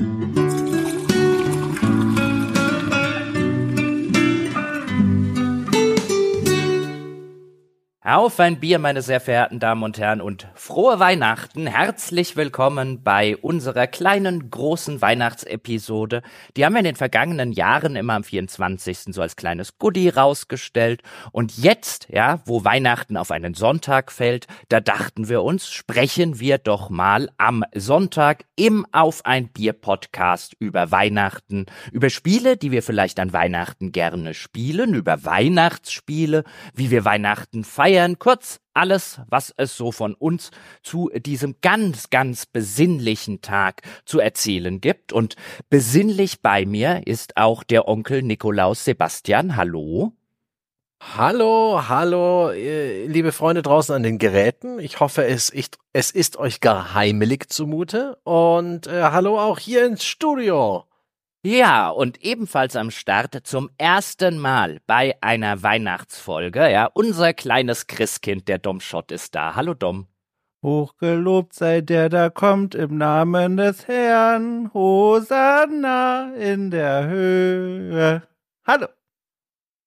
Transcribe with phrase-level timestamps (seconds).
[0.00, 0.39] Thank you.
[8.12, 11.68] Auf ein Bier, meine sehr verehrten Damen und Herren, und frohe Weihnachten.
[11.68, 16.22] Herzlich willkommen bei unserer kleinen, großen Weihnachtsepisode.
[16.56, 19.14] Die haben wir in den vergangenen Jahren immer am 24.
[19.14, 21.02] so als kleines Goodie rausgestellt.
[21.30, 26.58] Und jetzt, ja, wo Weihnachten auf einen Sonntag fällt, da dachten wir uns, sprechen wir
[26.58, 32.82] doch mal am Sonntag im Auf ein Bier Podcast über Weihnachten, über Spiele, die wir
[32.82, 36.42] vielleicht an Weihnachten gerne spielen, über Weihnachtsspiele,
[36.74, 42.08] wie wir Weihnachten feiern, feiern kurz alles, was es so von uns zu diesem ganz,
[42.08, 45.12] ganz besinnlichen Tag zu erzählen gibt.
[45.12, 45.36] Und
[45.68, 49.54] besinnlich bei mir ist auch der Onkel Nikolaus Sebastian.
[49.56, 50.14] Hallo.
[51.14, 54.78] Hallo, hallo, äh, liebe Freunde draußen an den Geräten.
[54.78, 58.16] Ich hoffe, es ist, es ist euch gar heimelig zumute.
[58.24, 60.86] Und äh, hallo auch hier ins Studio.
[61.42, 68.46] Ja, und ebenfalls am Start zum ersten Mal bei einer Weihnachtsfolge, ja, unser kleines Christkind,
[68.46, 69.54] der Dom Schott ist da.
[69.54, 70.06] Hallo Dom.
[70.62, 78.22] Hochgelobt sei der, da kommt im Namen des Herrn, Hosanna in der Höhe.
[78.66, 78.88] Hallo.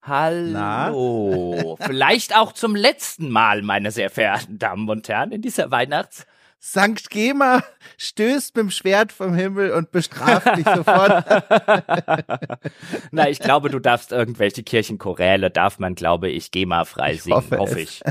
[0.02, 1.78] Hallo.
[1.80, 6.26] Vielleicht auch zum letzten Mal, meine sehr verehrten Damen und Herren, in dieser Weihnachts-
[6.66, 7.62] Sankt Gema
[7.98, 11.26] stößt mit dem Schwert vom Himmel und bestraft dich sofort.
[13.12, 17.36] Na, ich glaube, du darfst irgendwelche Kirchenchoräle, darf man, glaube ich, Gema frei singen.
[17.36, 18.02] Hoffe, hoffe ich.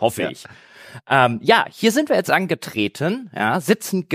[0.00, 0.28] Hoffe ja.
[0.28, 0.44] ich.
[1.08, 4.06] Ähm, ja, hier sind wir jetzt angetreten, ja, sitzen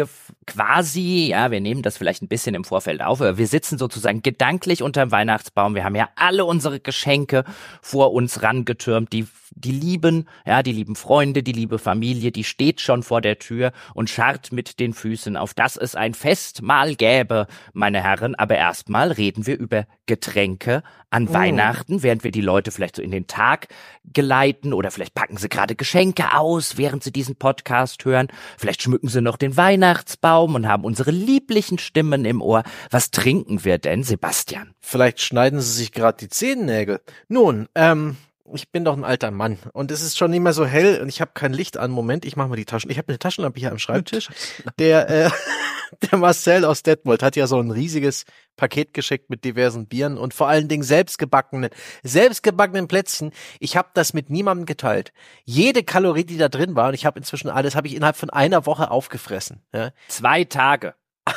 [0.50, 4.22] quasi, ja, wir nehmen das vielleicht ein bisschen im Vorfeld auf, aber wir sitzen sozusagen
[4.24, 5.76] gedanklich unterm Weihnachtsbaum.
[5.76, 7.44] Wir haben ja alle unsere Geschenke
[7.82, 12.82] vor uns rangetürmt, die die lieben, ja, die lieben Freunde, die liebe Familie, die steht
[12.82, 17.48] schon vor der Tür und scharrt mit den Füßen, auf dass es ein Festmahl gäbe,
[17.74, 18.36] meine Herren.
[18.36, 21.34] Aber erstmal reden wir über Getränke an oh.
[21.34, 23.68] Weihnachten, während wir die Leute vielleicht so in den Tag
[24.14, 28.28] geleiten oder vielleicht packen sie gerade Geschenke aus, während sie diesen Podcast hören.
[28.58, 32.64] Vielleicht schmücken sie noch den Weihnachtsbaum und haben unsere lieblichen Stimmen im Ohr.
[32.90, 34.74] Was trinken wir denn, Sebastian?
[34.80, 37.02] Vielleicht schneiden sie sich gerade die Zehennägel.
[37.28, 38.18] Nun, ähm,
[38.54, 41.10] ich bin doch ein alter Mann und es ist schon nicht mehr so hell und
[41.10, 41.92] ich habe kein Licht an.
[41.92, 42.90] Moment, ich mache mal die Taschen.
[42.92, 44.30] Ich habe eine Taschenlampe hier am Schreibtisch.
[44.78, 45.30] Der, äh,
[46.12, 50.34] der Marcel aus Detmold hat ja so ein riesiges Paket geschickt mit diversen Bieren und
[50.34, 51.70] vor allen Dingen selbstgebackenen,
[52.04, 53.32] selbstgebackenen Plätzchen.
[53.60, 55.14] Ich habe das mit niemandem geteilt.
[55.46, 58.30] Jede Kalorie, die da drin war, und ich habe inzwischen alles, habe ich innerhalb von
[58.30, 59.64] einer Woche aufgefressen.
[59.74, 59.92] Ja.
[60.10, 60.94] Zwei Tage.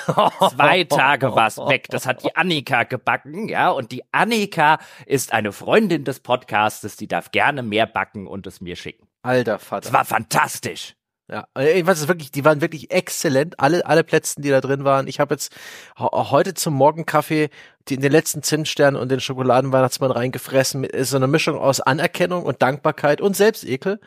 [0.07, 1.87] Zwei Tage war's weg.
[1.91, 3.71] Das hat die Annika gebacken, ja.
[3.71, 8.61] Und die Annika ist eine Freundin des Podcastes, die darf gerne mehr backen und es
[8.61, 9.07] mir schicken.
[9.23, 9.83] Alter Vater.
[9.83, 10.95] Das war fantastisch.
[11.31, 14.85] Ja, ich weiß es wirklich, die waren wirklich exzellent, alle alle Plätzchen, die da drin
[14.85, 15.07] waren.
[15.07, 15.55] Ich habe jetzt
[15.99, 17.49] heute zum Morgenkaffee
[17.89, 22.45] die in den letzten Zimtstern und den Schokoladenweihnachtsmann reingefressen mit so einer Mischung aus Anerkennung
[22.45, 23.99] und Dankbarkeit und Selbstekel.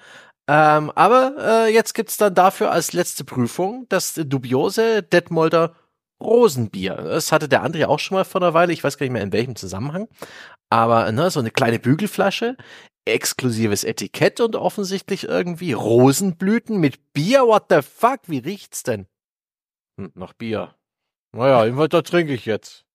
[0.47, 5.75] Ähm, aber äh, jetzt gibt's dann dafür als letzte Prüfung das dubiose Detmolder
[6.21, 6.95] Rosenbier.
[6.95, 9.23] Das hatte der André auch schon mal vor einer Weile, ich weiß gar nicht mehr
[9.23, 10.07] in welchem Zusammenhang.
[10.69, 12.57] Aber ne, so eine kleine Bügelflasche,
[13.05, 17.41] exklusives Etikett und offensichtlich irgendwie Rosenblüten mit Bier.
[17.41, 18.21] What the fuck?
[18.27, 19.07] Wie riecht's denn?
[19.99, 20.75] Hm, nach Bier.
[21.33, 22.85] Naja, da trinke ich jetzt.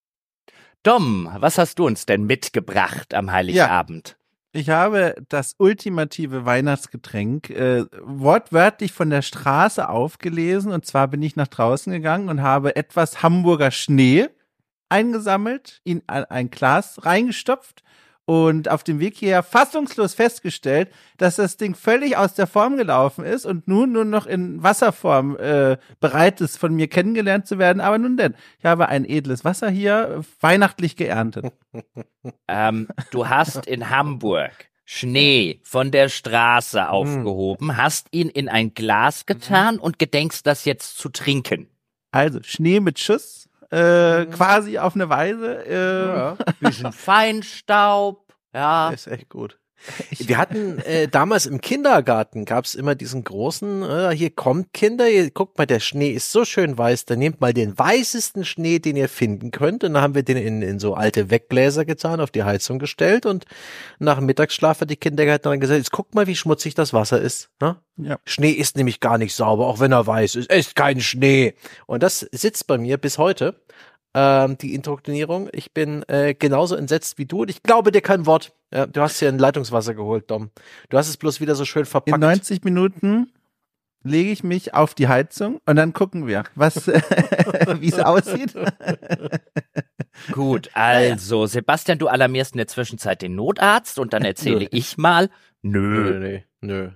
[0.83, 4.17] Dom, was hast du uns denn mitgebracht am Heiligabend?
[4.53, 10.73] Ich habe das ultimative Weihnachtsgetränk äh, wortwörtlich von der Straße aufgelesen.
[10.73, 14.29] Und zwar bin ich nach draußen gegangen und habe etwas Hamburger Schnee
[14.89, 17.85] eingesammelt, in ein Glas reingestopft
[18.31, 23.25] und auf dem Weg hierher fassungslos festgestellt, dass das Ding völlig aus der Form gelaufen
[23.25, 27.81] ist und nun nur noch in Wasserform äh, bereit ist, von mir kennengelernt zu werden.
[27.81, 31.53] Aber nun denn, ich habe ein edles Wasser hier weihnachtlich geerntet.
[32.49, 34.53] Ähm, du hast in Hamburg
[34.85, 36.89] Schnee von der Straße hm.
[36.89, 41.71] aufgehoben, hast ihn in ein Glas getan und gedenkst das jetzt zu trinken.
[42.11, 44.31] Also Schnee mit Schuss, äh, mhm.
[44.31, 45.65] quasi auf eine Weise.
[45.67, 46.37] Äh, ja.
[46.61, 48.91] Bisschen Feinstaub, ja.
[48.91, 49.60] Ist echt gut.
[50.19, 55.31] Wir hatten äh, damals im Kindergarten gab's immer diesen großen, äh, hier kommt Kinder, ihr,
[55.31, 58.97] guckt mal, der Schnee ist so schön weiß, dann nehmt mal den weißesten Schnee, den
[58.97, 59.85] ihr finden könnt.
[59.85, 63.27] Und dann haben wir den in, in so alte Weggläser getan, auf die Heizung gestellt
[63.27, 63.45] und
[63.99, 67.51] nach dem Mittagsschlaf hat die Kindergärtnerin gesagt, jetzt guckt mal, wie schmutzig das Wasser ist.
[67.61, 67.77] Ne?
[67.97, 68.19] Ja.
[68.25, 70.51] Schnee ist nämlich gar nicht sauber, auch wenn er weiß ist.
[70.51, 71.55] Es ist kein Schnee.
[71.87, 73.61] Und das sitzt bei mir bis heute
[74.15, 75.49] ähm, die Indoktrinierung.
[75.53, 78.53] Ich bin äh, genauso entsetzt wie du und ich glaube dir kein Wort.
[78.73, 80.51] Ja, du hast hier ein Leitungswasser geholt, Dom.
[80.89, 82.15] Du hast es bloß wieder so schön verpackt.
[82.15, 83.33] In 90 Minuten
[84.03, 86.87] lege ich mich auf die Heizung und dann gucken wir, was,
[87.81, 88.55] wie es aussieht.
[90.33, 95.31] Gut, also Sebastian, du alarmierst in der Zwischenzeit den Notarzt und dann erzähle ich mal,
[95.63, 96.91] nö, Nö, nö, nö.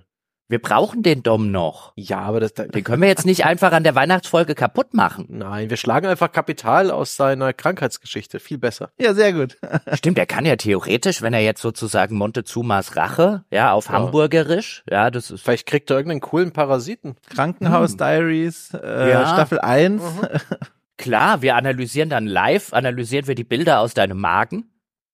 [0.47, 1.93] Wir brauchen den Dom noch.
[1.95, 5.25] Ja, aber das, Den können wir jetzt nicht einfach an der Weihnachtsfolge kaputt machen.
[5.29, 8.39] nein, wir schlagen einfach Kapital aus seiner Krankheitsgeschichte.
[8.39, 8.89] Viel besser.
[8.99, 9.57] Ja, sehr gut.
[9.93, 13.93] Stimmt, er kann ja theoretisch, wenn er jetzt sozusagen Montezumas Rache, ja, auf Ja.
[13.93, 17.15] Hamburgerisch, ja, das ist Vielleicht kriegt er irgendeinen coolen Parasiten.
[17.29, 19.27] Krankenhaus Diaries, äh, Ja.
[19.33, 20.01] Staffel 1.
[20.97, 24.65] klar, wir analysieren dann live, analysieren wir die Bilder aus deinem Magen,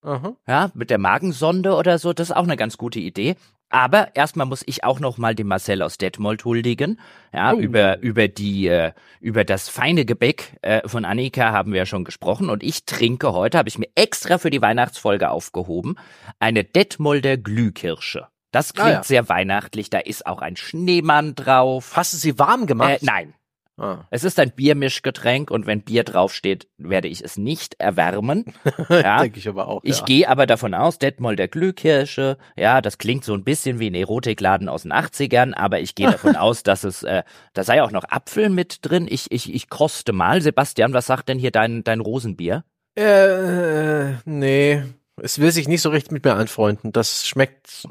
[0.02, 0.34] Aha.
[0.46, 3.36] ja, mit der Magensonde oder so, das ist auch eine ganz gute Idee.
[3.72, 7.00] Aber erstmal muss ich auch noch mal dem Marcel aus Detmold huldigen.
[7.32, 7.58] Ja, Oh.
[7.58, 12.04] über über die äh, über das feine Gebäck äh, von Annika haben wir ja schon
[12.04, 15.96] gesprochen und ich trinke heute, habe ich mir extra für die Weihnachtsfolge aufgehoben,
[16.38, 18.28] eine Detmolder Glühkirsche.
[18.50, 19.02] Das klingt Ah, ja.
[19.02, 21.92] sehr weihnachtlich, da ist auch ein Schneemann drauf.
[21.96, 23.00] Hast du sie warm gemacht?
[23.02, 23.34] Äh, nein,
[23.78, 24.06] Ah.
[24.10, 28.44] es ist ein Biermischgetränk und wenn Bier draufsteht, werde ich es nicht erwärmen.
[28.88, 29.22] Ja.
[29.22, 29.80] Denke ich aber auch.
[29.84, 30.04] Ich ja.
[30.04, 33.94] gehe aber davon aus, Detmold der Glühkirsche, ja, das klingt so ein bisschen wie ein
[33.94, 37.22] Erotikladen aus den 80ern, aber ich gehe davon aus, dass es, äh,
[37.54, 39.06] da sei auch noch Apfel mit drin.
[39.08, 40.42] Ich, ich, ich koste mal.
[40.42, 42.64] Sebastian, was sagt denn hier dein, dein Rosenbier?
[42.94, 44.82] Äh, nee.
[45.16, 46.92] Es will sich nicht so richtig mit mir anfreunden.
[46.92, 47.88] Das schmeckt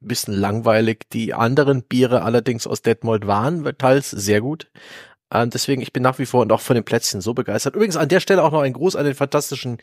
[0.00, 1.08] bisschen langweilig.
[1.12, 4.68] Die anderen Biere allerdings aus Detmold waren teils sehr gut.
[5.32, 7.76] Ähm, deswegen, ich bin nach wie vor und auch von den Plätzchen so begeistert.
[7.76, 9.78] Übrigens an der Stelle auch noch ein Gruß an den fantastischen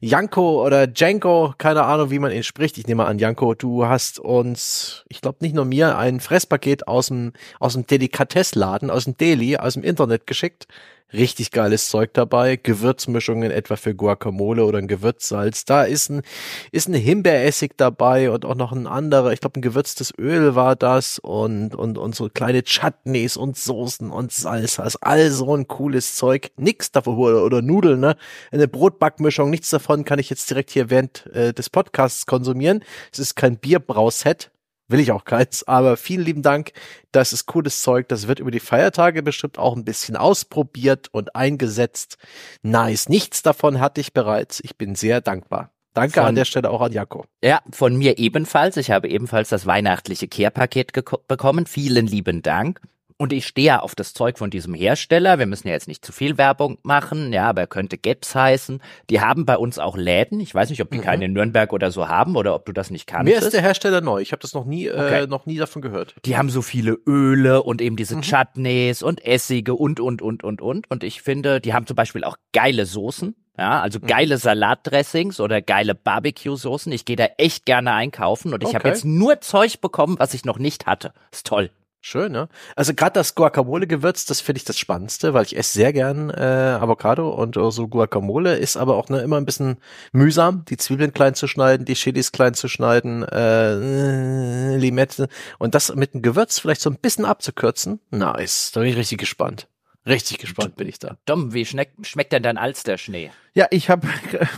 [0.00, 2.76] Janko oder Janko, keine Ahnung, wie man ihn spricht.
[2.76, 7.06] Ich nehme an, Janko, du hast uns, ich glaube nicht nur mir, ein Fresspaket aus
[7.06, 10.66] dem, aus dem Delikatessladen, aus dem Deli, aus dem Internet geschickt.
[11.12, 12.56] Richtig geiles Zeug dabei.
[12.56, 15.64] Gewürzmischungen etwa für Guacamole oder ein Gewürzsalz.
[15.64, 16.22] Da ist ein,
[16.70, 20.76] ist ein Himbeeressig dabei und auch noch ein anderer, ich glaube ein gewürztes Öl war
[20.76, 24.96] das und, und, und so kleine Chutneys und Soßen und Salsas.
[25.02, 26.52] All so ein cooles Zeug.
[26.56, 28.16] Nix davon, oder, oder Nudeln, ne?
[28.52, 32.84] Eine Brotbackmischung, nichts davon kann ich jetzt direkt hier während äh, des Podcasts konsumieren.
[33.12, 34.50] Es ist kein Bierbrauset.
[34.90, 36.72] Will ich auch keins, aber vielen lieben Dank.
[37.12, 38.08] Das ist cooles Zeug.
[38.08, 42.18] Das wird über die Feiertage bestimmt auch ein bisschen ausprobiert und eingesetzt.
[42.62, 43.08] Nice.
[43.08, 44.60] Nichts davon hatte ich bereits.
[44.60, 45.70] Ich bin sehr dankbar.
[45.94, 47.24] Danke Von- an der Stelle auch an Jako.
[47.42, 48.76] Ja, von mir ebenfalls.
[48.76, 50.92] Ich habe ebenfalls das weihnachtliche Care-Paket
[51.26, 51.66] bekommen.
[51.66, 52.80] Vielen lieben Dank.
[53.20, 55.38] Und ich stehe ja auf das Zeug von diesem Hersteller.
[55.38, 58.80] Wir müssen ja jetzt nicht zu viel Werbung machen, ja, aber er könnte Gaps heißen.
[59.10, 60.40] Die haben bei uns auch Läden.
[60.40, 61.02] Ich weiß nicht, ob die Mhm.
[61.02, 63.42] keine in Nürnberg oder so haben oder ob du das nicht Mir kanntest.
[63.42, 64.22] ist der Hersteller neu.
[64.22, 65.26] Ich habe das noch nie, äh, Okay.
[65.26, 66.14] noch nie davon gehört.
[66.24, 68.22] Die haben so viele Öle und eben diese Mhm.
[68.22, 70.90] Chutneys und Essige und, und, und, und, und.
[70.90, 73.36] Und ich finde, die haben zum Beispiel auch geile Soßen.
[73.58, 74.06] Ja, also Mhm.
[74.06, 76.90] geile Salatdressings oder geile Barbecue-Soßen.
[76.92, 78.88] Ich gehe da echt gerne einkaufen und ich habe Okay.
[78.88, 81.12] jetzt nur Zeug bekommen, was ich noch nicht hatte.
[81.32, 81.70] Ist toll.
[82.02, 82.48] Schön, ne?
[82.76, 86.78] Also gerade das Guacamole-Gewürz, das finde ich das Spannendste, weil ich esse sehr gern äh,
[86.80, 89.76] Avocado und äh, so Guacamole ist aber auch ne, immer ein bisschen
[90.12, 95.94] mühsam, die Zwiebeln klein zu schneiden, die Chilis klein zu schneiden, äh, Limette und das
[95.94, 98.00] mit dem Gewürz vielleicht so ein bisschen abzukürzen.
[98.10, 99.68] Nice, da bin ich richtig gespannt.
[100.06, 101.18] Richtig gespannt bin ich da.
[101.26, 103.30] Dom, wie schmeckt, schmeckt denn dein Alsterschnee?
[103.54, 104.08] Ja, ich habe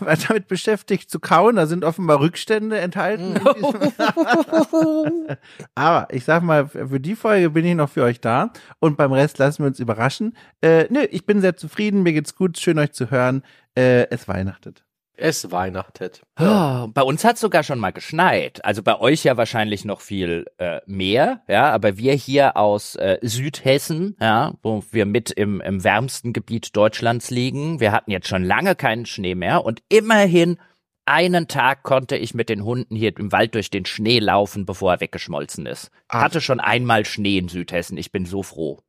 [0.01, 1.57] war damit beschäftigt zu kauen.
[1.57, 3.35] Da sind offenbar Rückstände enthalten.
[3.35, 3.93] diesem-
[5.75, 8.53] Aber ich sag mal, für die Folge bin ich noch für euch da.
[8.79, 10.37] Und beim Rest lassen wir uns überraschen.
[10.61, 12.03] Äh, nö, ich bin sehr zufrieden.
[12.03, 12.59] Mir geht's gut.
[12.59, 13.43] Schön euch zu hören.
[13.77, 14.85] Äh, es weihnachtet.
[15.23, 16.23] Es weihnachtet.
[16.37, 18.65] Oh, bei uns hat sogar schon mal geschneit.
[18.65, 23.19] Also bei euch ja wahrscheinlich noch viel äh, mehr, ja, aber wir hier aus äh,
[23.23, 28.43] Südhessen, ja, wo wir mit im, im wärmsten Gebiet Deutschlands liegen, wir hatten jetzt schon
[28.43, 30.59] lange keinen Schnee mehr und immerhin
[31.05, 34.95] einen Tag konnte ich mit den Hunden hier im Wald durch den Schnee laufen, bevor
[34.95, 35.93] er weggeschmolzen ist.
[36.09, 36.23] Ach.
[36.23, 37.97] Hatte schon einmal Schnee in Südhessen.
[37.97, 38.81] Ich bin so froh.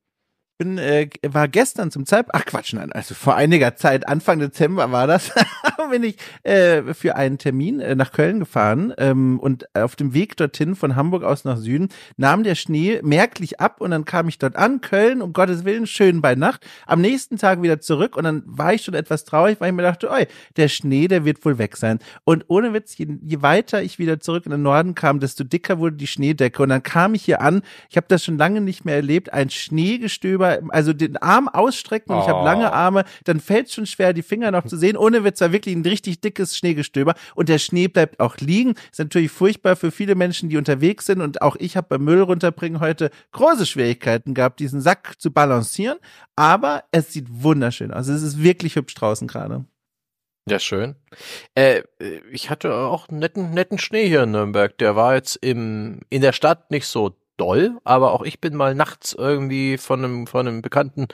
[0.58, 4.92] Bin, äh, war gestern zum Zeitpunkt, ach Quatsch, nein, also vor einiger Zeit, Anfang Dezember
[4.92, 5.32] war das,
[5.90, 10.36] bin ich äh, für einen Termin äh, nach Köln gefahren ähm, und auf dem Weg
[10.36, 14.38] dorthin von Hamburg aus nach Süden nahm der Schnee merklich ab und dann kam ich
[14.38, 18.24] dort an, Köln, um Gottes Willen, schön bei Nacht, am nächsten Tag wieder zurück und
[18.24, 21.44] dann war ich schon etwas traurig, weil ich mir dachte, oi, der Schnee, der wird
[21.44, 21.98] wohl weg sein.
[22.24, 25.78] Und ohne Witz, je, je weiter ich wieder zurück in den Norden kam, desto dicker
[25.78, 28.84] wurde die Schneedecke und dann kam ich hier an, ich habe das schon lange nicht
[28.84, 32.44] mehr erlebt, ein Schneegestöber, also den Arm ausstrecken und ich habe Oh.
[32.44, 34.96] lange Arme, dann fällt schon schwer, die Finger noch zu sehen.
[34.96, 38.74] Ohne Witz war wirklich ein richtig dickes Schneegestöber und der Schnee bleibt auch liegen.
[38.90, 42.20] Ist natürlich furchtbar für viele Menschen, die unterwegs sind und auch ich habe beim Müll
[42.22, 45.98] runterbringen heute große Schwierigkeiten gehabt, diesen Sack zu balancieren,
[46.36, 48.08] aber es sieht wunderschön aus.
[48.08, 49.64] Es ist wirklich hübsch draußen gerade.
[50.46, 50.94] Ja, schön.
[51.54, 51.82] Äh,
[52.30, 54.76] ich hatte auch einen netten, netten Schnee hier in Nürnberg.
[54.76, 58.74] Der war jetzt im, in der Stadt nicht so doll, aber auch ich bin mal
[58.74, 61.08] nachts irgendwie von einem, von einem Bekannten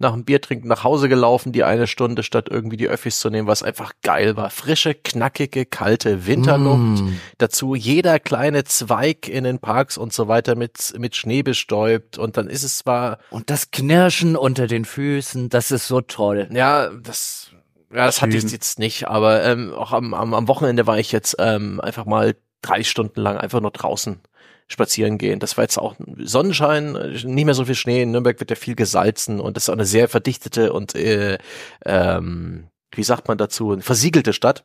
[0.00, 3.28] nach dem Bier trinken nach Hause gelaufen, die eine Stunde, statt irgendwie die Öffis zu
[3.28, 4.48] nehmen, was einfach geil war.
[4.48, 7.02] Frische, knackige, kalte Winterluft.
[7.02, 7.20] Mm.
[7.36, 12.16] Dazu jeder kleine Zweig in den Parks und so weiter mit, mit Schnee bestäubt.
[12.16, 13.18] Und dann ist es zwar.
[13.28, 16.48] Und das Knirschen unter den Füßen, das ist so toll.
[16.50, 17.50] Ja, das,
[17.92, 21.12] ja, das hatte ich jetzt nicht, aber ähm, auch am, am, am Wochenende war ich
[21.12, 24.20] jetzt ähm, einfach mal drei Stunden lang einfach nur draußen
[24.70, 25.40] spazieren gehen.
[25.40, 26.92] Das war jetzt auch Sonnenschein,
[27.24, 28.02] nicht mehr so viel Schnee.
[28.02, 31.38] In Nürnberg wird ja viel gesalzen und das ist auch eine sehr verdichtete und äh,
[31.84, 34.64] ähm, wie sagt man dazu, versiegelte Stadt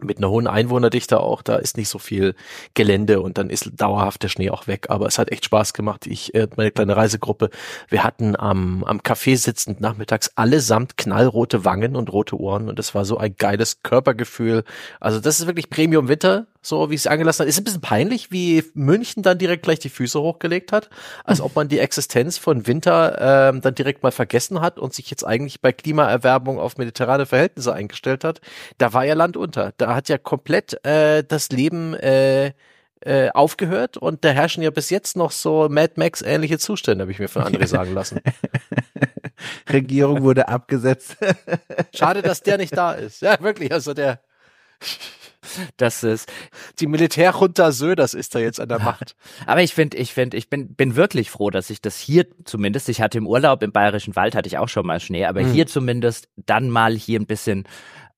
[0.00, 2.34] mit einer hohen Einwohnerdichte auch, da ist nicht so viel
[2.74, 4.86] Gelände und dann ist dauerhaft der Schnee auch weg.
[4.90, 6.06] Aber es hat echt Spaß gemacht.
[6.06, 7.50] Ich, äh, meine kleine Reisegruppe,
[7.88, 12.94] wir hatten am, am Café sitzend nachmittags allesamt knallrote Wangen und rote Ohren und es
[12.94, 14.64] war so ein geiles Körpergefühl.
[15.00, 17.48] Also das ist wirklich Premium Winter, so wie es angelassen hat.
[17.48, 20.90] Ist ein bisschen peinlich, wie München dann direkt gleich die Füße hochgelegt hat,
[21.24, 25.08] als ob man die Existenz von Winter ähm, dann direkt mal vergessen hat und sich
[25.10, 28.40] jetzt eigentlich bei Klimaerwerbung auf mediterrane Verhältnisse eingestellt hat.
[28.78, 29.72] Da war ja Land unter.
[29.76, 32.52] Da hat ja komplett äh, das Leben äh,
[33.00, 37.12] äh, aufgehört und da herrschen ja bis jetzt noch so Mad Max ähnliche Zustände, habe
[37.12, 38.20] ich mir von anderen sagen lassen.
[39.72, 41.16] Regierung wurde abgesetzt.
[41.94, 43.22] Schade, dass der nicht da ist.
[43.22, 44.20] Ja, wirklich, also der
[45.76, 46.30] das ist
[46.78, 49.16] die Militärjunta Söders ist da jetzt an der Macht.
[49.46, 52.88] Aber ich finde, ich finde, ich bin bin wirklich froh, dass ich das hier zumindest,
[52.88, 55.52] ich hatte im Urlaub im Bayerischen Wald hatte ich auch schon mal Schnee, aber mhm.
[55.52, 57.64] hier zumindest dann mal hier ein bisschen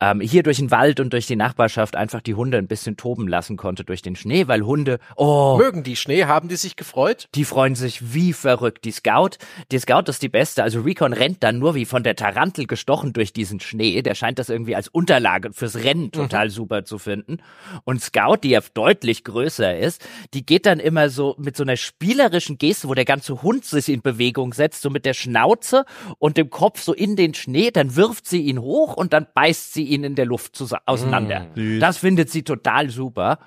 [0.00, 3.26] ähm, hier durch den Wald und durch die Nachbarschaft einfach die Hunde ein bisschen toben
[3.26, 5.56] lassen konnte durch den Schnee, weil Hunde, oh.
[5.58, 6.24] Mögen die Schnee?
[6.24, 7.28] Haben die sich gefreut?
[7.34, 8.84] Die freuen sich wie verrückt.
[8.84, 9.38] Die Scout,
[9.72, 10.62] die Scout ist die beste.
[10.62, 14.02] Also Recon rennt dann nur wie von der Tarantel gestochen durch diesen Schnee.
[14.02, 16.12] Der scheint das irgendwie als Unterlage fürs Rennen mhm.
[16.12, 16.50] total mhm.
[16.50, 17.38] super zu finden.
[17.84, 21.76] Und Scout, die ja deutlich größer ist, die geht dann immer so mit so einer
[21.76, 25.84] spielerischen Geste, wo der ganze Hund sich in Bewegung setzt, so mit der Schnauze
[26.18, 29.72] und dem Kopf so in den Schnee, dann wirft sie ihn hoch und dann beißt
[29.72, 31.46] sie ihn in der Luft auseinander.
[31.54, 33.38] Mm, das findet sie total super.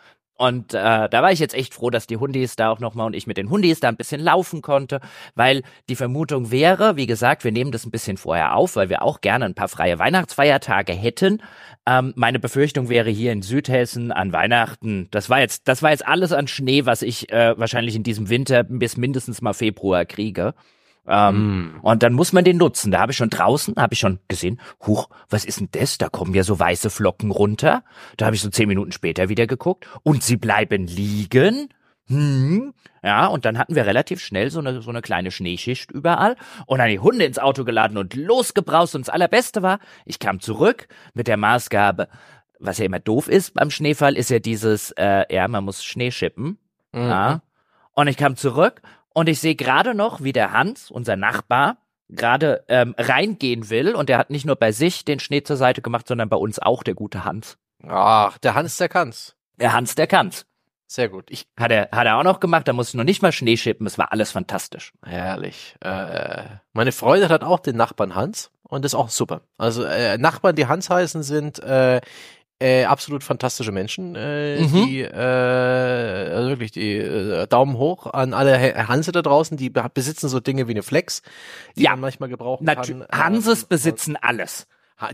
[0.42, 3.14] Und äh, da war ich jetzt echt froh, dass die Hundis da auch nochmal und
[3.16, 5.00] ich mit den Hundis da ein bisschen laufen konnte,
[5.36, 9.04] weil die Vermutung wäre, wie gesagt, wir nehmen das ein bisschen vorher auf, weil wir
[9.04, 11.44] auch gerne ein paar freie Weihnachtsfeiertage hätten.
[11.86, 16.08] Ähm, meine Befürchtung wäre hier in Südhessen an Weihnachten, das war jetzt, das war jetzt
[16.08, 20.56] alles an Schnee, was ich äh, wahrscheinlich in diesem Winter bis mindestens mal Februar kriege.
[21.08, 21.80] Ähm, mm.
[21.82, 22.92] Und dann muss man den nutzen.
[22.92, 25.98] Da habe ich schon draußen, habe ich schon gesehen, huch, was ist denn das?
[25.98, 27.84] Da kommen ja so weiße Flocken runter.
[28.18, 31.70] Da habe ich so zehn Minuten später wieder geguckt und sie bleiben liegen.
[32.08, 32.74] Hm.
[33.04, 36.36] Ja, und dann hatten wir relativ schnell so eine, so eine kleine Schneeschicht überall
[36.68, 38.96] und dann die Hunde ins Auto geladen und losgebraust.
[38.96, 42.10] Und das Allerbeste war, ich kam zurück mit der Maßgabe,
[42.60, 46.12] was ja immer doof ist beim Schneefall, ist ja dieses, äh, ja, man muss Schnee
[46.12, 46.60] schippen.
[46.92, 47.02] Mhm.
[47.02, 47.42] Ja.
[47.94, 48.82] Und ich kam zurück
[49.14, 51.78] und ich sehe gerade noch, wie der Hans, unser Nachbar,
[52.10, 53.96] gerade ähm, reingehen will.
[53.96, 56.60] Und der hat nicht nur bei sich den Schnee zur Seite gemacht, sondern bei uns
[56.60, 57.58] auch, der gute Hans.
[57.88, 59.36] Ach, der Hans, der kann's.
[59.60, 60.46] Der Hans, der kann's.
[60.88, 61.28] Sehr gut.
[61.30, 62.68] Ich hat er hat er auch noch gemacht.
[62.68, 63.88] Da musste noch nicht mal Schnee schippen.
[63.88, 64.92] Es war alles fantastisch.
[65.06, 65.78] Herrlich.
[65.80, 69.42] Äh, meine Freundin hat auch den Nachbarn Hans und das ist auch super.
[69.58, 72.02] Also äh, Nachbarn, die Hans heißen, sind äh,
[72.62, 74.86] äh, absolut fantastische Menschen, äh, mhm.
[74.86, 80.30] die äh, also wirklich die äh, Daumen hoch an alle Hanse da draußen, die besitzen
[80.30, 81.24] so Dinge wie eine Flex,
[81.76, 81.92] die ja.
[81.92, 83.08] man manchmal gebrauchen Natu kann.
[83.12, 84.68] Hanses ähm, besitzen alles.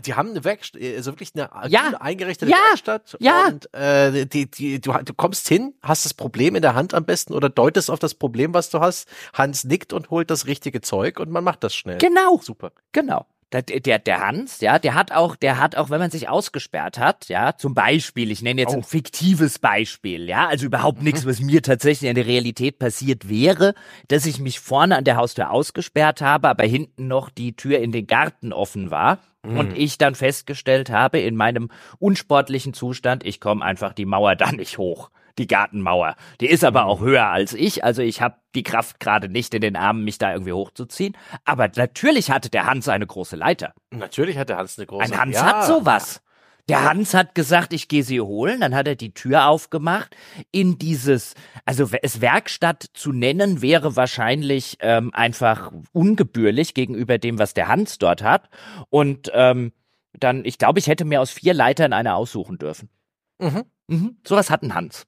[0.04, 1.94] Die haben eine Werkstatt, also wirklich eine ja.
[1.98, 2.58] eingerichtete ja.
[2.68, 3.16] Werkstatt.
[3.20, 3.46] Ja.
[3.46, 7.06] Und äh, die, die, du, du kommst hin, hast das Problem in der Hand am
[7.06, 9.08] besten oder deutest auf das Problem, was du hast.
[9.32, 11.96] Hans nickt und holt das richtige Zeug und man macht das schnell.
[11.96, 12.38] Genau.
[12.42, 12.72] Super.
[12.92, 16.28] Genau der, der, der Hans, ja, der hat auch, der hat auch, wenn man sich
[16.28, 18.78] ausgesperrt hat, ja, zum Beispiel, ich nenne jetzt oh.
[18.78, 21.04] ein fiktives Beispiel, ja, also überhaupt mhm.
[21.04, 23.74] nichts, was mir tatsächlich in der Realität passiert wäre,
[24.08, 27.92] dass ich mich vorne an der Haustür ausgesperrt habe, aber hinten noch die Tür in
[27.92, 29.18] den Garten offen war.
[29.42, 29.56] Mhm.
[29.56, 34.52] Und ich dann festgestellt habe, in meinem unsportlichen Zustand, ich komme einfach die Mauer da
[34.52, 36.16] nicht hoch die Gartenmauer.
[36.40, 39.60] Die ist aber auch höher als ich, also ich habe die Kraft gerade nicht in
[39.60, 41.16] den Armen, mich da irgendwie hochzuziehen.
[41.44, 43.74] Aber natürlich hatte der Hans eine große Leiter.
[43.90, 45.14] Natürlich hat der Hans eine große Leiter.
[45.14, 45.44] Ein Hans ja.
[45.44, 46.22] hat sowas.
[46.68, 50.14] Der Hans hat gesagt, ich gehe sie holen, dann hat er die Tür aufgemacht
[50.52, 57.54] in dieses, also es Werkstatt zu nennen, wäre wahrscheinlich ähm, einfach ungebührlich gegenüber dem, was
[57.54, 58.50] der Hans dort hat.
[58.90, 59.72] Und ähm,
[60.12, 62.90] dann, ich glaube, ich hätte mir aus vier Leitern eine aussuchen dürfen.
[63.38, 63.64] Mhm.
[63.86, 64.16] Mhm.
[64.26, 65.06] Sowas hat ein Hans.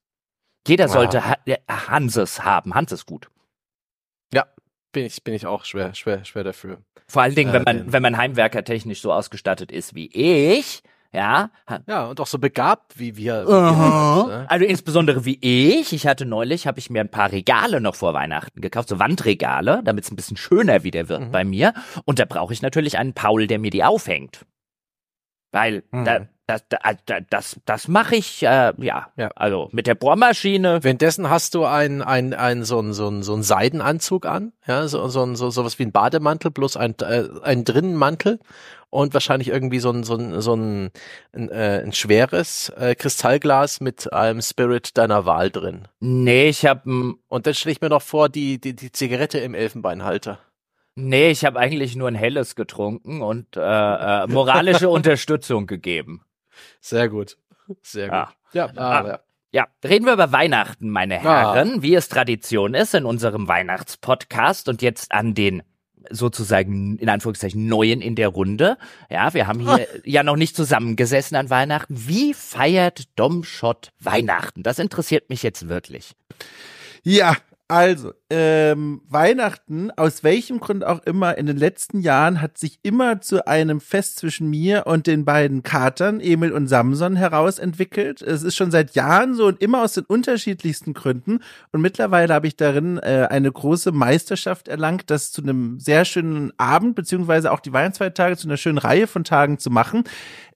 [0.66, 1.36] Jeder sollte ha
[1.68, 2.74] Hanses haben.
[2.74, 3.28] Hans ist gut.
[4.32, 4.46] Ja,
[4.92, 6.78] bin ich, bin ich auch schwer, schwer, schwer dafür.
[7.08, 11.50] Vor allen Dingen, wenn man, äh, wenn man heimwerkertechnisch so ausgestattet ist wie ich, ja.
[11.88, 13.44] Ja, und auch so begabt wie wir.
[13.48, 14.28] Uh -huh.
[14.28, 14.46] ne?
[14.48, 15.92] Also insbesondere wie ich.
[15.92, 19.82] Ich hatte neulich, habe ich mir ein paar Regale noch vor Weihnachten gekauft, so Wandregale,
[19.84, 21.30] damit es ein bisschen schöner wieder wird mhm.
[21.32, 21.74] bei mir.
[22.04, 24.46] Und da brauche ich natürlich einen Paul, der mir die aufhängt.
[25.52, 26.04] Weil mhm.
[26.04, 26.64] da, das,
[27.06, 30.82] das, das, das mache ich, äh, ja, ja, also mit der Bohrmaschine.
[30.82, 34.88] Währenddessen hast du ein, ein, ein, so ein, so ein, so ein Seidenanzug an, ja,
[34.88, 38.40] so, so, so, sowas wie ein Bademantel plus ein, äh, ein Drinnenmantel
[38.90, 40.90] und wahrscheinlich irgendwie so ein, so ein, so ein,
[41.32, 45.86] ein, äh, ein schweres äh, Kristallglas mit einem Spirit deiner Wahl drin.
[46.00, 49.54] Nee, ich hab, Und dann stelle ich mir noch vor, die, die, die Zigarette im
[49.54, 50.40] Elfenbeinhalter.
[50.94, 56.22] Nee, ich habe eigentlich nur ein helles getrunken und äh, äh, moralische Unterstützung gegeben.
[56.80, 57.36] Sehr gut.
[57.82, 58.12] Sehr gut.
[58.12, 59.20] Ja, ja, ah, ja.
[59.52, 61.82] Ja, reden wir über Weihnachten, meine Herren, ah.
[61.82, 65.64] wie es Tradition ist in unserem Weihnachtspodcast und jetzt an den
[66.08, 68.78] sozusagen in Anführungszeichen neuen in der Runde.
[69.10, 71.94] Ja, wir haben hier ja noch nicht zusammengesessen an Weihnachten.
[72.06, 74.62] Wie feiert Domschott Weihnachten?
[74.62, 76.12] Das interessiert mich jetzt wirklich.
[77.02, 77.36] Ja,
[77.68, 83.20] also, ähm, Weihnachten, aus welchem Grund auch immer, in den letzten Jahren hat sich immer
[83.20, 88.22] zu einem Fest zwischen mir und den beiden Katern, Emil und Samson, herausentwickelt.
[88.22, 91.40] Es ist schon seit Jahren so und immer aus den unterschiedlichsten Gründen.
[91.72, 96.52] Und mittlerweile habe ich darin äh, eine große Meisterschaft erlangt, das zu einem sehr schönen
[96.56, 100.04] Abend, beziehungsweise auch die Weihnachtsfeiertage zu einer schönen Reihe von Tagen zu machen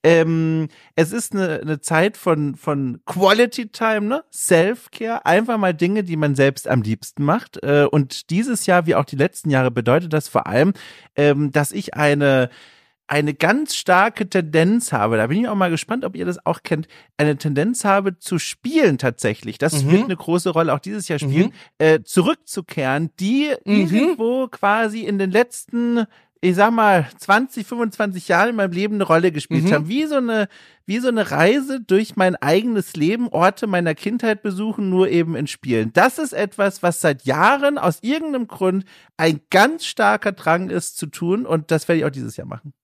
[0.04, 4.24] ähm, es ist eine, eine Zeit von, von Quality Time, ne?
[4.30, 7.63] Self-Care, einfach mal Dinge, die man selbst am liebsten macht.
[7.64, 10.72] Äh, und dieses Jahr, wie auch die letzten Jahre, bedeutet das vor allem,
[11.16, 12.50] ähm, dass ich eine
[13.06, 16.62] eine ganz starke Tendenz habe, da bin ich auch mal gespannt, ob ihr das auch
[16.62, 19.90] kennt, eine Tendenz habe zu spielen tatsächlich, das mhm.
[19.90, 21.52] wird eine große Rolle auch dieses Jahr spielen, mhm.
[21.78, 23.74] äh, zurückzukehren, die mhm.
[23.74, 26.06] irgendwo quasi in den letzten
[26.44, 29.72] ich sag mal, 20, 25 Jahre in meinem Leben eine Rolle gespielt mhm.
[29.72, 29.88] haben.
[29.88, 30.48] Wie so eine,
[30.84, 35.46] wie so eine Reise durch mein eigenes Leben, Orte meiner Kindheit besuchen, nur eben in
[35.46, 35.90] Spielen.
[35.94, 38.84] Das ist etwas, was seit Jahren aus irgendeinem Grund
[39.16, 42.74] ein ganz starker Drang ist zu tun und das werde ich auch dieses Jahr machen.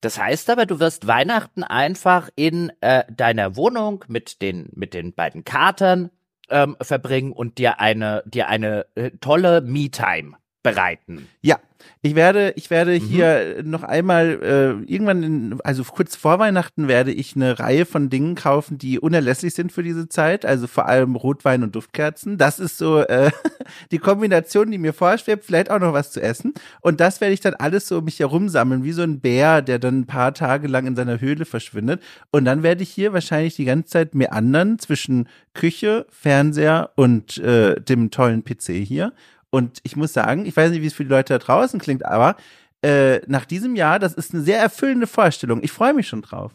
[0.00, 5.14] Das heißt aber, du wirst Weihnachten einfach in äh, deiner Wohnung mit den mit den
[5.14, 6.10] beiden Katern
[6.50, 11.28] ähm, verbringen und dir eine dir eine äh, tolle Me-Time bereiten.
[11.42, 11.60] Ja,
[12.02, 13.04] ich werde, ich werde mhm.
[13.04, 18.10] hier noch einmal äh, irgendwann, in, also kurz vor Weihnachten werde ich eine Reihe von
[18.10, 20.44] Dingen kaufen, die unerlässlich sind für diese Zeit.
[20.44, 22.38] Also vor allem Rotwein und Duftkerzen.
[22.38, 23.30] Das ist so äh,
[23.90, 25.44] die Kombination, die mir vorschwebt.
[25.44, 26.54] Vielleicht auch noch was zu essen.
[26.80, 29.62] Und das werde ich dann alles so um mich herum sammeln, wie so ein Bär,
[29.62, 32.02] der dann ein paar Tage lang in seiner Höhle verschwindet.
[32.30, 37.38] Und dann werde ich hier wahrscheinlich die ganze Zeit mehr anderen zwischen Küche, Fernseher und
[37.38, 39.12] äh, dem tollen PC hier
[39.50, 42.04] und ich muss sagen, ich weiß nicht, wie es für die Leute da draußen klingt,
[42.04, 42.36] aber
[42.82, 45.62] äh, nach diesem Jahr, das ist eine sehr erfüllende Vorstellung.
[45.62, 46.52] Ich freue mich schon drauf.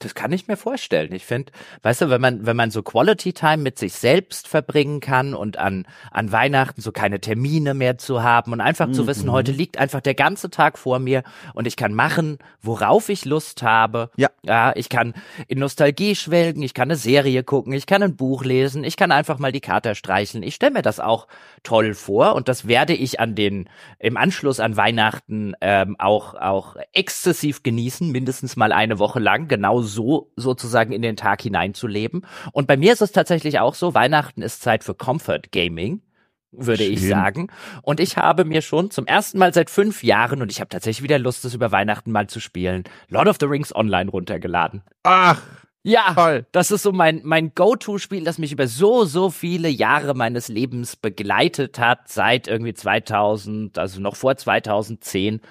[0.00, 1.12] Das kann ich mir vorstellen.
[1.12, 1.52] Ich finde,
[1.82, 5.56] weißt du, wenn man, wenn man so Quality Time mit sich selbst verbringen kann und
[5.56, 8.94] an, an Weihnachten so keine Termine mehr zu haben und einfach mhm.
[8.94, 11.22] zu wissen, heute liegt einfach der ganze Tag vor mir
[11.54, 14.10] und ich kann machen, worauf ich Lust habe.
[14.16, 14.28] Ja.
[14.42, 15.14] Ja, ich kann
[15.46, 19.12] in Nostalgie schwelgen, ich kann eine Serie gucken, ich kann ein Buch lesen, ich kann
[19.12, 20.42] einfach mal die Karte streicheln.
[20.42, 21.28] Ich stelle mir das auch
[21.62, 26.76] toll vor und das werde ich an den, im Anschluss an Weihnachten ähm, auch, auch
[26.92, 32.26] exzessiv genießen, mindestens mal eine Woche lang, genau so sozusagen in den Tag hineinzuleben.
[32.52, 36.02] Und bei mir ist es tatsächlich auch so, Weihnachten ist Zeit für Comfort Gaming
[36.56, 36.92] würde Schön.
[36.92, 37.48] ich sagen.
[37.82, 41.02] Und ich habe mir schon zum ersten Mal seit fünf Jahren, und ich habe tatsächlich
[41.02, 44.82] wieder Lust, das über Weihnachten mal zu spielen, Lord of the Rings Online runtergeladen.
[45.02, 45.42] Ach.
[45.86, 46.46] Ja, Toll.
[46.52, 50.96] das ist so mein, mein Go-To-Spiel, das mich über so, so viele Jahre meines Lebens
[50.96, 55.42] begleitet hat, seit irgendwie 2000, also noch vor 2010.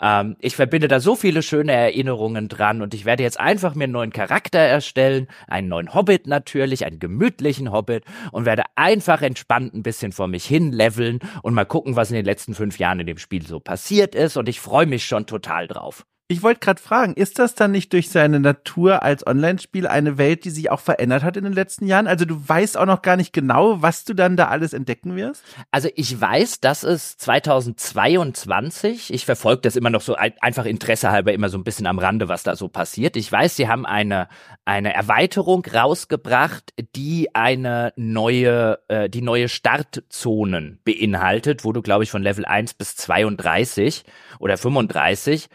[0.00, 3.84] Ähm, ich verbinde da so viele schöne Erinnerungen dran und ich werde jetzt einfach mir
[3.84, 9.74] einen neuen Charakter erstellen, einen neuen Hobbit natürlich, einen gemütlichen Hobbit und werde einfach entspannt
[9.74, 13.00] ein bisschen vor mich hin leveln und mal gucken, was in den letzten fünf Jahren
[13.00, 16.04] in dem Spiel so passiert ist und ich freue mich schon total drauf.
[16.30, 20.44] Ich wollte gerade fragen, ist das dann nicht durch seine Natur als Online-Spiel eine Welt,
[20.44, 22.06] die sich auch verändert hat in den letzten Jahren?
[22.06, 25.42] Also du weißt auch noch gar nicht genau, was du dann da alles entdecken wirst?
[25.70, 31.32] Also ich weiß, dass es 2022, ich verfolge das immer noch so einfach Interesse halber
[31.32, 33.16] immer so ein bisschen am Rande, was da so passiert.
[33.16, 34.28] Ich weiß, sie haben eine,
[34.66, 42.10] eine Erweiterung rausgebracht, die eine neue, äh, die neue Startzonen beinhaltet, wo du, glaube ich,
[42.10, 44.04] von Level 1 bis 32
[44.40, 45.48] oder 35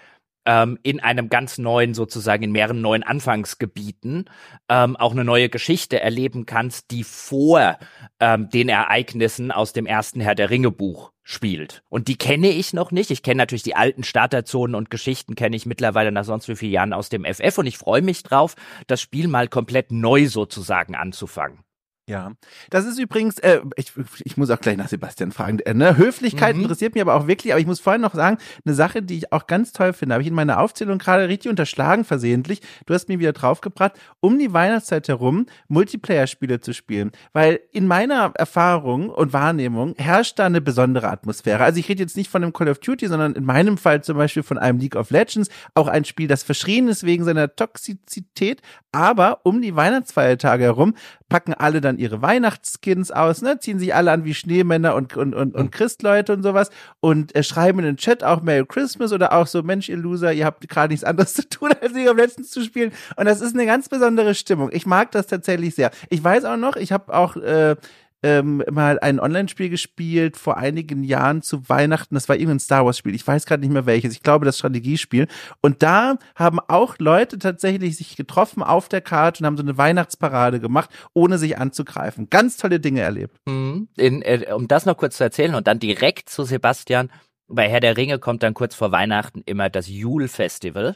[0.45, 4.25] ähm, in einem ganz neuen, sozusagen in mehreren neuen Anfangsgebieten
[4.69, 7.77] ähm, auch eine neue Geschichte erleben kannst, die vor
[8.19, 11.83] ähm, den Ereignissen aus dem ersten Herr der Ringe Buch spielt.
[11.89, 13.09] Und die kenne ich noch nicht.
[13.09, 16.73] Ich kenne natürlich die alten Starterzonen und Geschichten kenne ich mittlerweile nach sonst wie vielen
[16.73, 18.55] Jahren aus dem FF und ich freue mich drauf,
[18.87, 21.59] das Spiel mal komplett neu sozusagen anzufangen.
[22.09, 22.33] Ja,
[22.69, 23.93] das ist übrigens, äh, ich,
[24.25, 25.59] ich muss auch gleich nach Sebastian fragen.
[25.59, 25.95] Äh, ne?
[25.95, 26.63] Höflichkeit mhm.
[26.63, 29.31] interessiert mich aber auch wirklich, aber ich muss vorhin noch sagen, eine Sache, die ich
[29.31, 32.59] auch ganz toll finde, habe ich in meiner Aufzählung gerade richtig unterschlagen versehentlich.
[32.85, 37.11] Du hast mir wieder draufgebracht, um die Weihnachtszeit herum Multiplayer-Spiele zu spielen.
[37.31, 41.63] Weil in meiner Erfahrung und Wahrnehmung herrscht da eine besondere Atmosphäre.
[41.63, 44.17] Also ich rede jetzt nicht von einem Call of Duty, sondern in meinem Fall zum
[44.17, 48.61] Beispiel von einem League of Legends, auch ein Spiel, das verschrien ist wegen seiner Toxizität,
[48.91, 50.95] aber um die Weihnachtsfeiertage herum
[51.29, 55.33] packen alle dann ihre Weihnachtsskins aus, ne, ziehen sich alle an wie Schneemänner und, und,
[55.33, 59.33] und, und Christleute und sowas und äh, schreiben in den Chat auch Merry Christmas oder
[59.33, 62.17] auch so, Mensch, ihr Loser, ihr habt gerade nichts anderes zu tun, als League of
[62.17, 62.91] Legends zu spielen.
[63.15, 64.69] Und das ist eine ganz besondere Stimmung.
[64.71, 65.91] Ich mag das tatsächlich sehr.
[66.09, 67.75] Ich weiß auch noch, ich habe auch äh,
[68.23, 72.15] ähm, mal ein Online-Spiel gespielt vor einigen Jahren zu Weihnachten.
[72.15, 73.13] Das war irgendein Star Wars-Spiel.
[73.13, 74.13] Ich weiß gerade nicht mehr welches.
[74.13, 75.27] Ich glaube, das Strategiespiel.
[75.61, 79.77] Und da haben auch Leute tatsächlich sich getroffen auf der Karte und haben so eine
[79.77, 82.29] Weihnachtsparade gemacht, ohne sich anzugreifen.
[82.29, 83.37] Ganz tolle Dinge erlebt.
[83.45, 83.89] Mhm.
[83.97, 87.11] In, äh, um das noch kurz zu erzählen und dann direkt zu Sebastian.
[87.47, 90.95] Bei Herr der Ringe kommt dann kurz vor Weihnachten immer das Jule-Festival.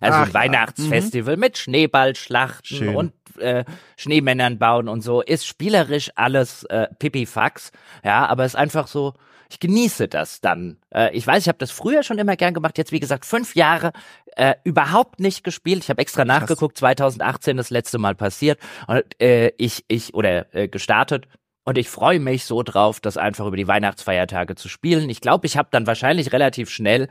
[0.00, 1.40] Also Ach, ein Weihnachtsfestival mhm.
[1.40, 2.96] mit Schneeballschlachten Schön.
[2.96, 3.64] und äh,
[3.96, 5.22] Schneemännern bauen und so.
[5.22, 7.72] Ist spielerisch alles äh, Pipifax.
[8.04, 9.14] Ja, aber ist einfach so,
[9.50, 10.76] ich genieße das dann.
[10.92, 12.78] Äh, ich weiß, ich habe das früher schon immer gern gemacht.
[12.78, 13.92] Jetzt, wie gesagt, fünf Jahre
[14.36, 15.82] äh, überhaupt nicht gespielt.
[15.84, 16.40] Ich habe extra Krass.
[16.40, 18.60] nachgeguckt, 2018 das letzte Mal passiert.
[18.86, 21.26] Und äh, ich, ich, oder äh, gestartet.
[21.64, 25.10] Und ich freue mich so drauf, das einfach über die Weihnachtsfeiertage zu spielen.
[25.10, 27.08] Ich glaube, ich habe dann wahrscheinlich relativ schnell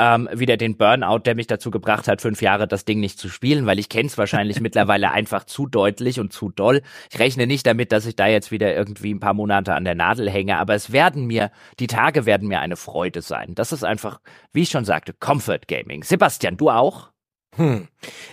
[0.00, 3.28] ähm, wieder den Burnout, der mich dazu gebracht hat, fünf Jahre das Ding nicht zu
[3.28, 6.80] spielen, weil ich kenne es wahrscheinlich mittlerweile einfach zu deutlich und zu doll.
[7.12, 9.94] Ich rechne nicht damit, dass ich da jetzt wieder irgendwie ein paar Monate an der
[9.94, 13.54] Nadel hänge, aber es werden mir, die Tage werden mir eine Freude sein.
[13.54, 14.20] Das ist einfach,
[14.52, 16.02] wie ich schon sagte, Comfort Gaming.
[16.02, 17.10] Sebastian, du auch?
[17.56, 17.88] Hm,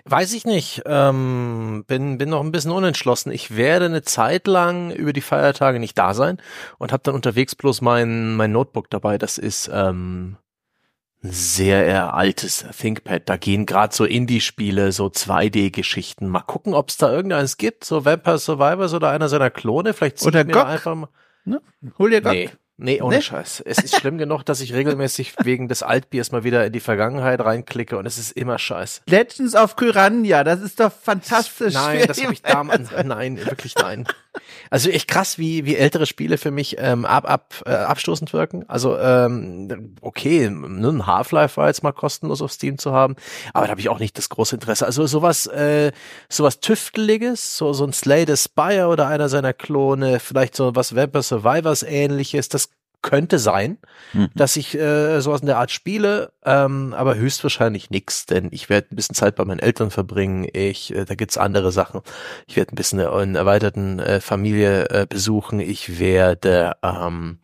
[0.06, 0.84] weiß ich nicht.
[0.86, 3.32] Ähm, bin bin noch ein bisschen unentschlossen.
[3.32, 6.38] Ich werde eine Zeit lang über die Feiertage nicht da sein
[6.77, 9.17] und habe dann unterwegs bloß mein mein Notebook dabei.
[9.17, 10.38] Das ist ähm,
[11.21, 13.27] sehr altes ThinkPad.
[13.27, 16.27] Da gehen gerade so Indie-Spiele, so 2D-Geschichten.
[16.27, 19.93] Mal gucken, ob es da irgendeines gibt, so Vampire Survivors oder einer seiner Klone.
[19.93, 21.10] Vielleicht oder mir einfach mal.
[21.45, 21.62] Ne?
[21.97, 22.34] Hol dir Gok.
[22.34, 22.49] Nee.
[22.80, 23.21] Nee, ohne nee.
[23.23, 23.62] Scheiß.
[23.65, 27.39] Es ist schlimm genug, dass ich regelmäßig wegen des Altbiers mal wieder in die Vergangenheit
[27.41, 29.01] reinklicke und es ist immer Scheiß.
[29.08, 31.73] Legends of Kyrandia, das ist doch fantastisch.
[31.73, 32.91] Nein, das habe ich damals.
[33.03, 34.08] Nein, wirklich nein.
[34.69, 38.65] Also echt krass, wie, wie ältere Spiele für mich ähm, ab, ab, äh, abstoßend wirken.
[38.67, 43.15] Also, ähm, okay, ne, Half-Life war jetzt mal kostenlos auf Steam zu haben,
[43.54, 44.86] aber da habe ich auch nicht das große Interesse.
[44.86, 45.91] Also sowas, äh,
[46.30, 50.95] sowas Tüfteliges, so, so ein Slay the Spire oder einer seiner Klone, vielleicht so was
[50.95, 52.69] Vampire Survivors ähnliches, das
[53.01, 53.77] könnte sein,
[54.13, 54.29] mhm.
[54.36, 58.88] dass ich äh, sowas in der Art spiele, ähm, aber höchstwahrscheinlich nix, denn ich werde
[58.91, 60.47] ein bisschen Zeit bei meinen Eltern verbringen.
[60.51, 62.01] Ich, äh, da gibt's andere Sachen.
[62.47, 65.60] Ich werde ein bisschen eine, erweiterten äh, Familie äh, besuchen.
[65.60, 67.39] Ich werde ähm,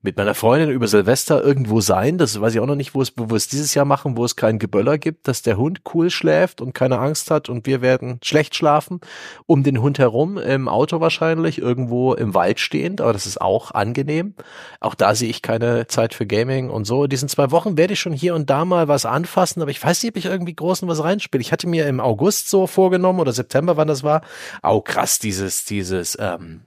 [0.00, 2.18] mit meiner Freundin über Silvester irgendwo sein.
[2.18, 4.36] Das weiß ich auch noch nicht, wo es, wo es dieses Jahr machen, wo es
[4.36, 8.20] keinen Geböller gibt, dass der Hund cool schläft und keine Angst hat und wir werden
[8.22, 9.00] schlecht schlafen.
[9.46, 13.72] Um den Hund herum, im Auto wahrscheinlich, irgendwo im Wald stehend, aber das ist auch
[13.72, 14.34] angenehm.
[14.78, 17.04] Auch da sehe ich keine Zeit für Gaming und so.
[17.04, 19.82] In diesen zwei Wochen werde ich schon hier und da mal was anfassen, aber ich
[19.82, 21.42] weiß nicht, ob ich irgendwie großen was reinspiele.
[21.42, 24.22] Ich hatte mir im August so vorgenommen oder September, wann das war.
[24.62, 26.60] Au krass, dieses, dieses, ähm,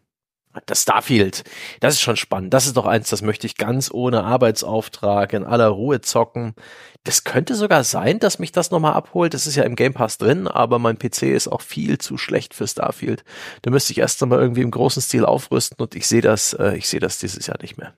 [0.66, 1.44] das Starfield,
[1.80, 2.54] das ist schon spannend.
[2.54, 6.56] Das ist doch eins, das möchte ich ganz ohne Arbeitsauftrag in aller Ruhe zocken.
[7.04, 9.34] Das könnte sogar sein, dass mich das nochmal abholt.
[9.34, 12.54] Das ist ja im Game Pass drin, aber mein PC ist auch viel zu schlecht
[12.54, 13.24] für Starfield.
[13.62, 16.76] Da müsste ich erst einmal irgendwie im großen Stil aufrüsten und ich sehe das, äh,
[16.76, 17.94] ich sehe das dieses Jahr nicht mehr.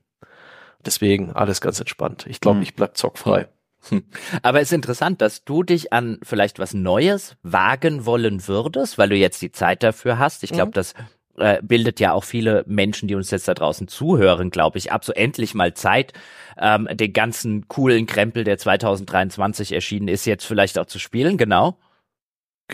[0.85, 2.25] Deswegen alles ganz entspannt.
[2.27, 2.63] Ich glaube, hm.
[2.63, 3.47] ich bleib zockfrei.
[3.89, 4.03] Hm.
[4.41, 9.09] Aber es ist interessant, dass du dich an vielleicht was Neues wagen wollen würdest, weil
[9.09, 10.43] du jetzt die Zeit dafür hast.
[10.43, 10.73] Ich glaube, mhm.
[10.73, 10.93] das
[11.37, 15.03] äh, bildet ja auch viele Menschen, die uns jetzt da draußen zuhören, glaube ich, ab.
[15.05, 16.13] So endlich mal Zeit,
[16.57, 21.77] ähm, den ganzen coolen Krempel, der 2023 erschienen ist, jetzt vielleicht auch zu spielen, genau.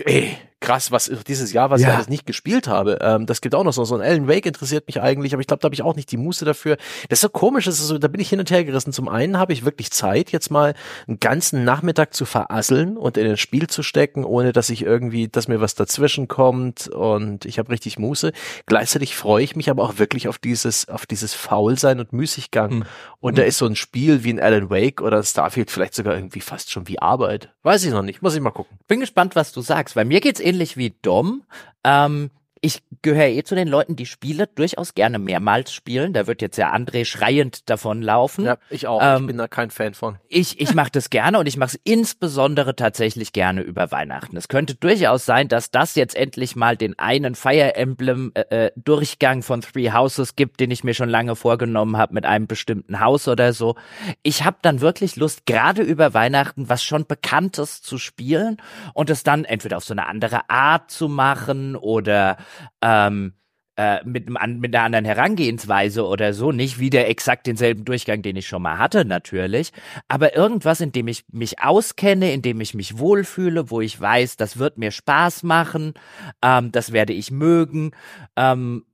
[0.05, 1.89] Ey, krass, was dieses Jahr, was ja.
[1.89, 2.99] ich alles nicht gespielt habe.
[3.01, 3.85] Ähm, das gibt auch noch so.
[3.85, 6.11] So ein Alan Wake interessiert mich eigentlich, aber ich glaube, da habe ich auch nicht
[6.11, 6.77] die Muße dafür.
[7.07, 8.91] Das ist so komisch, das ist so, da bin ich hin und her gerissen.
[8.91, 10.73] Zum einen habe ich wirklich Zeit, jetzt mal
[11.07, 15.27] einen ganzen Nachmittag zu verasseln und in ein Spiel zu stecken, ohne dass ich irgendwie,
[15.27, 18.31] dass mir was dazwischen kommt und ich habe richtig Muße.
[18.65, 22.71] Gleichzeitig freue ich mich aber auch wirklich auf dieses, auf dieses Faulsein und Müßiggang.
[22.71, 22.83] Hm.
[23.21, 23.35] Und hm.
[23.37, 26.71] da ist so ein Spiel wie ein Alan Wake oder Starfield vielleicht sogar irgendwie fast
[26.71, 27.49] schon wie Arbeit.
[27.63, 28.77] Weiß ich noch nicht, muss ich mal gucken.
[28.87, 29.95] Bin gespannt, was du sagst.
[29.95, 31.43] Bei mir geht's ähnlich wie Dom.
[31.83, 32.31] Ähm,
[32.61, 36.13] ich gehöre eh zu den Leuten, die Spiele durchaus gerne mehrmals spielen.
[36.13, 38.45] Da wird jetzt ja André schreiend davonlaufen.
[38.45, 38.99] Ja, ich auch.
[39.01, 40.17] Ähm, ich bin da kein Fan von.
[40.27, 44.35] Ich, ich mache das gerne und ich mache es insbesondere tatsächlich gerne über Weihnachten.
[44.35, 48.71] Es könnte durchaus sein, dass das jetzt endlich mal den einen Fire Emblem äh, äh
[48.75, 52.99] Durchgang von Three Houses gibt, den ich mir schon lange vorgenommen habe mit einem bestimmten
[52.99, 53.75] Haus oder so.
[54.23, 58.57] Ich habe dann wirklich Lust, gerade über Weihnachten was schon Bekanntes zu spielen
[58.93, 62.37] und es dann entweder auf so eine andere Art zu machen oder
[62.81, 63.33] ähm,
[63.79, 68.45] äh, mit, mit einer anderen Herangehensweise oder so, nicht wieder exakt denselben Durchgang, den ich
[68.45, 69.71] schon mal hatte, natürlich,
[70.09, 74.35] aber irgendwas, in dem ich mich auskenne, in dem ich mich wohlfühle, wo ich weiß,
[74.35, 75.93] das wird mir Spaß machen,
[76.41, 77.91] ähm, das werde ich mögen,
[78.35, 78.85] ähm,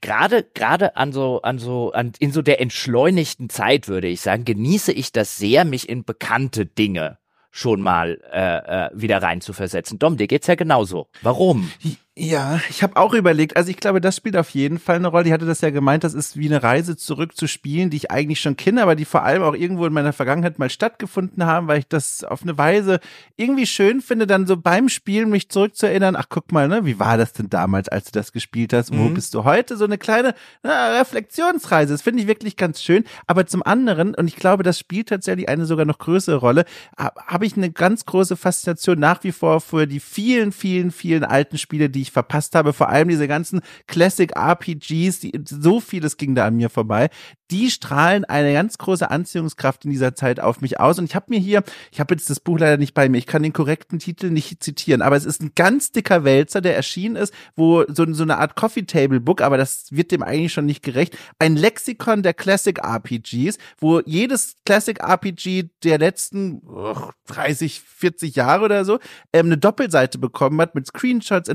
[0.00, 4.44] gerade gerade an so an so an in so der entschleunigten Zeit würde ich sagen
[4.44, 7.18] genieße ich das sehr mich in bekannte Dinge
[7.50, 9.98] schon mal äh, äh, wieder rein zu versetzen.
[9.98, 11.08] Dom, dir geht's ja genauso.
[11.22, 11.72] Warum?
[12.20, 15.26] Ja, ich habe auch überlegt, also ich glaube, das spielt auf jeden Fall eine Rolle.
[15.26, 18.10] Ich hatte das ja gemeint, das ist wie eine Reise zurück zu Spielen, die ich
[18.10, 21.68] eigentlich schon kenne, aber die vor allem auch irgendwo in meiner Vergangenheit mal stattgefunden haben,
[21.68, 22.98] weil ich das auf eine Weise
[23.36, 27.18] irgendwie schön finde, dann so beim Spielen mich zurückzuerinnern, ach guck mal, ne, wie war
[27.18, 28.92] das denn damals, als du das gespielt hast?
[28.92, 28.98] Mhm.
[28.98, 29.76] Wo bist du heute?
[29.76, 31.94] So eine kleine na, Reflexionsreise.
[31.94, 33.04] Das finde ich wirklich ganz schön.
[33.28, 36.64] Aber zum anderen, und ich glaube, das spielt tatsächlich eine sogar noch größere Rolle,
[36.96, 41.58] habe ich eine ganz große Faszination nach wie vor für die vielen, vielen, vielen alten
[41.58, 46.16] Spiele, die ich ich verpasst habe, vor allem diese ganzen Classic RPGs, die, so vieles
[46.16, 47.10] ging da an mir vorbei,
[47.50, 50.98] die strahlen eine ganz große Anziehungskraft in dieser Zeit auf mich aus.
[50.98, 53.26] Und ich habe mir hier, ich habe jetzt das Buch leider nicht bei mir, ich
[53.26, 57.16] kann den korrekten Titel nicht zitieren, aber es ist ein ganz dicker Wälzer, der erschienen
[57.16, 60.66] ist, wo so, so eine Art Coffee Table Book, aber das wird dem eigentlich schon
[60.66, 67.80] nicht gerecht, ein Lexikon der Classic RPGs, wo jedes Classic RPG der letzten oh, 30,
[67.80, 68.98] 40 Jahre oder so
[69.32, 71.48] ähm, eine Doppelseite bekommen hat mit Screenshots,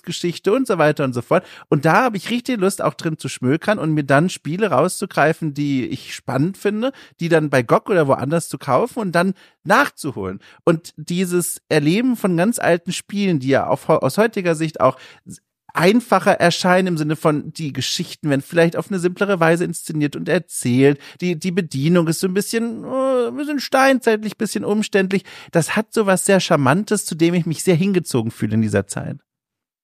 [0.00, 1.44] Entwicklungsgeschichte und so weiter und so fort.
[1.68, 5.54] Und da habe ich richtig Lust, auch drin zu schmökern und mir dann Spiele rauszugreifen,
[5.54, 9.34] die ich spannend finde, die dann bei GOG oder woanders zu kaufen und dann
[9.64, 10.40] nachzuholen.
[10.64, 14.96] Und dieses Erleben von ganz alten Spielen, die ja auf, aus heutiger Sicht auch
[15.72, 20.28] einfacher erscheinen im Sinne von die Geschichten werden vielleicht auf eine simplere Weise inszeniert und
[20.28, 20.98] erzählt.
[21.20, 25.24] Die, die Bedienung ist so ein bisschen, oh, ein bisschen steinzeitlich, bisschen umständlich.
[25.52, 28.88] Das hat so was sehr Charmantes, zu dem ich mich sehr hingezogen fühle in dieser
[28.88, 29.18] Zeit.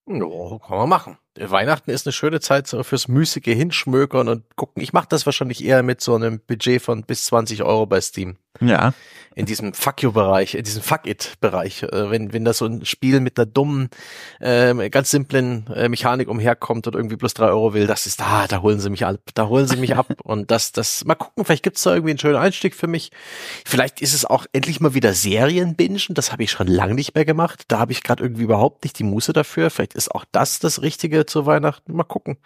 [0.09, 1.19] Oh, kann man machen.
[1.39, 4.83] Weihnachten ist eine schöne Zeit fürs müßige Hinschmökern und gucken.
[4.83, 8.37] Ich mache das wahrscheinlich eher mit so einem Budget von bis 20 Euro bei Steam.
[8.61, 8.95] Ja.
[9.35, 11.83] In diesem Fuck you-Bereich, in diesem Fuck it-Bereich.
[11.83, 13.91] Äh, wenn, wenn da so ein Spiel mit einer dummen,
[14.41, 18.25] äh, ganz simplen äh, Mechanik umherkommt und irgendwie plus drei Euro will, das ist da,
[18.25, 20.07] ah, da holen sie mich ab, da holen sie mich ab.
[20.23, 23.11] Und das, das, mal gucken, vielleicht gibt's da irgendwie einen schönen Einstieg für mich.
[23.67, 27.27] Vielleicht ist es auch endlich mal wieder Serienbingen, das habe ich schon lange nicht mehr
[27.27, 27.65] gemacht.
[27.69, 29.69] Da habe ich gerade irgendwie überhaupt nicht die Muße dafür.
[29.69, 31.95] Vielleicht ist auch das das Richtige zu Weihnachten.
[31.95, 32.39] Mal gucken.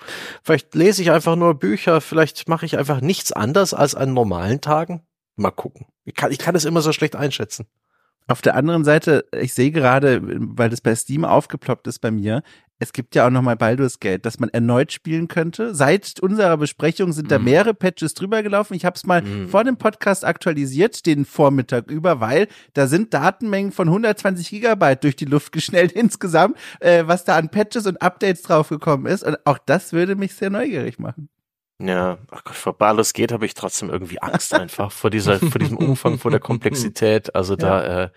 [0.42, 4.60] Vielleicht lese ich einfach nur Bücher, vielleicht mache ich einfach nichts anders als an normalen
[4.60, 5.02] Tagen.
[5.36, 5.86] Mal gucken.
[6.04, 7.66] Ich kann, ich kann das immer so schlecht einschätzen.
[8.28, 12.42] Auf der anderen Seite, ich sehe gerade, weil das bei Steam aufgeploppt ist bei mir,
[12.80, 15.74] es gibt ja auch nochmal Baldur's Gate, dass man erneut spielen könnte.
[15.74, 17.44] Seit unserer Besprechung sind da mhm.
[17.44, 18.72] mehrere Patches drüber gelaufen.
[18.72, 19.48] Ich habe es mal mm.
[19.48, 25.14] vor dem Podcast aktualisiert, den Vormittag über, weil da sind Datenmengen von 120 Gigabyte durch
[25.14, 29.24] die Luft geschnellt insgesamt, äh, was da an Patches und Updates draufgekommen ist.
[29.24, 31.28] Und auch das würde mich sehr neugierig machen.
[31.82, 35.58] Ja, ach Gott, vor Baldur's Gate habe ich trotzdem irgendwie Angst einfach vor dieser, vor
[35.58, 37.34] diesem Umfang, vor der Komplexität.
[37.34, 37.58] Also ja.
[37.58, 38.10] da, äh,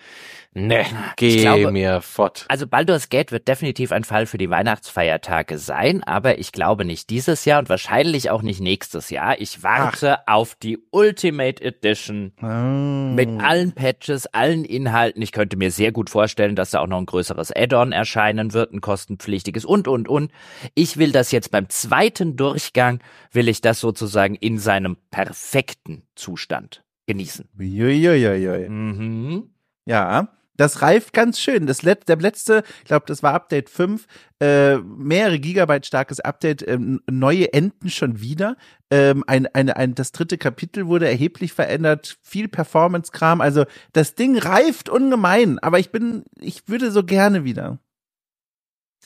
[0.55, 0.85] Ne,
[1.15, 2.45] geh glaube, mir fort.
[2.47, 7.09] Also Baldur's Gate wird definitiv ein Fall für die Weihnachtsfeiertage sein, aber ich glaube nicht
[7.09, 9.41] dieses Jahr und wahrscheinlich auch nicht nächstes Jahr.
[9.41, 10.33] Ich warte Ach.
[10.35, 12.45] auf die Ultimate Edition oh.
[12.45, 15.23] mit allen Patches, allen Inhalten.
[15.23, 18.73] Ich könnte mir sehr gut vorstellen, dass da auch noch ein größeres Add-on erscheinen wird,
[18.73, 20.31] ein kostenpflichtiges und, und, und.
[20.75, 22.99] Ich will das jetzt beim zweiten Durchgang,
[23.31, 27.49] will ich das sozusagen in seinem perfekten Zustand genießen.
[27.57, 28.69] Uiuiuiui.
[28.69, 29.49] Mhm.
[29.85, 31.65] Ja, das reift ganz schön.
[31.65, 34.05] Das Let der letzte, ich glaube, das war Update 5,
[34.39, 38.55] äh, mehrere Gigabyte starkes Update, ähm, neue Enden schon wieder.
[38.91, 43.41] Ähm, ein, ein, ein, das dritte Kapitel wurde erheblich verändert, viel Performance-Kram.
[43.41, 47.79] Also das Ding reift ungemein, aber ich bin, ich würde so gerne wieder.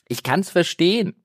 [0.09, 1.15] Ich kann's verstehen.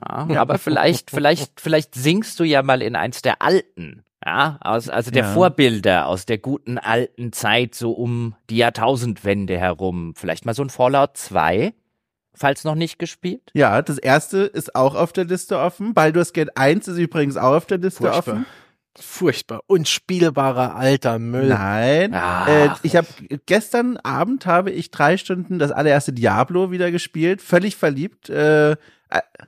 [0.00, 4.88] Ja, aber vielleicht, vielleicht, vielleicht singst du ja mal in eins der alten ja, aus,
[4.88, 5.32] also der ja.
[5.32, 10.14] Vorbilder aus der guten alten Zeit, so um die Jahrtausendwende herum.
[10.16, 11.74] Vielleicht mal so ein Fallout 2,
[12.34, 13.50] falls noch nicht gespielt?
[13.54, 15.94] Ja, das erste ist auch auf der Liste offen.
[15.94, 18.18] Baldur's Gate 1 ist übrigens auch auf der Liste Furchtbar.
[18.34, 18.46] offen.
[19.00, 19.62] Furchtbar.
[19.68, 21.48] Unspielbarer alter Müll.
[21.48, 22.12] Nein.
[22.12, 23.06] Äh, ich habe
[23.46, 28.28] gestern Abend habe ich drei Stunden das allererste Diablo wieder gespielt, völlig verliebt.
[28.28, 28.76] Äh,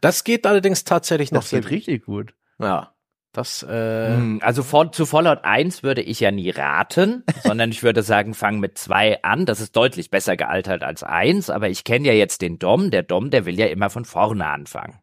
[0.00, 1.42] das geht allerdings tatsächlich noch.
[1.42, 2.34] Das geht richtig gut.
[2.58, 2.93] Ja.
[3.34, 7.82] Das, äh hm, also von, zu Fallout 1 würde ich ja nie raten, sondern ich
[7.82, 9.44] würde sagen, fang mit zwei an.
[9.44, 12.90] Das ist deutlich besser gealtert als eins, aber ich kenne ja jetzt den Dom.
[12.90, 15.00] Der Dom, der will ja immer von vorne anfangen.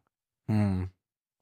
[0.48, 0.88] Hm.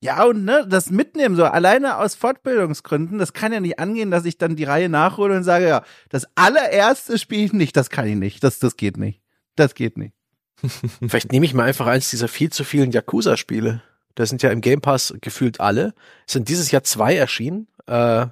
[0.03, 4.25] Ja, und ne, das mitnehmen, so alleine aus Fortbildungsgründen, das kann ja nicht angehen, dass
[4.25, 8.07] ich dann die Reihe nachhole und sage, ja, das allererste spiele ich nicht, das kann
[8.07, 9.21] ich nicht, das, das geht nicht.
[9.57, 10.15] Das geht nicht.
[11.07, 13.83] Vielleicht nehme ich mal einfach eins dieser viel zu vielen Yakuza-Spiele.
[14.15, 15.95] Da sind ja im Game Pass gefühlt alle.
[16.27, 17.69] Es sind dieses Jahr zwei erschienen.
[17.87, 18.27] Äh,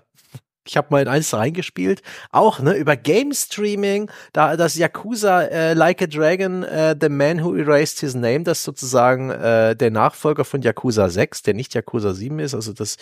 [0.68, 5.74] ich habe mal in eins reingespielt, auch ne über Game Streaming, da das Yakuza äh,
[5.74, 10.44] Like a Dragon, äh, The Man Who Erased His Name, das sozusagen äh, der Nachfolger
[10.44, 12.96] von Yakuza 6, der nicht Yakuza 7 ist, also das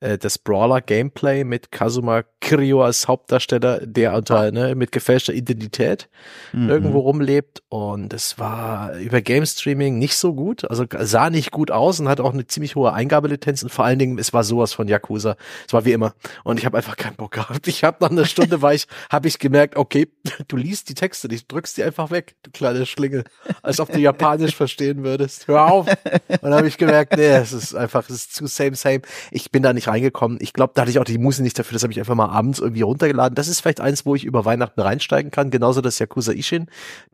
[0.00, 6.08] äh, das Brawler Gameplay mit Kazuma Kiryu als Hauptdarsteller, der unter ne, mit gefälschter Identität
[6.52, 6.68] mhm.
[6.68, 7.62] irgendwo rumlebt.
[7.68, 12.08] Und es war über Game Streaming nicht so gut, also sah nicht gut aus und
[12.08, 13.62] hat auch eine ziemlich hohe Eingabelizenz.
[13.62, 16.14] Und vor allen Dingen es war sowas von Yakuza, es war wie immer.
[16.44, 17.68] Und ich habe einfach keinen Bock gehabt.
[17.68, 20.08] Ich habe nach einer Stunde war ich, habe ich gemerkt, okay,
[20.48, 23.24] du liest die Texte nicht, drückst die einfach weg, du kleine Schlingel,
[23.62, 25.46] als ob du Japanisch verstehen würdest.
[25.48, 25.86] Hör auf.
[25.86, 29.02] Und dann habe ich gemerkt, nee, es ist einfach, es ist zu same same.
[29.30, 30.38] Ich bin da nicht reingekommen.
[30.40, 31.74] Ich glaube, da hatte ich auch die Muße nicht dafür.
[31.74, 33.34] Das habe ich einfach mal abends irgendwie runtergeladen.
[33.34, 35.50] Das ist vielleicht eins, wo ich über Weihnachten reinsteigen kann.
[35.50, 36.66] Genauso das Yakuza Ishin,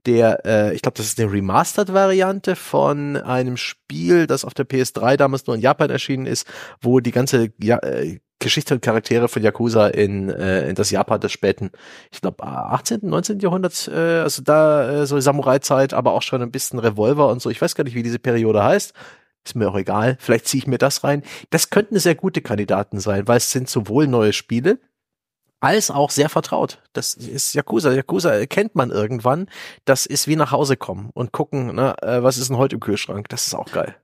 [0.07, 5.17] der, äh, ich glaube, das ist eine Remastered-Variante von einem Spiel, das auf der PS3
[5.17, 6.47] damals nur in Japan erschienen ist,
[6.81, 11.21] wo die ganze ja, äh, Geschichte und Charaktere von Yakuza in, äh, in das Japan
[11.21, 11.71] des späten,
[12.11, 13.41] ich glaube, 18., 19.
[13.41, 17.51] Jahrhunderts, äh, also da äh, so Samurai-Zeit, aber auch schon ein bisschen Revolver und so.
[17.51, 18.93] Ich weiß gar nicht, wie diese Periode heißt.
[19.45, 20.17] Ist mir auch egal.
[20.21, 21.23] Vielleicht ziehe ich mir das rein.
[21.51, 24.79] Das könnten sehr gute Kandidaten sein, weil es sind sowohl neue Spiele,
[25.63, 26.83] als auch sehr vertraut.
[26.93, 27.93] Das ist Yakuza.
[27.93, 29.49] Yakuza kennt man irgendwann.
[29.85, 32.81] Das ist wie nach Hause kommen und gucken, ne, äh, was ist denn heute im
[32.81, 33.29] Kühlschrank.
[33.29, 33.95] Das ist auch geil.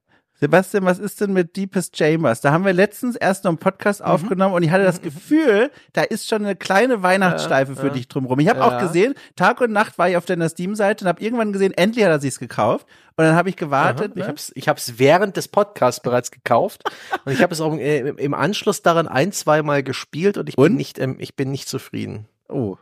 [0.40, 2.40] Sebastian, was ist denn mit Deepest Chambers?
[2.40, 4.07] Da haben wir letztens erst noch einen Podcast mhm.
[4.07, 7.92] aufgenommen und ich hatte das Gefühl, da ist schon eine kleine Weihnachtsschleife für ja.
[7.92, 8.38] dich drumherum.
[8.38, 8.66] Ich habe ja.
[8.66, 12.05] auch gesehen, Tag und Nacht war ich auf deiner Steam-Seite und habe irgendwann gesehen, endlich
[12.05, 12.87] hat er sich's gekauft.
[13.16, 14.14] Und dann habe ich gewartet.
[14.14, 14.22] Ne?
[14.22, 16.85] Ich habe es ich hab's während des Podcasts bereits gekauft
[17.24, 20.66] und ich habe es auch äh, im Anschluss daran ein, zweimal gespielt und ich und?
[20.66, 22.29] bin nicht, ähm, ich bin nicht zufrieden.
[22.48, 22.77] Oh.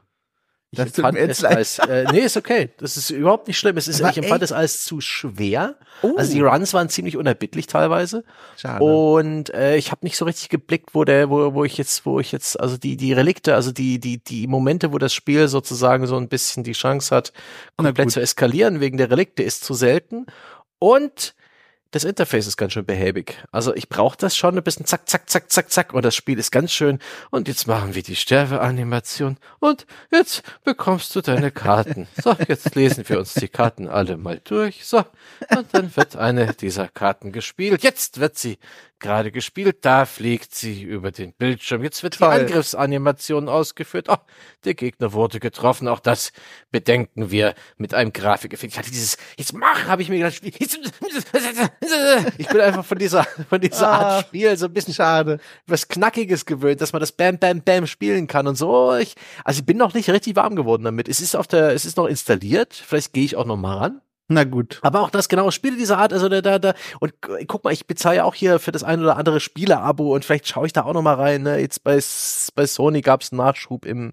[0.78, 2.70] Ich das fand es als, äh, nee, ist okay.
[2.78, 3.76] Das ist überhaupt nicht schlimm.
[3.76, 5.76] Es ist, ich empfand es als zu schwer.
[6.02, 6.14] Oh.
[6.16, 8.24] Also die Runs waren ziemlich unerbittlich teilweise.
[8.56, 8.84] Schade.
[8.84, 12.20] Und äh, ich habe nicht so richtig geblickt, wo der, wo, wo ich jetzt, wo
[12.20, 16.06] ich jetzt, also die, die Relikte, also die, die, die Momente, wo das Spiel sozusagen
[16.06, 17.32] so ein bisschen die Chance hat,
[17.76, 20.26] komplett zu eskalieren wegen der Relikte, ist zu selten.
[20.78, 21.35] Und
[21.90, 23.38] das Interface ist ganz schön behäbig.
[23.52, 25.92] Also ich brauche das schon ein bisschen zack, zack, zack, zack, zack.
[25.94, 26.98] Und das Spiel ist ganz schön.
[27.30, 29.38] Und jetzt machen wir die Sterbeanimation.
[29.60, 32.08] Und jetzt bekommst du deine Karten.
[32.22, 34.84] So, jetzt lesen wir uns die Karten alle mal durch.
[34.84, 35.04] So,
[35.56, 37.82] und dann wird eine dieser Karten gespielt.
[37.82, 38.58] Jetzt wird sie
[38.98, 39.78] gerade gespielt.
[39.82, 41.82] Da fliegt sie über den Bildschirm.
[41.82, 42.28] Jetzt wird Toll.
[42.30, 44.08] die Angriffsanimation ausgeführt.
[44.08, 44.16] Oh,
[44.64, 45.88] der Gegner wurde getroffen.
[45.88, 46.32] Auch das
[46.70, 48.72] bedenken wir mit einem Grafikeffekt.
[48.72, 50.40] Ich hatte dieses, jetzt mach, habe ich mir gedacht,
[52.38, 55.88] ich bin einfach von dieser, von dieser Art ah, Spiel so ein bisschen schade, was
[55.88, 58.94] Knackiges gewöhnt, dass man das Bam, Bam, Bam spielen kann und so.
[58.94, 61.08] Ich, also ich bin noch nicht richtig warm geworden damit.
[61.08, 62.74] Es ist auf der, es ist noch installiert.
[62.74, 64.00] Vielleicht gehe ich auch noch mal ran.
[64.28, 64.80] Na gut.
[64.82, 67.14] Aber auch das genau Spiele dieser Art, also da, da, da, und
[67.46, 70.48] guck mal, ich bezahle ja auch hier für das ein oder andere Spiele-Abo und vielleicht
[70.48, 71.42] schaue ich da auch noch mal rein.
[71.42, 71.60] Ne?
[71.60, 72.00] Jetzt bei,
[72.56, 74.10] bei Sony gab's einen Nachschub im,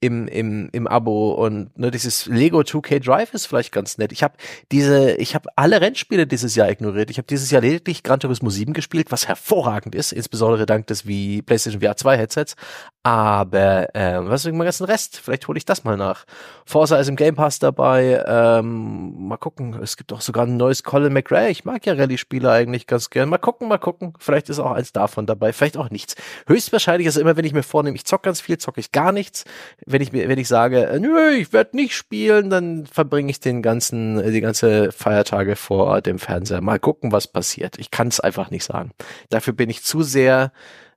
[0.00, 4.10] im, im, im Abo und ne, dieses Lego 2K Drive ist vielleicht ganz nett.
[4.10, 4.34] Ich habe
[4.72, 7.10] diese, ich habe alle Rennspiele dieses Jahr ignoriert.
[7.10, 11.06] Ich habe dieses Jahr lediglich Gran Turismo 7 gespielt, was hervorragend ist, insbesondere dank des
[11.06, 12.56] wie PlayStation VR 2 Headsets.
[13.04, 15.18] Aber äh, was ist mit dem ganzen Rest?
[15.18, 16.24] Vielleicht hole ich das mal nach.
[16.64, 18.24] Forza ist im Game Pass dabei.
[18.26, 19.51] Ähm, mal gucken.
[19.82, 21.50] Es gibt auch sogar ein neues Colin McRae.
[21.50, 23.28] Ich mag ja Rallye-Spiele eigentlich ganz gern.
[23.28, 24.14] Mal gucken, mal gucken.
[24.18, 25.52] Vielleicht ist auch eins davon dabei.
[25.52, 26.14] Vielleicht auch nichts.
[26.46, 29.44] Höchstwahrscheinlich ist immer, wenn ich mir vornehme, ich zock ganz viel, zocke ich gar nichts.
[29.86, 33.40] Wenn ich mir, wenn ich sage, äh, nö, ich werde nicht spielen, dann verbringe ich
[33.40, 36.60] den ganzen, die ganze Feiertage vor dem Fernseher.
[36.60, 37.78] Mal gucken, was passiert.
[37.78, 38.92] Ich kann es einfach nicht sagen.
[39.30, 40.52] Dafür bin ich zu sehr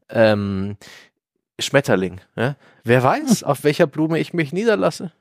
[0.09, 0.77] ähm,
[1.59, 2.21] Schmetterling.
[2.35, 2.55] Ja?
[2.83, 5.11] Wer weiß, auf welcher Blume ich mich niederlasse.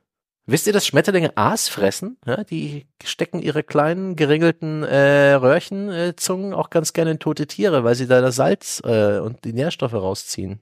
[0.46, 2.18] Wisst ihr, dass Schmetterlinge Aas fressen?
[2.26, 7.82] Ja, die stecken ihre kleinen geringelten äh, Röhrchenzungen äh, auch ganz gerne in tote Tiere,
[7.82, 10.60] weil sie da das Salz äh, und die Nährstoffe rausziehen.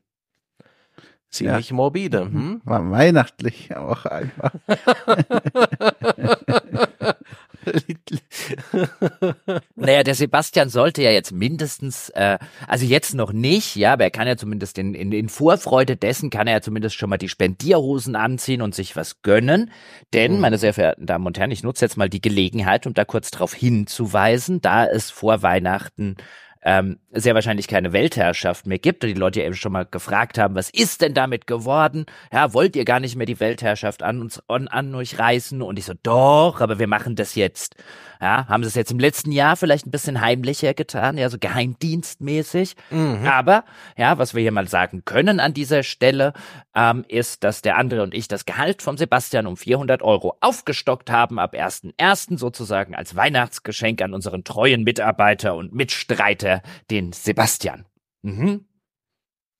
[1.31, 1.77] Ziemlich ja.
[1.77, 2.21] morbide.
[2.21, 2.61] Hm?
[2.65, 4.53] War weihnachtlich auch einfach.
[9.77, 14.11] naja, der Sebastian sollte ja jetzt mindestens, äh, also jetzt noch nicht, ja, aber er
[14.11, 17.29] kann ja zumindest in, in, in Vorfreude dessen, kann er ja zumindest schon mal die
[17.29, 19.71] Spendierhosen anziehen und sich was gönnen.
[20.13, 20.41] Denn, mhm.
[20.41, 23.31] meine sehr verehrten Damen und Herren, ich nutze jetzt mal die Gelegenheit, um da kurz
[23.31, 26.17] drauf hinzuweisen, da es vor Weihnachten
[26.65, 30.55] ähm, sehr wahrscheinlich keine Weltherrschaft mehr gibt und die Leute eben schon mal gefragt haben,
[30.55, 32.07] was ist denn damit geworden?
[32.33, 35.61] Ja, wollt ihr gar nicht mehr die Weltherrschaft an uns an, an euch reißen?
[35.61, 37.77] Und ich so, doch, aber wir machen das jetzt.
[38.23, 41.39] Ja, haben sie es jetzt im letzten Jahr vielleicht ein bisschen heimlicher getan, ja, so
[41.41, 42.77] geheimdienstmäßig.
[42.91, 43.27] Mhm.
[43.27, 43.65] Aber,
[43.97, 46.33] ja, was wir hier mal sagen können an dieser Stelle,
[46.73, 51.11] ähm, ist, dass der andere und ich das Gehalt vom Sebastian um 400 Euro aufgestockt
[51.11, 52.39] haben, ab 1.1.
[52.39, 56.63] sozusagen als Weihnachtsgeschenk an unseren treuen Mitarbeiter und Mitstreiter,
[56.93, 57.87] den Sebastian.
[58.23, 58.67] Mhm.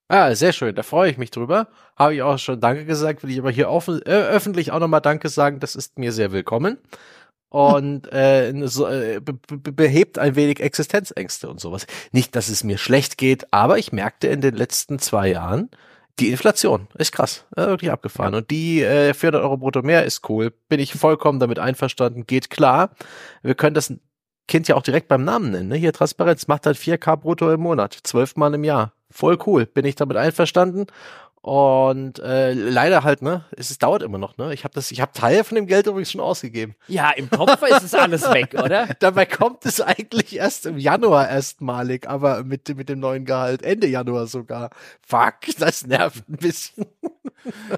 [0.07, 1.67] Ah, sehr schön, da freue ich mich drüber.
[1.97, 5.01] Habe ich auch schon Danke gesagt, will ich aber hier offen, äh, öffentlich auch nochmal
[5.01, 6.77] Danke sagen, das ist mir sehr willkommen
[7.53, 11.85] und äh, so, äh, be be behebt ein wenig Existenzängste und sowas.
[12.11, 15.69] Nicht, dass es mir schlecht geht, aber ich merkte in den letzten zwei Jahren,
[16.19, 18.33] die Inflation ist krass, äh, wirklich abgefahren.
[18.33, 20.51] Und die äh, 400 Euro brutto mehr ist cool.
[20.67, 22.89] Bin ich vollkommen damit einverstanden, geht klar.
[23.43, 23.93] Wir können das
[24.47, 25.69] Kind ja auch direkt beim Namen nennen.
[25.69, 25.75] Ne?
[25.75, 28.93] Hier Transparenz macht halt 4K brutto im Monat, zwölfmal im Jahr.
[29.11, 30.87] Voll cool, bin ich damit einverstanden.
[31.43, 34.53] Und äh, leider halt, ne, es, es dauert immer noch, ne?
[34.53, 36.73] Ich habe das, ich habe Teil von dem Geld übrigens schon ausgegeben.
[36.87, 38.87] Ja, im Kopf ist es alles weg, oder?
[38.99, 43.87] Dabei kommt es eigentlich erst im Januar erstmalig, aber mit, mit dem neuen Gehalt, Ende
[43.87, 44.69] Januar sogar.
[45.05, 46.85] Fuck, das nervt ein bisschen.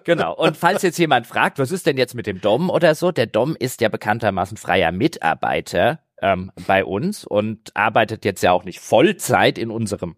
[0.04, 0.36] Genau.
[0.36, 3.12] Und falls jetzt jemand fragt, was ist denn jetzt mit dem Dom oder so?
[3.12, 8.64] Der Dom ist ja bekanntermaßen freier Mitarbeiter ähm, bei uns und arbeitet jetzt ja auch
[8.64, 10.18] nicht Vollzeit in unserem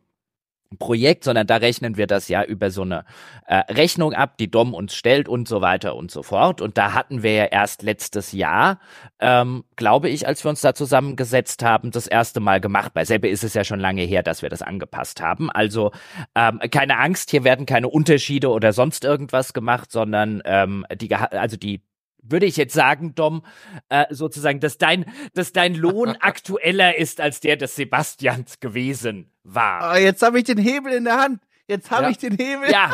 [0.80, 3.06] Projekt, sondern da rechnen wir das ja über so eine
[3.46, 6.62] äh, Rechnung ab, die DOM uns stellt und so weiter und so fort.
[6.62, 8.80] Und da hatten wir ja erst letztes Jahr,
[9.20, 12.94] ähm, glaube ich, als wir uns da zusammengesetzt haben, das erste Mal gemacht.
[12.94, 15.50] Bei Sebbe ist es ja schon lange her, dass wir das angepasst haben.
[15.50, 15.92] Also
[16.36, 21.58] ähm, keine Angst, hier werden keine Unterschiede oder sonst irgendwas gemacht, sondern ähm, die, also
[21.58, 21.82] die
[22.30, 23.44] würde ich jetzt sagen, Dom,
[23.90, 29.94] äh, sozusagen, dass dein, dass dein Lohn aktueller ist als der des Sebastians gewesen war.
[29.94, 31.42] Oh, jetzt habe ich den Hebel in der Hand.
[31.68, 32.10] Jetzt habe ja.
[32.10, 32.70] ich den Hebel.
[32.72, 32.94] Ja.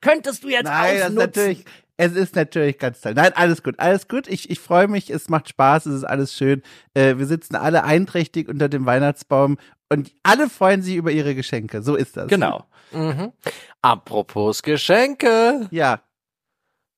[0.00, 1.16] Könntest du jetzt Nein, ausnutzen?
[1.16, 1.64] Das ist natürlich,
[1.96, 3.14] es ist natürlich ganz toll.
[3.14, 4.26] Nein, alles gut, alles gut.
[4.26, 6.62] Ich, ich freue mich, es macht Spaß, es ist alles schön.
[6.94, 9.58] Äh, wir sitzen alle einträchtig unter dem Weihnachtsbaum
[9.90, 11.82] und alle freuen sich über ihre Geschenke.
[11.82, 12.28] So ist das.
[12.28, 12.66] Genau.
[12.92, 13.32] Mhm.
[13.82, 15.68] Apropos Geschenke.
[15.70, 16.00] Ja.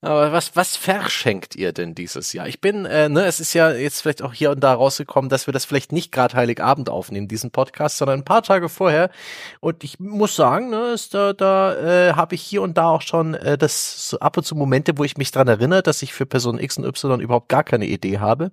[0.07, 2.46] Aber was, was verschenkt ihr denn dieses Jahr?
[2.46, 5.48] Ich bin, äh, ne, es ist ja jetzt vielleicht auch hier und da rausgekommen, dass
[5.48, 9.11] wir das vielleicht nicht gerade Heiligabend aufnehmen, diesen Podcast, sondern ein paar Tage vorher.
[9.59, 13.02] Und ich muss sagen, ne, ist da, da äh, habe ich hier und da auch
[13.02, 16.12] schon äh, das so ab und zu Momente, wo ich mich dran erinnere, dass ich
[16.12, 18.52] für Person X und Y überhaupt gar keine Idee habe,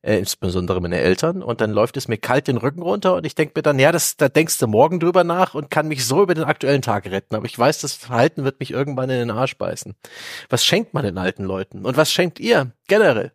[0.00, 1.42] äh, insbesondere meine Eltern.
[1.42, 3.92] Und dann läuft es mir kalt den Rücken runter und ich denke mir dann, ja,
[3.92, 7.04] das, da denkst du morgen drüber nach und kann mich so über den aktuellen Tag
[7.04, 7.34] retten.
[7.34, 9.94] Aber ich weiß, das Verhalten wird mich irgendwann in den Arsch beißen.
[10.48, 11.84] Was schenkt man den alten Leuten?
[11.84, 13.32] Und was schenkt ihr generell?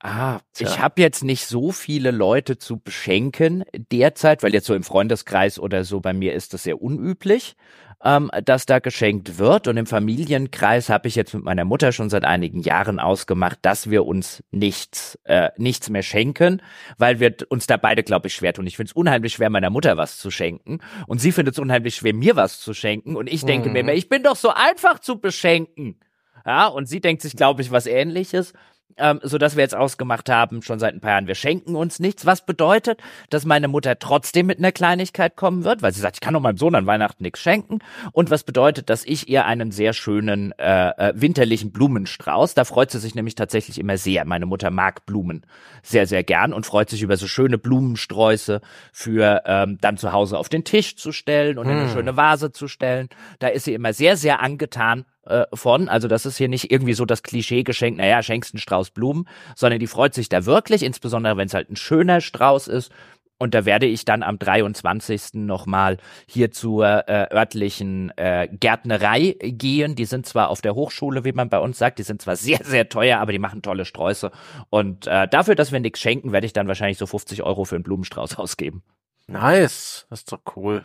[0.00, 0.68] Ah, Tja.
[0.68, 5.58] ich habe jetzt nicht so viele Leute zu beschenken derzeit, weil jetzt so im Freundeskreis
[5.58, 7.56] oder so bei mir ist das sehr unüblich
[8.04, 9.68] ähm, dass da geschenkt wird.
[9.68, 13.90] Und im Familienkreis habe ich jetzt mit meiner Mutter schon seit einigen Jahren ausgemacht, dass
[13.90, 16.62] wir uns nichts, äh, nichts mehr schenken,
[16.98, 18.66] weil wir uns da beide, glaube ich, schwer tun.
[18.66, 20.80] Ich finde es unheimlich schwer, meiner Mutter was zu schenken.
[21.06, 23.16] Und sie findet es unheimlich schwer, mir was zu schenken.
[23.16, 23.72] Und ich denke mhm.
[23.72, 25.98] mir immer, ich bin doch so einfach zu beschenken.
[26.46, 28.52] Ja, und sie denkt sich, glaube ich, was ähnliches
[28.96, 32.00] ähm, so dass wir jetzt ausgemacht haben, schon seit ein paar Jahren, wir schenken uns
[32.00, 36.16] nichts, was bedeutet, dass meine Mutter trotzdem mit einer Kleinigkeit kommen wird, weil sie sagt,
[36.16, 37.80] ich kann doch meinem Sohn an Weihnachten nichts schenken
[38.12, 42.90] und was bedeutet, dass ich ihr einen sehr schönen äh, äh, winterlichen Blumenstrauß, da freut
[42.90, 44.24] sie sich nämlich tatsächlich immer sehr.
[44.24, 45.44] Meine Mutter mag Blumen
[45.82, 48.60] sehr, sehr gern und freut sich über so schöne Blumensträuße
[48.92, 51.92] für ähm, dann zu Hause auf den Tisch zu stellen und in eine hm.
[51.92, 53.08] schöne Vase zu stellen.
[53.38, 55.88] Da ist sie immer sehr, sehr angetan äh, von.
[55.88, 59.80] Also das ist hier nicht irgendwie so das Klischee-Geschenk, naja, schenkst einen Strauß Blumen, sondern
[59.80, 62.92] die freut sich da wirklich, insbesondere wenn es halt ein schöner Strauß ist.
[63.38, 65.34] Und da werde ich dann am 23.
[65.34, 69.94] nochmal hier zur äh, örtlichen äh, Gärtnerei gehen.
[69.94, 72.64] Die sind zwar auf der Hochschule, wie man bei uns sagt, die sind zwar sehr,
[72.64, 74.30] sehr teuer, aber die machen tolle Sträuße.
[74.70, 77.74] Und äh, dafür, dass wir nichts schenken, werde ich dann wahrscheinlich so 50 Euro für
[77.74, 78.82] einen Blumenstrauß ausgeben.
[79.26, 80.84] Nice, das ist doch cool.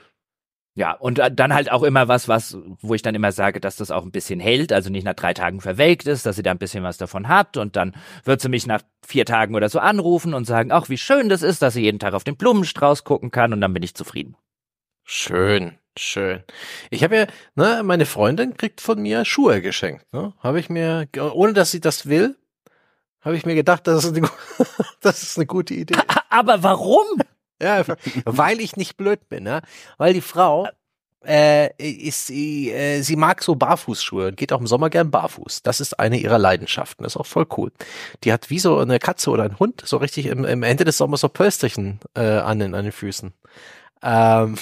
[0.74, 3.76] Ja, und äh, dann halt auch immer was, was, wo ich dann immer sage, dass
[3.76, 6.52] das auch ein bisschen hält, also nicht nach drei Tagen verwelkt ist, dass sie da
[6.52, 7.94] ein bisschen was davon hat und dann
[8.24, 11.42] wird sie mich nach vier Tagen oder so anrufen und sagen, ach, wie schön das
[11.42, 14.36] ist, dass sie jeden Tag auf den Blumenstrauß gucken kann und dann bin ich zufrieden.
[15.04, 16.44] Schön, schön.
[16.90, 20.34] Ich habe ja, ne, meine Freundin kriegt von mir Schuhe geschenkt, ne?
[20.40, 22.38] Habe ich mir, ohne dass sie das will,
[23.22, 24.30] Habe ich mir gedacht, das ist, eine,
[25.02, 25.96] das ist eine gute Idee.
[26.30, 27.06] Aber warum?
[27.62, 27.84] Ja,
[28.26, 29.62] weil ich nicht blöd bin, ne?
[29.98, 30.68] Weil die Frau
[31.26, 35.62] äh, ist sie, äh, sie mag so Barfußschuhe und geht auch im Sommer gern barfuß.
[35.64, 37.04] Das ist eine ihrer Leidenschaften.
[37.04, 37.72] Das ist auch voll cool.
[38.24, 40.98] Die hat wie so eine Katze oder ein Hund so richtig im, im Ende des
[40.98, 43.34] Sommers so Pölsterchen äh, an, den, an den Füßen.
[44.04, 44.56] Ähm,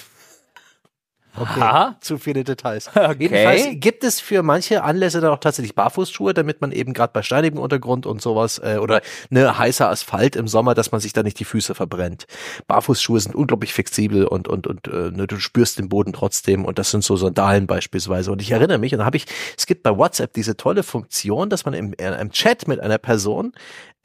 [1.39, 1.95] Okay, Aha.
[2.01, 2.89] zu viele Details.
[2.99, 3.15] Okay.
[3.23, 7.23] Jedenfalls gibt es für manche Anlässe dann auch tatsächlich Barfußschuhe, damit man eben gerade bei
[7.23, 11.23] steinigem Untergrund und sowas äh, oder ne heißer Asphalt im Sommer, dass man sich da
[11.23, 12.27] nicht die Füße verbrennt.
[12.67, 16.77] Barfußschuhe sind unglaublich flexibel und und und äh, ne, du spürst den Boden trotzdem und
[16.77, 18.31] das sind so Sandalen beispielsweise.
[18.31, 19.25] Und ich erinnere mich, und da habe ich,
[19.57, 22.97] es gibt bei WhatsApp diese tolle Funktion, dass man im, äh, im Chat mit einer
[22.97, 23.53] Person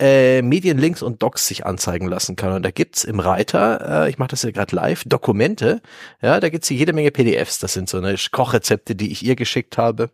[0.01, 2.53] äh, Medienlinks und Docs sich anzeigen lassen kann.
[2.53, 5.81] Und da gibt's im Reiter, äh, ich mache das ja gerade live, Dokumente.
[6.21, 7.59] Ja, da gibt's hier jede Menge PDFs.
[7.59, 10.11] Das sind so eine Kochrezepte, die ich ihr geschickt habe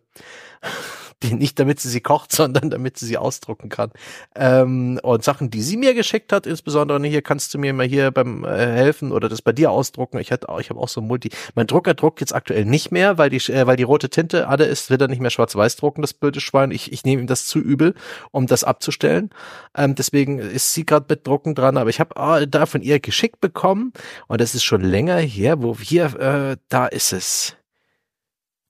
[1.23, 3.91] nicht damit sie sie kocht, sondern damit sie sie ausdrucken kann.
[4.35, 8.11] Ähm, und Sachen, die sie mir geschickt hat, insbesondere hier kannst du mir mal hier
[8.11, 10.19] beim äh, helfen oder das bei dir ausdrucken.
[10.19, 11.29] Ich hatte, ich habe auch so Multi.
[11.55, 14.65] Mein Drucker druckt jetzt aktuell nicht mehr, weil die, äh, weil die rote Tinte alle
[14.65, 16.71] ist, wird er nicht mehr schwarz-weiß drucken, das blöde Schwein.
[16.71, 17.93] Ich, ich nehme ihm das zu übel,
[18.31, 19.29] um das abzustellen.
[19.75, 22.99] Ähm, deswegen ist sie gerade mit Drucken dran, aber ich habe oh, da von ihr
[22.99, 23.93] geschickt bekommen
[24.27, 27.55] und das ist schon länger her, wo hier, äh, da ist es.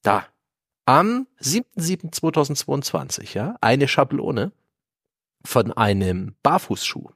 [0.02, 0.26] Da,
[0.86, 4.52] am 7.7.2022, ja, eine Schablone
[5.44, 7.10] von einem Barfußschuh.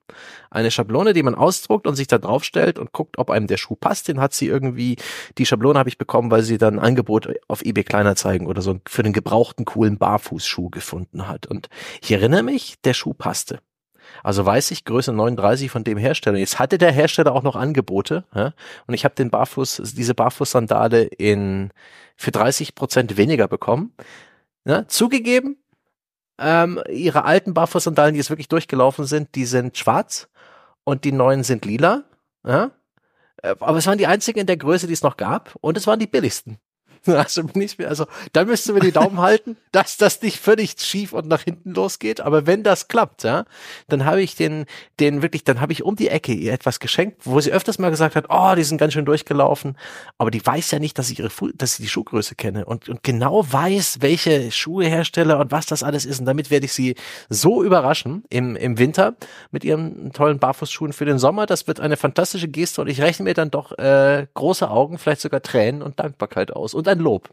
[0.51, 3.77] Eine Schablone, die man ausdruckt und sich da draufstellt und guckt, ob einem der Schuh
[3.77, 4.09] passt.
[4.09, 4.97] Den hat sie irgendwie,
[5.39, 8.81] die Schablone habe ich bekommen, weil sie dann ein Angebot auf eBay Kleinerzeigen oder so
[8.87, 11.47] für den gebrauchten coolen Barfußschuh gefunden hat.
[11.47, 11.69] Und
[12.03, 13.61] ich erinnere mich, der Schuh passte.
[14.23, 16.39] Also weiß ich, Größe 39 von dem Hersteller.
[16.39, 18.25] Jetzt hatte der Hersteller auch noch Angebote.
[18.35, 18.53] Ja?
[18.87, 21.71] Und ich habe den Barfuß, diese Barfußsandale in
[22.17, 23.93] für 30 Prozent weniger bekommen.
[24.65, 24.89] Ja?
[24.89, 25.57] Zugegeben,
[26.39, 30.29] ähm, ihre alten Barfußsandalen, die jetzt wirklich durchgelaufen sind, die sind schwarz
[30.85, 32.05] und die neuen sind lila.
[32.45, 32.73] Ja?
[33.43, 35.87] Äh, aber es waren die einzigen in der Größe, die es noch gab und es
[35.87, 36.59] waren die billigsten.
[37.09, 41.13] Also nicht mehr, also dann müssten wir die Daumen halten, dass das nicht völlig schief
[41.13, 42.21] und nach hinten losgeht.
[42.21, 43.45] Aber wenn das klappt, ja,
[43.89, 44.67] dann habe ich den,
[45.01, 47.91] den wirklich, dann habe ich um die Ecke ihr etwas geschenkt, wo sie öfters mal
[47.91, 49.77] gesagt hat, oh, die sind ganz schön durchgelaufen.
[50.19, 53.03] Aber die weiß ja nicht, dass ich ihre, dass sie die Schuhgröße kenne und, und
[53.03, 56.21] genau weiß, welche Schuhehersteller und was das alles ist.
[56.21, 56.95] Und damit werde ich sie
[57.29, 59.15] so überraschen im, im Winter
[59.51, 61.47] mit ihren tollen Barfußschuhen für den Sommer.
[61.47, 65.21] Das wird eine fantastische Geste und ich rechne mir dann doch äh, große Augen, vielleicht
[65.21, 66.75] sogar Tränen und Dankbarkeit aus.
[66.75, 67.31] Und ein Lob.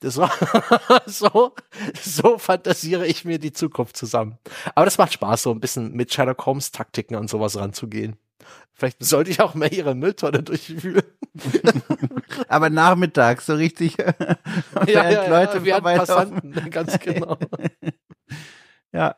[0.00, 0.32] Das war
[1.06, 1.54] so,
[2.00, 4.38] so fantasiere ich mir die Zukunft zusammen.
[4.74, 8.16] Aber das macht Spaß, so ein bisschen mit Sherlock Holmes Taktiken und sowas ranzugehen.
[8.72, 11.04] Vielleicht sollte ich auch mehr ihre Mülltonne durchführen.
[12.48, 13.96] Aber nachmittags, so richtig.
[14.86, 17.38] ja, ja, Leute ja, wir hatten Passanten, ganz genau.
[18.92, 19.14] ja.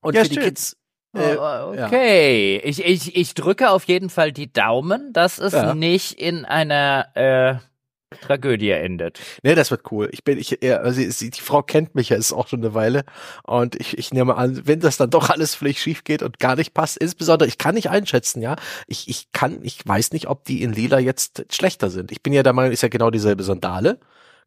[0.00, 0.36] Und ja, für schön.
[0.36, 0.76] die Kids,
[1.14, 2.64] äh, okay, ja.
[2.64, 5.74] ich, ich, ich drücke auf jeden Fall die Daumen, dass es ja.
[5.74, 7.54] nicht in einer äh,
[8.20, 9.20] Tragödie endet.
[9.42, 10.08] Nee, das wird cool.
[10.12, 13.04] Ich bin, ich, also sie, die Frau kennt mich ja ist auch schon eine Weile
[13.42, 16.56] und ich, ich nehme an, wenn das dann doch alles völlig schief geht und gar
[16.56, 18.56] nicht passt, insbesondere, ich kann nicht einschätzen, ja.
[18.86, 22.12] Ich, ich kann, ich weiß nicht, ob die in Lila jetzt schlechter sind.
[22.12, 23.98] Ich bin ja der Meinung, ist ja genau dieselbe Sandale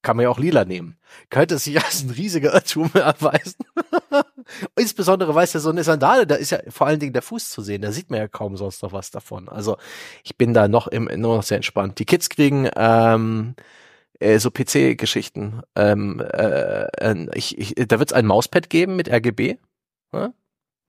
[0.02, 0.98] kann man ja auch lila nehmen.
[1.30, 3.66] Könnte sich als ein riesiger Irrtum erweisen.
[4.78, 7.62] Insbesondere weiß ja so eine Sandale, da ist ja vor allen Dingen der Fuß zu
[7.62, 9.50] sehen, da sieht man ja kaum sonst noch was davon.
[9.50, 9.78] Also
[10.24, 12.00] ich bin da noch im, nur noch sehr entspannt.
[12.00, 13.56] Die Kids kriegen ähm,
[14.20, 15.62] äh, so PC-Geschichten.
[15.76, 19.58] Ähm, äh, ich, ich, da wird es ein Mauspad geben mit RGB.
[20.14, 20.34] Ja?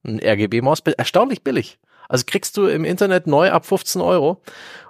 [0.04, 1.78] Ein RGB-Mauspad, erstaunlich billig.
[2.08, 4.42] Also kriegst du im Internet neu ab 15 Euro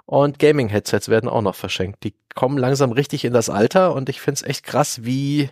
[0.05, 2.03] und Gaming-Headsets werden auch noch verschenkt.
[2.03, 5.49] Die kommen langsam richtig in das Alter und ich find's echt krass, wie,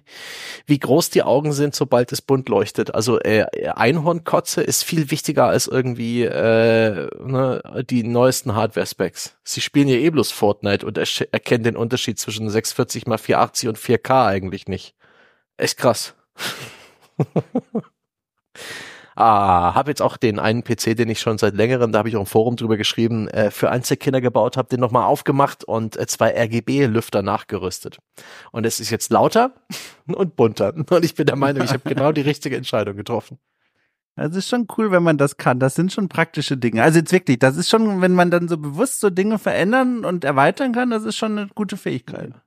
[0.65, 2.95] wie groß die Augen sind, sobald es bunt leuchtet.
[2.95, 3.45] Also äh,
[3.75, 9.35] Einhornkotze ist viel wichtiger als irgendwie äh, ne, die neuesten Hardware-Specs.
[9.43, 13.69] Sie spielen ja eh bloß Fortnite und er erkennen den Unterschied zwischen 640 x 480
[13.69, 14.95] und 4K eigentlich nicht.
[15.57, 16.15] Echt krass.
[19.19, 22.15] Ah, habe jetzt auch den einen PC, den ich schon seit längerem, da habe ich
[22.15, 26.05] auch im Forum drüber geschrieben, äh, für Einzelkinder gebaut habe, den nochmal aufgemacht und äh,
[26.05, 27.97] zwei RGB-Lüfter nachgerüstet.
[28.51, 29.55] Und es ist jetzt lauter
[30.05, 30.71] und bunter.
[30.75, 33.39] Und ich bin der Meinung, ich habe genau die richtige Entscheidung getroffen.
[34.15, 35.59] Das ist schon cool, wenn man das kann.
[35.59, 36.83] Das sind schon praktische Dinge.
[36.83, 40.25] Also jetzt wirklich, das ist schon, wenn man dann so bewusst so Dinge verändern und
[40.25, 42.29] erweitern kann, das ist schon eine gute Fähigkeit.
[42.29, 42.41] Ja,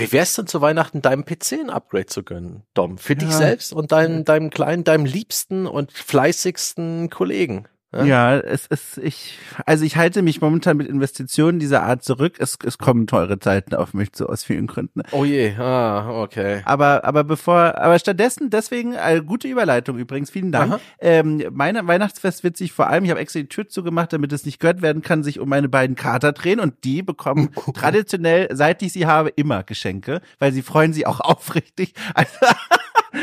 [0.00, 2.98] wie wär's denn zu Weihnachten, deinem PC ein Upgrade zu gönnen, Dom?
[2.98, 3.20] Für ja.
[3.20, 7.68] dich selbst und deinen, deinem kleinen, deinem liebsten und fleißigsten Kollegen.
[7.96, 12.36] Ja, ja es ist, ich, also ich halte mich momentan mit Investitionen dieser Art zurück.
[12.38, 15.02] Es, es kommen teure Zeiten auf mich zu, aus vielen Gründen.
[15.12, 16.62] Oh je, ah, okay.
[16.64, 20.80] Aber, aber bevor, aber stattdessen, deswegen, äh, gute Überleitung übrigens, vielen Dank.
[20.98, 24.44] Ähm, mein Weihnachtsfest wird sich vor allem, ich habe extra die Tür zugemacht, damit es
[24.44, 28.82] nicht gehört werden kann, sich um meine beiden Kater drehen und die bekommen traditionell, seit
[28.82, 31.94] ich sie habe, immer Geschenke, weil sie freuen sich auch aufrichtig.
[32.14, 32.30] Also,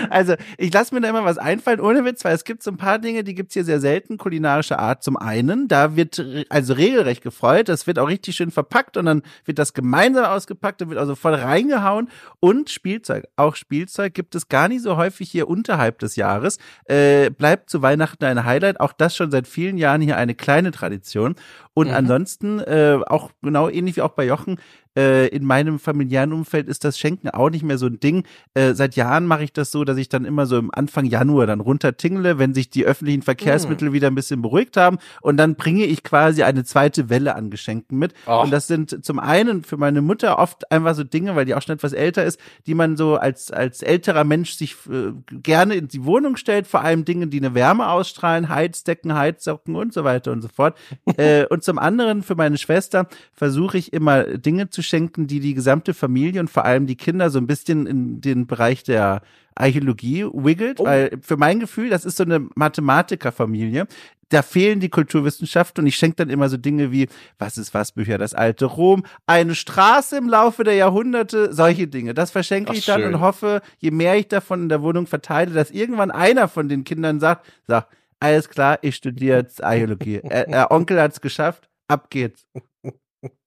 [0.10, 2.78] also ich lasse mir da immer was einfallen, ohne Witz, weil es gibt so ein
[2.78, 5.04] paar Dinge, die gibt's hier sehr selten, kulinarische Art.
[5.04, 9.24] Zum einen, da wird also regelrecht gefreut, das wird auch richtig schön verpackt und dann
[9.46, 12.10] wird das gemeinsam ausgepackt und wird also voll reingehauen.
[12.40, 16.58] Und Spielzeug, auch Spielzeug gibt es gar nicht so häufig hier unterhalb des Jahres.
[16.86, 20.72] Äh, bleibt zu Weihnachten ein Highlight, auch das schon seit vielen Jahren hier eine kleine
[20.72, 21.36] Tradition.
[21.74, 21.94] Und mhm.
[21.94, 24.60] ansonsten, äh, auch genau ähnlich wie auch bei Jochen,
[24.98, 28.24] äh, in meinem familiären Umfeld ist das Schenken auch nicht mehr so ein Ding.
[28.54, 31.48] Äh, seit Jahren mache ich das so, dass ich dann immer so im Anfang Januar
[31.48, 33.94] dann runtertingle, wenn sich die öffentlichen Verkehrsmittel mm.
[33.94, 34.98] wieder ein bisschen beruhigt haben.
[35.22, 38.14] Und dann bringe ich quasi eine zweite Welle an Geschenken mit.
[38.28, 38.44] Och.
[38.44, 41.62] Und das sind zum einen für meine Mutter oft einfach so Dinge, weil die auch
[41.62, 45.88] schon etwas älter ist, die man so als, als älterer Mensch sich äh, gerne in
[45.88, 46.68] die Wohnung stellt.
[46.68, 50.78] Vor allem Dinge, die eine Wärme ausstrahlen, Heizdecken, Heizsocken und so weiter und so fort.
[51.18, 55.54] äh, und zum anderen für meine Schwester versuche ich immer Dinge zu schenken, die die
[55.54, 59.22] gesamte Familie und vor allem die Kinder so ein bisschen in den Bereich der
[59.56, 60.86] Archäologie wiggelt, oh.
[60.86, 63.88] weil für mein Gefühl, das ist so eine Mathematikerfamilie.
[64.30, 67.08] Da fehlen die Kulturwissenschaften und ich schenke dann immer so Dinge wie,
[67.38, 72.16] was ist was Bücher, das alte Rom, eine Straße im Laufe der Jahrhunderte, solche Dinge.
[72.16, 73.14] Das verschenke Ach, ich dann schön.
[73.14, 76.84] und hoffe, je mehr ich davon in der Wohnung verteile, dass irgendwann einer von den
[76.84, 77.88] Kindern sagt, sag,
[78.20, 80.22] alles klar, ich studiere jetzt Archäologie.
[80.24, 82.48] er, er Onkel hat's geschafft, ab geht's.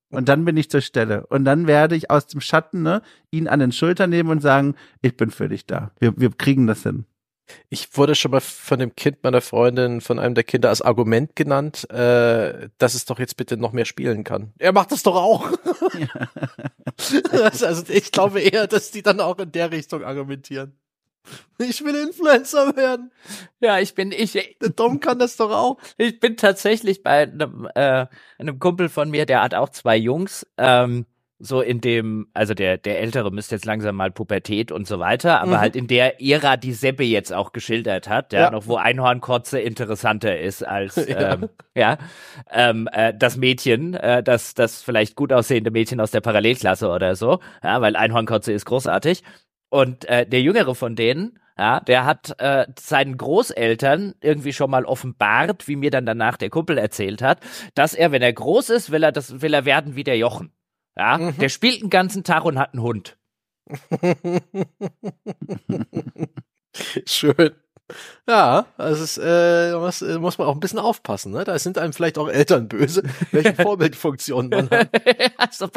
[0.09, 1.25] Und dann bin ich zur Stelle.
[1.27, 3.01] Und dann werde ich aus dem Schatten ne,
[3.31, 5.91] ihn an den Schultern nehmen und sagen, ich bin für dich da.
[5.99, 7.05] Wir, wir kriegen das hin.
[7.69, 11.35] Ich wurde schon mal von dem Kind meiner Freundin, von einem der Kinder als Argument
[11.35, 14.53] genannt, äh, dass es doch jetzt bitte noch mehr spielen kann.
[14.57, 15.49] Er macht das doch auch.
[15.97, 16.29] Ja.
[17.41, 20.77] also ich glaube eher, dass die dann auch in der Richtung argumentieren.
[21.59, 23.11] Ich will Influencer werden.
[23.59, 24.33] Ja, ich bin ich.
[24.33, 25.77] Der Dom kann das doch auch.
[25.97, 28.05] Ich bin tatsächlich bei einem, äh,
[28.37, 30.45] einem Kumpel von mir, der hat auch zwei Jungs.
[30.57, 31.07] Ähm,
[31.39, 35.39] so in dem, also der, der Ältere müsste jetzt langsam mal Pubertät und so weiter,
[35.39, 35.59] aber mhm.
[35.59, 38.51] halt in der Ära, die Seppe jetzt auch geschildert hat, ja, ja.
[38.51, 41.97] noch wo Einhornkotze interessanter ist als ja, ähm, ja
[42.51, 47.15] ähm, äh, das Mädchen, äh, das, das vielleicht gut aussehende Mädchen aus der Parallelklasse oder
[47.15, 49.21] so, ja, weil Einhornkotze ist großartig.
[49.69, 54.85] Und äh, der jüngere von denen, ja, der hat äh, seinen Großeltern irgendwie schon mal
[54.85, 57.39] offenbart, wie mir dann danach der Kumpel erzählt hat,
[57.73, 60.51] dass er, wenn er groß ist, will er das, will er werden wie der Jochen.
[60.95, 61.37] Ja, mhm.
[61.37, 63.17] der spielt den ganzen Tag und hat einen Hund.
[67.05, 67.51] Schön.
[68.27, 71.31] Ja, also es äh, muss, muss man auch ein bisschen aufpassen.
[71.31, 71.45] Ne?
[71.45, 74.89] Da sind einem vielleicht auch Eltern böse, welche Vorbildfunktionen man hat.
[75.37, 75.69] also,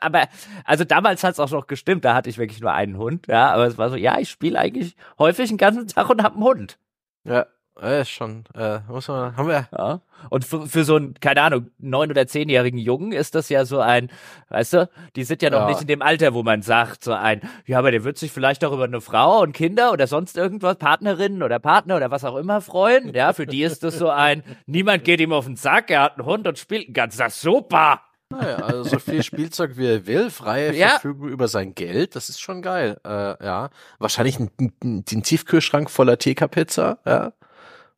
[0.00, 0.28] aber
[0.64, 2.04] also damals hat es auch noch gestimmt.
[2.04, 3.26] Da hatte ich wirklich nur einen Hund.
[3.26, 6.34] Ja, aber es war so, ja, ich spiele eigentlich häufig den ganzen Tag und habe
[6.34, 6.78] einen Hund.
[7.24, 7.46] Ja,
[7.80, 8.44] ja, schon.
[8.54, 9.68] Äh, muss man, haben wir.
[9.76, 10.00] Ja.
[10.30, 13.80] Und für, für so einen, keine Ahnung, neun- oder zehnjährigen Jungen ist das ja so
[13.80, 14.10] ein,
[14.48, 15.68] weißt du, die sind ja noch ja.
[15.68, 18.64] nicht in dem Alter, wo man sagt, so ein, ja, aber der wird sich vielleicht
[18.64, 22.36] auch über eine Frau und Kinder oder sonst irgendwas, Partnerinnen oder Partner oder was auch
[22.36, 23.12] immer freuen.
[23.14, 26.18] Ja, für die ist das so ein, niemand geht ihm auf den Sack, er hat
[26.18, 27.32] einen Hund und spielt einen ganzen Tag.
[27.32, 28.00] Super!
[28.28, 30.88] Naja, also so viel Spielzeug wie er will, freie ja.
[30.88, 32.98] Verfügung über sein Geld, das ist schon geil.
[33.04, 33.70] Äh, ja,
[34.00, 37.32] wahrscheinlich ein, ein, ein Tiefkühlschrank voller TK-Pizza, ja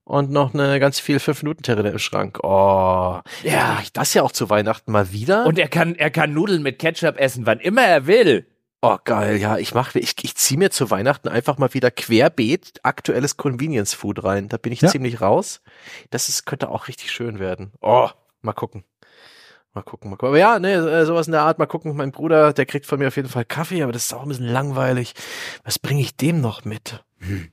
[0.08, 2.38] und noch eine ganz viel 5-Minuten-Terrine im Schrank.
[2.42, 5.44] Oh, ja, das ja auch zu Weihnachten mal wieder.
[5.44, 8.46] Und er kann, er kann Nudeln mit Ketchup essen, wann immer er will.
[8.80, 12.80] Oh, geil, ja, ich mach, ich, ich zieh mir zu Weihnachten einfach mal wieder querbeet
[12.84, 14.48] aktuelles Convenience Food rein.
[14.48, 14.88] Da bin ich ja.
[14.88, 15.60] ziemlich raus.
[16.08, 17.72] Das ist, könnte auch richtig schön werden.
[17.82, 18.08] Oh,
[18.40, 18.84] mal gucken.
[19.74, 20.28] Mal gucken, mal gucken.
[20.28, 21.94] Aber ja, ne, sowas in der Art, mal gucken.
[21.96, 24.28] Mein Bruder, der kriegt von mir auf jeden Fall Kaffee, aber das ist auch ein
[24.28, 25.12] bisschen langweilig.
[25.64, 27.04] Was bringe ich dem noch mit?
[27.18, 27.52] Hm.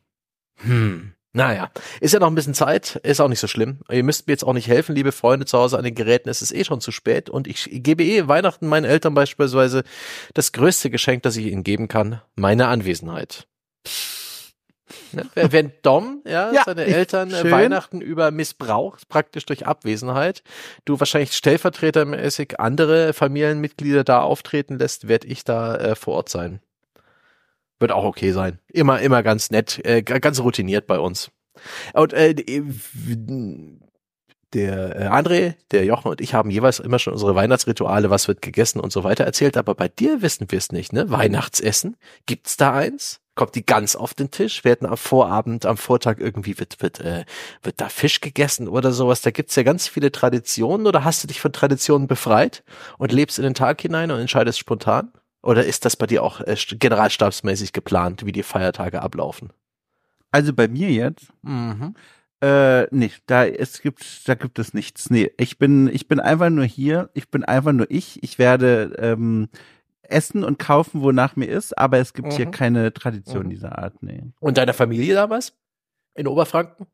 [0.58, 1.16] Hm.
[1.36, 1.70] Naja,
[2.00, 3.80] ist ja noch ein bisschen Zeit, ist auch nicht so schlimm.
[3.92, 6.42] Ihr müsst mir jetzt auch nicht helfen, liebe Freunde zu Hause an den Geräten, es
[6.42, 9.84] ist eh schon zu spät und ich gebe eh Weihnachten meinen Eltern beispielsweise
[10.34, 13.48] das größte Geschenk, das ich ihnen geben kann, meine Anwesenheit.
[15.12, 15.26] Ne?
[15.34, 17.52] Wenn Dom, ja, ja seine Eltern schön.
[17.52, 20.42] Weihnachten über missbraucht, praktisch durch Abwesenheit,
[20.86, 26.62] du wahrscheinlich stellvertretermäßig andere Familienmitglieder da auftreten lässt, werde ich da äh, vor Ort sein.
[27.80, 28.60] Wird auch okay sein.
[28.72, 31.32] Immer, immer ganz nett, äh, ganz routiniert bei uns.
[31.94, 32.34] Und äh,
[34.54, 38.42] der äh, André, der Jochen und ich haben jeweils immer schon unsere Weihnachtsrituale, was wird
[38.42, 41.10] gegessen und so weiter erzählt, aber bei dir wissen wir es nicht, ne?
[41.10, 43.22] Weihnachtsessen, gibt's da eins?
[43.36, 47.26] kommt die Gans auf den Tisch, werden am Vorabend, am Vortag irgendwie wird, wird, äh,
[47.62, 49.22] wird da Fisch gegessen oder sowas.
[49.22, 52.64] Da gibt's ja ganz viele Traditionen oder hast du dich von Traditionen befreit
[52.98, 55.12] und lebst in den Tag hinein und entscheidest spontan?
[55.46, 59.54] Oder ist das bei dir auch äh, generalstabsmäßig geplant, wie die Feiertage ablaufen?
[60.32, 61.28] Also bei mir jetzt?
[61.44, 61.94] Mhm.
[62.42, 65.12] Äh, nee, da es gibt, da gibt es nichts.
[65.12, 67.12] Nee, ich bin, ich bin einfach nur hier.
[67.14, 68.24] Ich bin einfach nur ich.
[68.24, 69.50] Ich werde ähm,
[70.02, 72.36] essen und kaufen, wonach mir ist, aber es gibt mhm.
[72.36, 73.50] hier keine Tradition mhm.
[73.52, 74.02] dieser Art.
[74.02, 74.24] Nee.
[74.40, 75.54] Und deiner Familie damals?
[76.16, 76.88] In Oberfranken?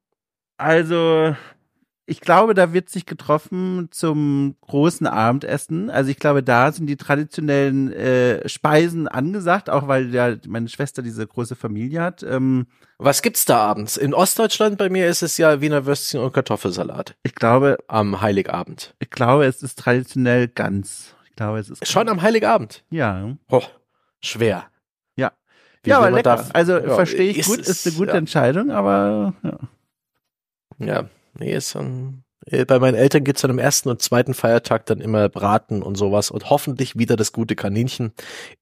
[0.58, 1.38] Also,
[2.12, 5.90] ich glaube, da wird sich getroffen zum großen Abendessen.
[5.90, 11.02] Also ich glaube, da sind die traditionellen äh, Speisen angesagt, auch weil ja meine Schwester
[11.04, 12.22] diese große Familie hat.
[12.22, 13.96] Ähm, Was gibt's da abends?
[13.96, 17.16] In Ostdeutschland bei mir ist es ja Wiener Würstchen und Kartoffelsalat.
[17.24, 18.94] Ich glaube am Heiligabend.
[19.00, 21.16] Ich glaube, es ist traditionell ganz.
[21.30, 22.84] Ich glaube, es ist schon am Heiligabend.
[22.90, 23.38] Ja.
[23.50, 23.64] Oh,
[24.20, 24.66] schwer.
[25.16, 25.32] Ja.
[25.84, 26.36] Wie ja, aber lecker.
[26.36, 28.18] Da, also ja, verstehe ich ist, gut, ist eine gute ja.
[28.18, 29.60] Entscheidung, aber ja.
[30.78, 31.10] Ja,
[31.42, 35.02] Nee, ist dann, äh, bei meinen Eltern gibt's dann am ersten und zweiten Feiertag dann
[35.02, 38.14] immer Braten und sowas und hoffentlich wieder das gute Kaninchen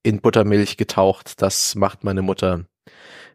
[0.02, 1.42] in Buttermilch getaucht.
[1.42, 2.64] Das macht meine Mutter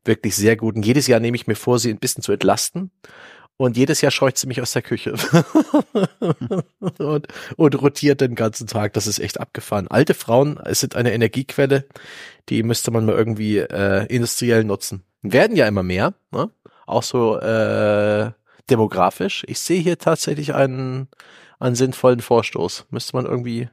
[0.07, 0.77] wirklich sehr gut.
[0.77, 2.91] Und jedes Jahr nehme ich mir vor, sie ein bisschen zu entlasten.
[3.59, 5.13] Und jedes Jahr scheucht sie mich aus der Küche
[6.99, 8.95] und, und rotiert den ganzen Tag.
[8.95, 9.89] Das ist echt abgefahren.
[9.89, 11.85] Alte Frauen sind eine Energiequelle,
[12.49, 15.05] die müsste man mal irgendwie äh, industriell nutzen.
[15.21, 16.15] Werden ja immer mehr.
[16.33, 16.51] Ne?
[16.87, 18.33] Auch so äh,
[18.71, 19.45] demografisch.
[19.49, 21.09] Ich sehe hier tatsächlich einen,
[21.59, 22.87] einen sinnvollen Vorstoß.
[22.91, 23.69] Müsste man irgendwie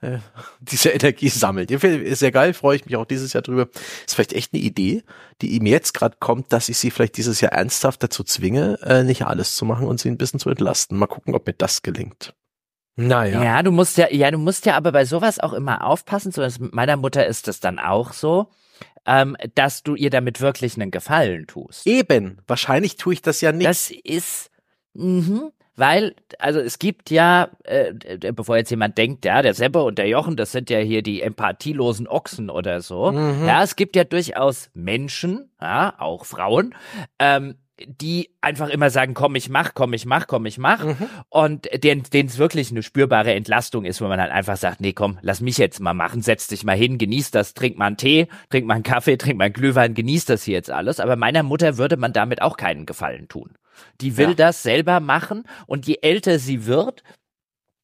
[0.00, 0.18] äh,
[0.60, 1.68] diese Energie sammeln.
[1.68, 3.68] Ist sehr geil, freue ich mich auch dieses Jahr drüber.
[4.06, 5.02] Ist vielleicht echt eine Idee,
[5.40, 9.02] die ihm jetzt gerade kommt, dass ich sie vielleicht dieses Jahr ernsthaft dazu zwinge, äh,
[9.02, 10.96] nicht alles zu machen und sie ein bisschen zu entlasten.
[10.96, 12.34] Mal gucken, ob mir das gelingt.
[12.96, 13.42] Naja.
[13.42, 16.32] Ja, du musst ja, ja, du musst ja aber bei sowas auch immer aufpassen.
[16.32, 18.50] So mit meiner Mutter ist das dann auch so
[19.06, 21.86] ähm, dass du ihr damit wirklich einen Gefallen tust.
[21.86, 23.68] Eben, wahrscheinlich tue ich das ja nicht.
[23.68, 24.50] Das ist,
[24.94, 27.94] mh, weil, also es gibt ja, äh,
[28.32, 31.22] bevor jetzt jemand denkt, ja, der Seppe und der Jochen, das sind ja hier die
[31.22, 33.12] empathielosen Ochsen oder so.
[33.12, 33.46] Mhm.
[33.46, 36.74] Ja, es gibt ja durchaus Menschen, ja, auch Frauen,
[37.18, 37.56] ähm,
[37.86, 40.84] die einfach immer sagen, komm, ich mach, komm, ich mach, komm, ich mach.
[40.84, 40.96] Mhm.
[41.28, 45.18] Und denen es wirklich eine spürbare Entlastung ist, wenn man halt einfach sagt, nee, komm,
[45.22, 48.28] lass mich jetzt mal machen, setz dich mal hin, genieß das, trink mal einen Tee,
[48.50, 51.00] trink mal einen Kaffee, trink mal einen Glühwein, genieß das hier jetzt alles.
[51.00, 53.54] Aber meiner Mutter würde man damit auch keinen Gefallen tun.
[54.00, 54.34] Die will ja.
[54.34, 57.02] das selber machen und je älter sie wird,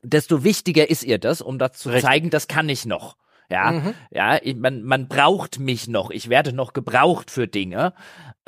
[0.03, 2.05] desto wichtiger ist ihr das, um das zu Recht.
[2.05, 3.17] zeigen, das kann ich noch.
[3.51, 3.95] Ja, mhm.
[4.11, 6.11] ja, man, man braucht mich noch.
[6.11, 7.93] Ich werde noch gebraucht für Dinge.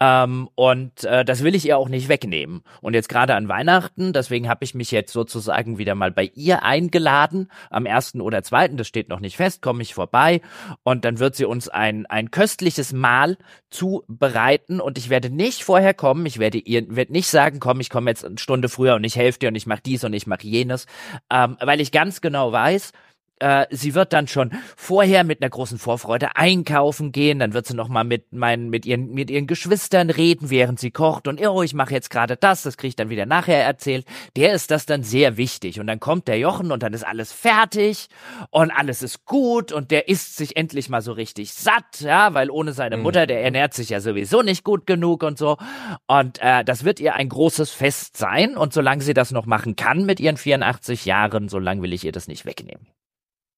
[0.01, 2.63] Ähm, und äh, das will ich ihr auch nicht wegnehmen.
[2.81, 6.63] Und jetzt gerade an Weihnachten, deswegen habe ich mich jetzt sozusagen wieder mal bei ihr
[6.63, 7.51] eingeladen.
[7.69, 10.41] Am ersten oder zweiten, das steht noch nicht fest, komme ich vorbei.
[10.85, 13.39] Und dann wird sie uns ein, ein köstliches Mahl
[13.71, 14.81] zubereiten.
[14.81, 16.27] Und ich werde nicht vorher kommen.
[16.27, 19.17] Ich werde ihr werde nicht sagen, komm, ich komme jetzt eine Stunde früher und ich
[19.17, 20.87] helfe dir und ich mache dies und ich mache jenes.
[21.29, 22.93] Ähm, weil ich ganz genau weiß,
[23.41, 27.75] äh, sie wird dann schon vorher mit einer großen Vorfreude einkaufen gehen, dann wird sie
[27.75, 31.63] noch mal mit meinen mit ihren mit ihren Geschwistern reden, während sie kocht und oh,
[31.63, 34.07] ich mache jetzt gerade das, das kriege ich dann wieder nachher erzählt.
[34.37, 37.33] Der ist das dann sehr wichtig und dann kommt der Jochen und dann ist alles
[37.33, 38.09] fertig
[38.51, 42.51] und alles ist gut und der isst sich endlich mal so richtig satt, ja, weil
[42.51, 43.03] ohne seine mhm.
[43.05, 45.57] Mutter, der ernährt sich ja sowieso nicht gut genug und so
[46.07, 49.77] und äh, das wird ihr ein großes Fest sein und solange sie das noch machen
[49.77, 52.87] kann mit ihren 84 Jahren, solange will ich ihr das nicht wegnehmen.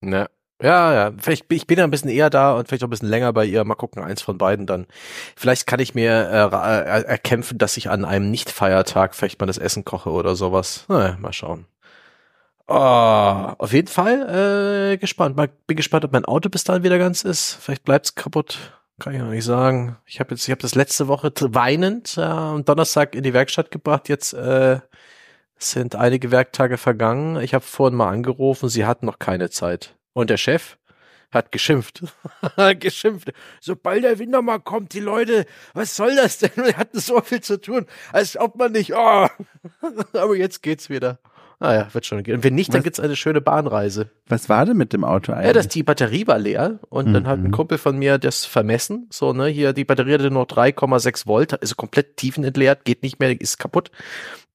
[0.00, 0.28] Ne.
[0.62, 3.08] Ja, ja, vielleicht ich bin ja ein bisschen eher da und vielleicht auch ein bisschen
[3.08, 3.64] länger bei ihr.
[3.64, 4.86] Mal gucken, eins von beiden dann.
[5.34, 9.56] Vielleicht kann ich mir äh, äh, erkämpfen, dass ich an einem Nicht-Feiertag vielleicht mal das
[9.56, 10.84] Essen koche oder sowas.
[10.88, 11.66] Naja, mal schauen.
[12.68, 15.36] Oh, auf jeden Fall äh, gespannt.
[15.36, 17.54] Mal, bin gespannt, ob mein Auto bis dahin wieder ganz ist.
[17.54, 18.58] Vielleicht bleibt's kaputt.
[19.00, 19.96] Kann ich noch nicht sagen.
[20.04, 23.70] Ich habe jetzt, ich habe das letzte Woche weinend äh, am Donnerstag in die Werkstatt
[23.70, 24.10] gebracht.
[24.10, 24.80] Jetzt äh,
[25.62, 27.40] sind einige Werktage vergangen.
[27.40, 29.94] Ich habe vorhin mal angerufen, sie hatten noch keine Zeit.
[30.12, 30.76] Und der Chef
[31.30, 32.02] hat geschimpft.
[32.80, 33.32] geschimpft.
[33.60, 36.50] Sobald der Winter mal kommt, die Leute, was soll das denn?
[36.56, 39.28] Wir hatten so viel zu tun, als ob man nicht, oh.
[40.12, 41.18] aber jetzt geht's wieder.
[41.62, 42.36] Naja, ah wird schon gehen.
[42.36, 44.08] Und wenn nicht, dann was, gibt's eine schöne Bahnreise.
[44.26, 45.46] Was war denn mit dem Auto eigentlich?
[45.48, 47.12] Ja, dass die Batterie war leer und mhm.
[47.12, 47.50] dann hat ein mhm.
[47.50, 49.08] Kumpel von mir das vermessen.
[49.10, 53.38] So, ne, hier, die Batterie hatte nur 3,6 Volt, also komplett tiefenentleert, geht nicht mehr,
[53.38, 53.90] ist kaputt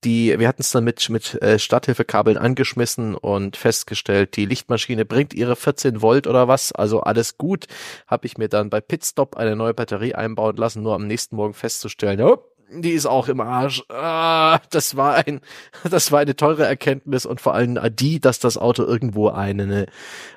[0.05, 5.33] die, wir hatten es dann mit, mit äh, Starthilfekabeln angeschmissen und festgestellt, die Lichtmaschine bringt
[5.33, 7.65] ihre 14 Volt oder was, also alles gut.
[8.07, 11.53] Habe ich mir dann bei Pitstop eine neue Batterie einbauen lassen, nur am nächsten Morgen
[11.53, 13.83] festzustellen, oh, die ist auch im Arsch.
[13.89, 15.41] Ah, das war ein,
[15.89, 19.85] das war eine teure Erkenntnis und vor allem die, dass das Auto irgendwo eine,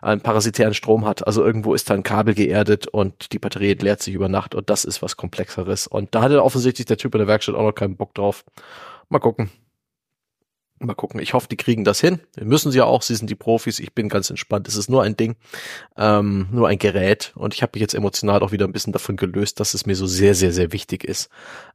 [0.02, 1.26] einen parasitären Strom hat.
[1.26, 4.70] Also irgendwo ist da ein Kabel geerdet und die Batterie entleert sich über Nacht und
[4.70, 5.86] das ist was komplexeres.
[5.86, 8.44] Und da hatte offensichtlich der Typ in der Werkstatt auch noch keinen Bock drauf.
[9.08, 9.50] Mal gucken.
[10.80, 11.20] Mal gucken.
[11.20, 12.20] Ich hoffe, die kriegen das hin.
[12.40, 13.02] Müssen sie ja auch.
[13.02, 13.80] Sie sind die Profis.
[13.80, 14.68] Ich bin ganz entspannt.
[14.68, 15.36] Es ist nur ein Ding,
[15.96, 17.32] ähm, nur ein Gerät.
[17.34, 19.96] Und ich habe mich jetzt emotional auch wieder ein bisschen davon gelöst, dass es mir
[19.96, 21.30] so sehr, sehr, sehr wichtig ist.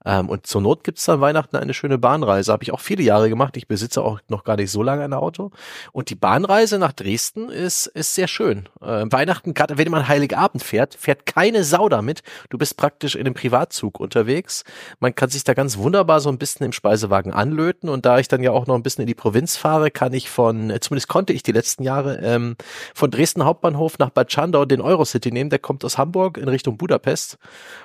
[0.06, 2.52] Ähm, und zur Not gibt's dann Weihnachten eine schöne Bahnreise.
[2.52, 3.58] Habe ich auch viele Jahre gemacht.
[3.58, 5.52] Ich besitze auch noch gar nicht so lange ein Auto.
[5.92, 8.70] Und die Bahnreise nach Dresden ist ist sehr schön.
[8.82, 12.24] Äh, Weihnachten, gerade wenn man Heiligabend fährt, fährt keine Sau damit.
[12.50, 14.64] Du bist praktisch in einem Privatzug unterwegs.
[15.00, 17.90] Man kann sich da ganz wunderbar so ein bisschen im Speisewagen anlöten.
[17.90, 20.14] Und da ich dann ja auch noch ein bisschen bisschen in die Provinz fahre, kann
[20.14, 22.56] ich von, äh, zumindest konnte ich die letzten Jahre, ähm,
[22.94, 25.50] von Dresden Hauptbahnhof nach Bad Schandau den Eurocity nehmen.
[25.50, 27.38] Der kommt aus Hamburg in Richtung Budapest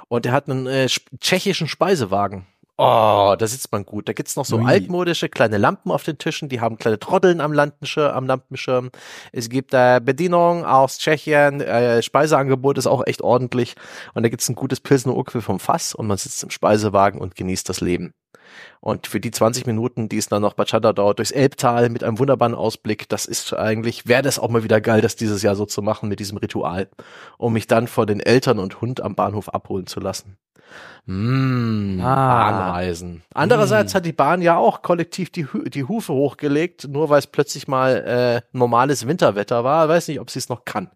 [0.09, 0.89] und der hat einen äh,
[1.21, 2.47] tschechischen Speisewagen.
[2.81, 4.09] Oh, da sitzt man gut.
[4.09, 4.65] Da gibt's noch so Ui.
[4.65, 8.15] altmodische kleine Lampen auf den Tischen, die haben kleine Trotteln am Lampenschirm.
[8.15, 8.91] Am Lampenschirm.
[9.33, 13.75] Es gibt äh, Bedienung aus Tschechien, äh, Speiseangebot ist auch echt ordentlich.
[14.15, 17.35] Und da gibt's ein gutes Pilsner Urquell vom Fass und man sitzt im Speisewagen und
[17.35, 18.13] genießt das Leben.
[18.81, 22.05] Und für die 20 Minuten, die es dann noch bei Chada dauert, durchs Elbtal mit
[22.05, 25.57] einem wunderbaren Ausblick, das ist eigentlich, wäre das auch mal wieder geil, das dieses Jahr
[25.57, 26.89] so zu machen mit diesem Ritual,
[27.37, 30.37] um mich dann vor den Eltern und Hund am Bahnhof abholen zu lassen.
[31.07, 32.51] Mmh, ah.
[32.51, 33.23] Bahnreisen.
[33.33, 33.97] Andererseits mmh.
[33.97, 38.43] hat die Bahn ja auch kollektiv die, die Hufe hochgelegt, nur weil es plötzlich mal
[38.53, 39.89] äh, normales Winterwetter war.
[39.89, 40.91] weiß nicht, ob sie es noch kann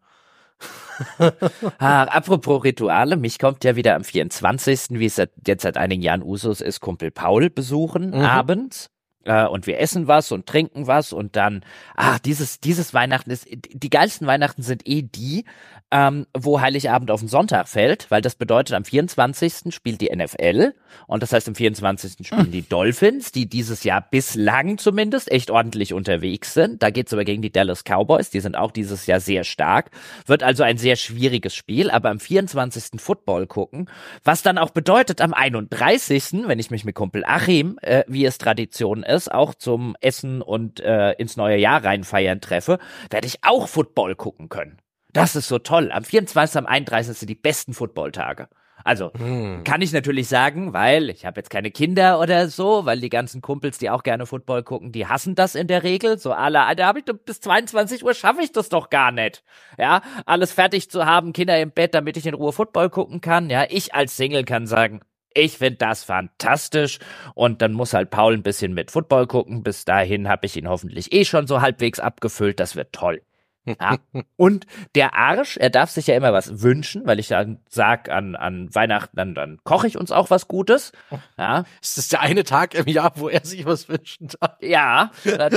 [1.79, 5.17] ah, apropos Rituale, mich kommt ja wieder am 24., wie es
[5.47, 8.25] jetzt seit einigen Jahren Usus ist, Kumpel Paul besuchen mhm.
[8.25, 8.91] abends.
[9.25, 11.65] Äh, und wir essen was und trinken was und dann,
[11.97, 15.45] ah, dieses, dieses Weihnachten ist, die geilsten Weihnachten sind eh die,
[15.93, 19.75] ähm, wo Heiligabend auf den Sonntag fällt, weil das bedeutet, am 24.
[19.75, 20.73] spielt die NFL
[21.07, 22.27] und das heißt, am 24.
[22.27, 26.83] spielen die Dolphins, die dieses Jahr bislang zumindest echt ordentlich unterwegs sind.
[26.83, 29.91] Da geht's aber gegen die Dallas Cowboys, die sind auch dieses Jahr sehr stark.
[30.27, 33.01] Wird also ein sehr schwieriges Spiel, aber am 24.
[33.01, 33.91] Football gucken,
[34.25, 38.39] was dann auch bedeutet, am 31., wenn ich mich mit Kumpel Achim, äh, wie es
[38.39, 42.79] Tradition ist, auch zum Essen und äh, ins neue Jahr reinfeiern treffe,
[43.11, 44.79] werde ich auch Football gucken können.
[45.13, 45.91] Das ist so toll.
[45.93, 46.57] Am 24.
[46.57, 47.19] am 31.
[47.19, 48.49] sind die besten Footballtage.
[48.85, 49.63] Also hm.
[49.65, 53.41] kann ich natürlich sagen, weil ich habe jetzt keine Kinder oder so, weil die ganzen
[53.41, 56.19] Kumpels, die auch gerne Football gucken, die hassen das in der Regel.
[56.19, 59.45] So alle, da habe ich bis 22 Uhr schaffe ich das doch gar nicht.
[59.79, 63.51] Ja, alles fertig zu haben, Kinder im Bett, damit ich in Ruhe Football gucken kann.
[63.51, 65.01] Ja, ich als Single kann sagen,
[65.35, 66.99] ich finde das fantastisch
[67.35, 69.63] und dann muss halt Paul ein bisschen mit Football gucken.
[69.63, 72.61] Bis dahin habe ich ihn hoffentlich eh schon so halbwegs abgefüllt.
[72.61, 73.23] Das wird toll.
[73.65, 73.99] Ja.
[74.37, 78.35] Und der Arsch, er darf sich ja immer was wünschen, weil ich dann sag an,
[78.35, 80.93] an Weihnachten, dann, dann koche ich uns auch was Gutes.
[81.39, 81.65] Ja.
[81.81, 84.57] Ist das der eine Tag im Jahr, wo er sich was wünschen darf?
[84.61, 85.11] Ja,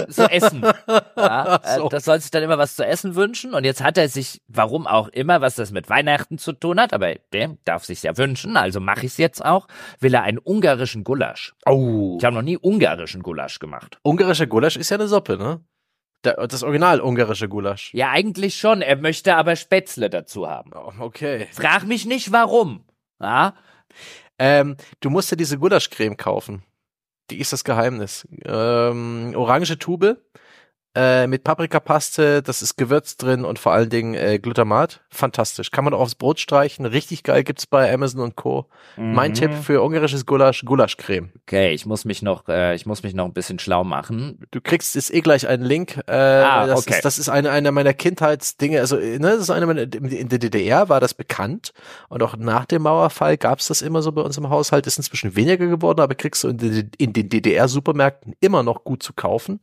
[0.08, 0.64] so Essen.
[1.18, 1.90] Ja, so.
[1.90, 3.54] Das soll sich dann immer was zu essen wünschen.
[3.54, 6.94] Und jetzt hat er sich, warum auch immer, was das mit Weihnachten zu tun hat,
[6.94, 9.68] aber der darf sich ja wünschen, also mache ich es jetzt auch,
[10.00, 11.56] will er einen ungarischen Gulasch.
[11.66, 12.18] Oh.
[12.20, 14.00] Ich habe noch nie ungarischen Gulasch gemacht.
[14.04, 15.62] Ungarischer Gulasch ist ja eine Suppe, ne?
[16.34, 17.94] Das original ungarische Gulasch.
[17.94, 18.82] Ja, eigentlich schon.
[18.82, 20.72] Er möchte aber Spätzle dazu haben.
[20.76, 21.48] Oh, okay.
[21.52, 22.84] Frag mich nicht, warum.
[23.20, 23.56] Ja?
[24.38, 26.64] Ähm, du musst dir diese Gulaschcreme kaufen.
[27.30, 28.28] Die ist das Geheimnis.
[28.44, 30.18] Ähm, orange Tube,
[30.96, 35.02] äh, mit Paprikapaste, das ist Gewürz drin und vor allen Dingen äh, Glutamat.
[35.10, 35.72] Fantastisch.
[35.72, 36.86] Kann man auch aufs Brot streichen.
[36.86, 38.68] Richtig geil gibt's bei Amazon und Co.
[38.96, 39.14] Mhm.
[39.14, 41.32] Mein Tipp für ungarisches Gulasch, Gulaschcreme.
[41.44, 44.40] Okay, ich muss mich noch, äh, ich muss mich noch ein bisschen schlau machen.
[44.52, 46.02] Du kriegst jetzt eh gleich einen Link.
[46.08, 46.96] Äh, ah, das okay.
[46.96, 48.80] Ist, das ist eine, eine meiner Kindheitsdinge.
[48.80, 51.74] Also, ne, das ist eine meiner, in der DDR war das bekannt
[52.08, 54.88] und auch nach dem Mauerfall gab's das immer so bei uns im Haushalt.
[54.88, 59.04] Ist inzwischen weniger geworden, aber kriegst du in, den, in den DDR-Supermärkten immer noch gut
[59.04, 59.60] zu kaufen.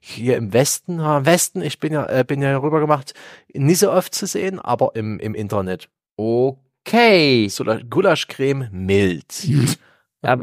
[0.00, 3.14] Hier im Westen Westen, ja, Westen, ich bin ja, äh, bin ja rüber gemacht,
[3.54, 5.88] nicht so oft zu sehen, aber im, im Internet.
[6.16, 7.48] Okay.
[7.48, 9.46] So Gulaschcreme mild.
[10.24, 10.34] Ja,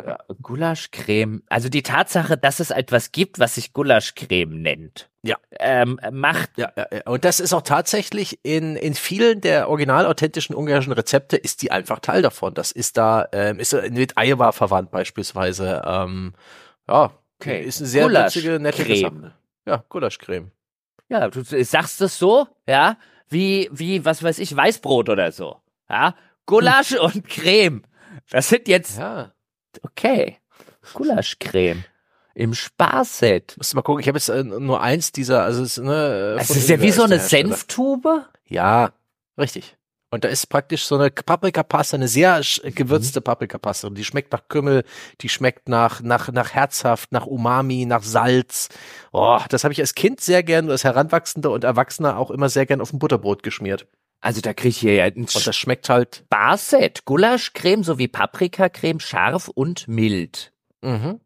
[0.41, 5.09] Gulaschcreme, also die Tatsache, dass es etwas gibt, was sich Gulaschcreme nennt.
[5.23, 5.35] Ja.
[5.59, 6.51] Ähm, macht.
[6.55, 10.93] Ja, ja, ja, und das ist auch tatsächlich in, in vielen der original authentischen ungarischen
[10.93, 12.53] Rezepte ist die einfach Teil davon.
[12.53, 15.81] Das ist da, ähm, ist mit Iowa verwandt beispielsweise.
[15.85, 16.33] Ähm,
[16.87, 17.11] ja,
[17.41, 17.61] okay.
[17.63, 19.33] Ist eine sehr witzige, nette Creme.
[19.65, 20.51] Ja, Gulaschcreme.
[21.09, 22.97] Ja, du sagst es so, ja,
[23.29, 25.61] wie, wie, was weiß ich, Weißbrot oder so.
[25.89, 26.99] Ja, Gulasch hm.
[26.99, 27.83] und Creme.
[28.29, 29.33] Das sind jetzt, ja.
[29.81, 30.37] okay,
[30.93, 31.83] Gulaschcreme.
[32.35, 33.53] Im Sparset.
[33.57, 36.49] Musst du mal gucken, ich habe jetzt äh, nur eins dieser, also es, ne, es
[36.49, 38.25] ist ja wie so eine Senftube.
[38.45, 38.91] Ja,
[39.37, 39.77] richtig.
[40.13, 43.23] Und da ist praktisch so eine Paprikapasta, eine sehr gewürzte mhm.
[43.23, 43.87] Paprikapasta.
[43.87, 44.83] Und die schmeckt nach Kümmel,
[45.21, 48.69] die schmeckt nach, nach, nach herzhaft, nach Umami, nach Salz.
[49.11, 52.67] Oh, das habe ich als Kind sehr gern, als Heranwachsender und Erwachsener auch immer sehr
[52.67, 53.87] gern auf ein Butterbrot geschmiert.
[54.21, 56.25] Also da krieg ich hier ja ein Und das schmeckt halt.
[56.29, 60.53] Barset, Gulaschcreme sowie Paprikacreme, scharf und mild.
[60.81, 61.21] Mhm.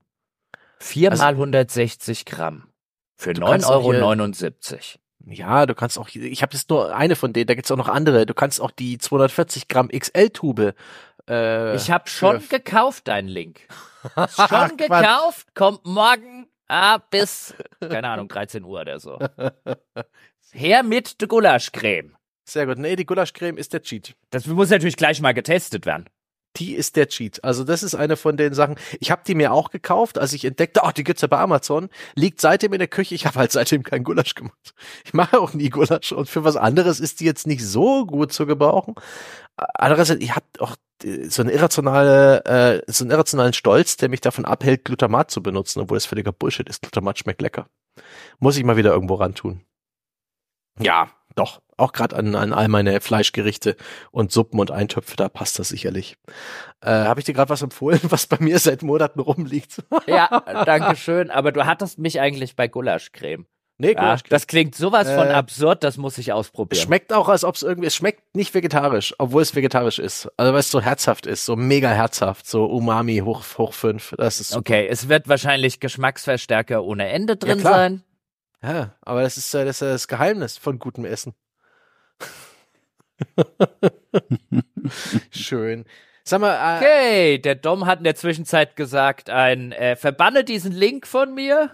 [0.80, 2.70] Viermal also, 160 Gramm.
[3.18, 4.80] Für 9,79 Euro.
[5.30, 7.90] Ja, du kannst auch, ich habe jetzt nur eine von denen, da gibt's auch noch
[7.90, 8.26] andere.
[8.26, 10.74] Du kannst auch die 240 Gramm XL-Tube.
[11.30, 13.62] Äh, ich habe schon gekauft, deinen Link.
[14.30, 19.20] schon gekauft, kommt morgen ah, bis, keine Ahnung, 13 Uhr oder so.
[20.52, 22.16] Her mit der Gulaschcreme.
[22.46, 22.78] Sehr gut.
[22.78, 24.16] Nee, die Gulaschcreme ist der Cheat.
[24.30, 26.06] Das muss natürlich gleich mal getestet werden
[26.56, 27.44] die ist der Cheat.
[27.44, 28.76] Also das ist eine von den Sachen.
[29.00, 31.90] Ich habe die mir auch gekauft, als ich entdeckte, oh, die gibt's ja bei Amazon.
[32.16, 33.16] Liegt seitdem in der Küche.
[33.16, 34.74] Ich habe halt seitdem kein Gulasch gemacht.
[35.06, 38.34] Ich mache auch nie Gulasch und für was anderes ist die jetzt nicht so gut
[38.34, 38.96] zu gebrauchen.
[39.56, 44.22] Andererseits, ich habe auch äh, so eine irrationale, äh, so einen irrationalen Stolz, der mich
[44.22, 46.82] davon abhält, Glutamat zu benutzen, obwohl es völliger Bullshit ist.
[46.82, 47.68] Glutamat schmeckt lecker.
[48.40, 49.62] Muss ich mal wieder irgendwo ran tun.
[50.80, 53.76] Ja, doch, auch gerade an, an all meine Fleischgerichte
[54.12, 56.18] und Suppen und Eintöpfe, da passt das sicherlich.
[56.82, 59.84] Äh, Habe ich dir gerade was empfohlen, was bei mir seit Monaten rumliegt?
[60.08, 60.28] ja,
[60.66, 61.30] danke schön.
[61.30, 63.46] Aber du hattest mich eigentlich bei Gulaschcreme.
[63.80, 64.18] Nee, ja.
[64.30, 66.82] Das klingt sowas von äh, absurd, das muss ich ausprobieren.
[66.82, 70.28] Schmeckt auch, als ob es irgendwie, es schmeckt nicht vegetarisch, obwohl es vegetarisch ist.
[70.36, 74.16] Also weil es so herzhaft ist, so mega herzhaft, so Umami hoch, hoch fünf.
[74.18, 74.62] Das ist super.
[74.62, 78.04] Okay, es wird wahrscheinlich Geschmacksverstärker ohne Ende drin ja, sein.
[78.64, 81.36] Ja, aber das ist, das ist das Geheimnis von gutem Essen.
[85.32, 85.86] Schön.
[86.24, 90.74] Sag mal, äh, okay, der Dom hat in der Zwischenzeit gesagt, ein äh, verbanne diesen
[90.74, 91.72] Link von mir.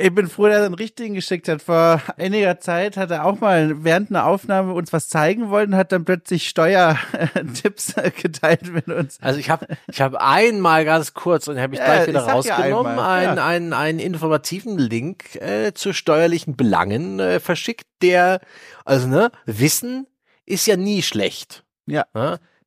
[0.00, 1.60] Ich bin froh, dass er einen richtigen geschickt hat.
[1.60, 5.90] Vor einiger Zeit hat er auch mal während einer Aufnahme uns was zeigen wollen, hat
[5.90, 9.18] dann plötzlich Steuertipps geteilt mit uns.
[9.20, 12.96] Also ich habe ich hab einmal ganz kurz und habe ich gleich ja, wieder rausgenommen,
[12.96, 13.46] ja einen, ja.
[13.46, 18.40] einen, einen informativen Link äh, zu steuerlichen Belangen äh, verschickt, der,
[18.84, 20.06] also ne, Wissen
[20.46, 21.64] ist ja nie schlecht.
[21.86, 22.06] Ja.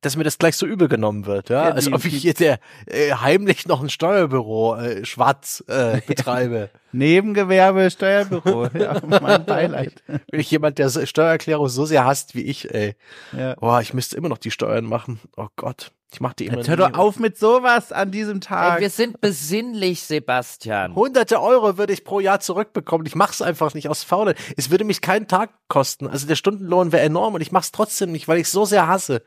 [0.02, 2.58] Dass mir das gleich so übel genommen wird, ja, ja als ob ich hier der
[2.86, 6.70] äh, heimlich noch ein Steuerbüro äh, schwarz äh, betreibe.
[6.92, 10.02] Nebengewerbe, Steuerbüro, ja, mein Beileid.
[10.06, 12.96] Bin ich jemand, der Steuererklärung so sehr hasst wie ich, ey.
[13.36, 13.54] Ja.
[13.54, 15.20] Boah, ich müsste immer noch die Steuern machen.
[15.36, 15.92] Oh Gott.
[16.12, 18.76] Ich mach die immer Jetzt hör doch auf mit sowas an diesem Tag.
[18.76, 20.94] Ey, wir sind besinnlich, Sebastian.
[20.94, 23.06] Hunderte Euro würde ich pro Jahr zurückbekommen.
[23.06, 24.34] Ich mach's einfach nicht aus Faule.
[24.58, 26.06] Es würde mich keinen Tag kosten.
[26.06, 29.22] Also der Stundenlohn wäre enorm und ich mach's trotzdem nicht, weil ich so sehr hasse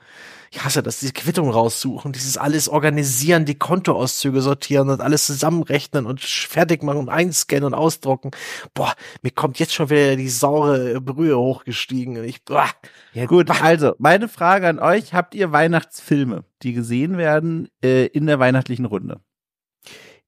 [0.55, 6.05] ich hasse das, diese Quittung raussuchen, dieses alles organisieren, die Kontoauszüge sortieren und alles zusammenrechnen
[6.05, 8.31] und fertig machen und einscannen und ausdrucken.
[8.73, 12.23] Boah, mir kommt jetzt schon wieder die saure Brühe hochgestiegen.
[12.23, 12.69] Ich, boah.
[13.13, 18.25] Ja gut, also meine Frage an euch, habt ihr Weihnachtsfilme, die gesehen werden äh, in
[18.25, 19.19] der weihnachtlichen Runde?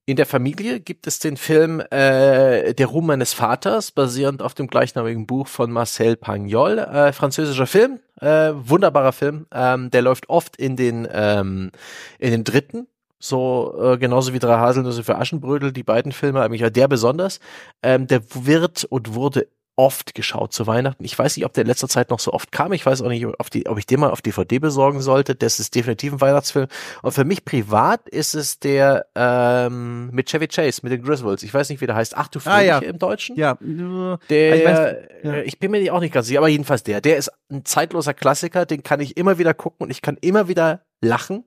[0.10, 4.68] In der Familie gibt es den Film äh, Der Ruhm meines Vaters, basierend auf dem
[4.68, 6.80] gleichnamigen Buch von Marcel Pagnol.
[6.80, 9.48] Äh, französischer Film, äh, wunderbarer Film.
[9.54, 11.72] Ähm, der läuft oft in den ähm,
[12.20, 12.88] in den dritten
[13.20, 17.42] so äh, genauso wie Drei Haselnüsse für Aschenbrödel, die beiden Filme, eigentlich der besonders.
[17.84, 19.48] Ähm, der wird und wurde
[19.78, 21.04] oft geschaut zu Weihnachten.
[21.06, 22.74] Ich weiß nicht, ob der in letzter Zeit noch so oft kam.
[22.74, 25.36] Ich weiß auch nicht, ob, die, ob ich den mal auf DVD besorgen sollte.
[25.36, 26.68] Das ist definitiv ein Weihnachtsfilm.
[27.04, 31.44] Und für mich privat ist es der ähm, mit Chevy Chase, mit den Griswolds.
[31.44, 32.18] Ich weiß nicht, wie der heißt.
[32.18, 32.80] Ach du Fröhlich ah, ja.
[32.80, 33.36] im Deutschen?
[33.38, 33.58] Ja.
[33.62, 35.34] Der, ich, weiß, ja.
[35.34, 37.00] Äh, ich bin mir auch nicht ganz sicher, aber jedenfalls der.
[37.00, 38.66] Der ist ein zeitloser Klassiker.
[38.66, 41.44] Den kann ich immer wieder gucken und ich kann immer wieder lachen.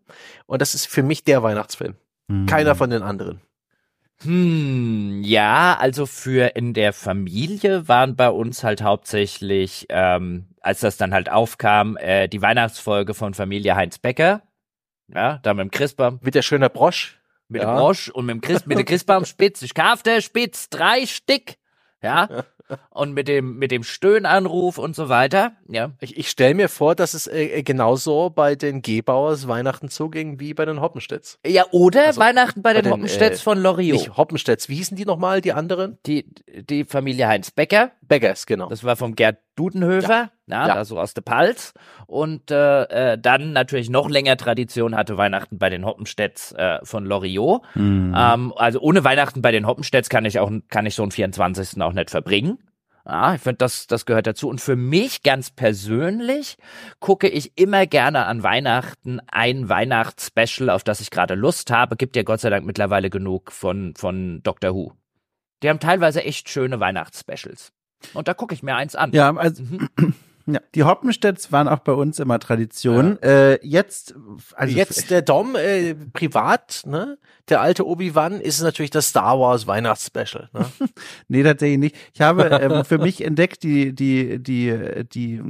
[0.46, 1.96] Und das ist für mich der Weihnachtsfilm.
[2.28, 2.46] Mhm.
[2.46, 3.40] Keiner von den anderen.
[4.22, 10.98] Hm, ja, also für in der Familie waren bei uns halt hauptsächlich, ähm, als das
[10.98, 14.42] dann halt aufkam, äh, die Weihnachtsfolge von Familie Heinz Becker.
[15.08, 16.18] Ja, da mit dem Christbaum.
[16.22, 17.18] Mit der schöne Brosch.
[17.48, 17.72] Mit ja.
[17.72, 19.62] dem Brosch und mit dem Christ, mit dem Christbaumspitz.
[19.62, 21.54] Ich kaufte Spitz, drei Stück.
[22.02, 22.28] Ja.
[22.90, 25.52] und mit dem mit dem Stöhnanruf und so weiter.
[25.68, 25.90] Ja.
[26.00, 30.40] Ich, ich stelle mir vor, dass es äh, äh, genauso bei den Gebauers Weihnachten zuging
[30.40, 31.38] wie bei den Hoppenstedts.
[31.46, 33.98] Ja, oder also, Weihnachten bei, bei den, den Hoppenstedts äh, von Loriot.
[33.98, 35.98] Nicht Hoppenstedts, wie hießen die nochmal, die anderen?
[36.06, 37.92] Die die Familie Heinz Becker.
[38.02, 38.68] Beggers, genau.
[38.68, 40.84] Das war vom Gerd Dudenhöfer, ja, ja, ja.
[40.84, 41.74] so aus der Palz.
[42.06, 47.04] Und äh, äh, dann natürlich noch länger Tradition hatte Weihnachten bei den Hoppenstedts äh, von
[47.04, 47.60] Loriot.
[47.74, 48.14] Mhm.
[48.16, 51.82] Ähm, also ohne Weihnachten bei den Hoppenstedts kann ich auch kann ich so einen 24.
[51.82, 52.58] auch nicht verbringen.
[53.04, 54.48] Ja, ich finde, das, das gehört dazu.
[54.48, 56.56] Und für mich ganz persönlich
[57.00, 61.96] gucke ich immer gerne an Weihnachten ein Weihnachtsspecial, auf das ich gerade Lust habe.
[61.96, 64.92] Gibt ja Gott sei Dank mittlerweile genug von, von Doctor Who.
[65.62, 67.72] Die haben teilweise echt schöne Weihnachtsspecials.
[68.14, 69.12] Und da gucke ich mir eins an.
[69.12, 69.88] Ja, also, mhm.
[70.54, 73.18] Ja, die Hoppenstedts waren auch bei uns immer Tradition.
[73.22, 73.28] Ja.
[73.28, 74.14] Äh, jetzt,
[74.54, 77.18] also jetzt der Dom äh, privat, ne?
[77.50, 80.48] Der alte Obi-Wan ist natürlich das Star Wars Weihnachtsspecial.
[80.52, 80.66] Ne?
[81.28, 81.96] nee, tatsächlich nicht.
[82.14, 85.42] Ich habe ähm, für mich entdeckt die die die die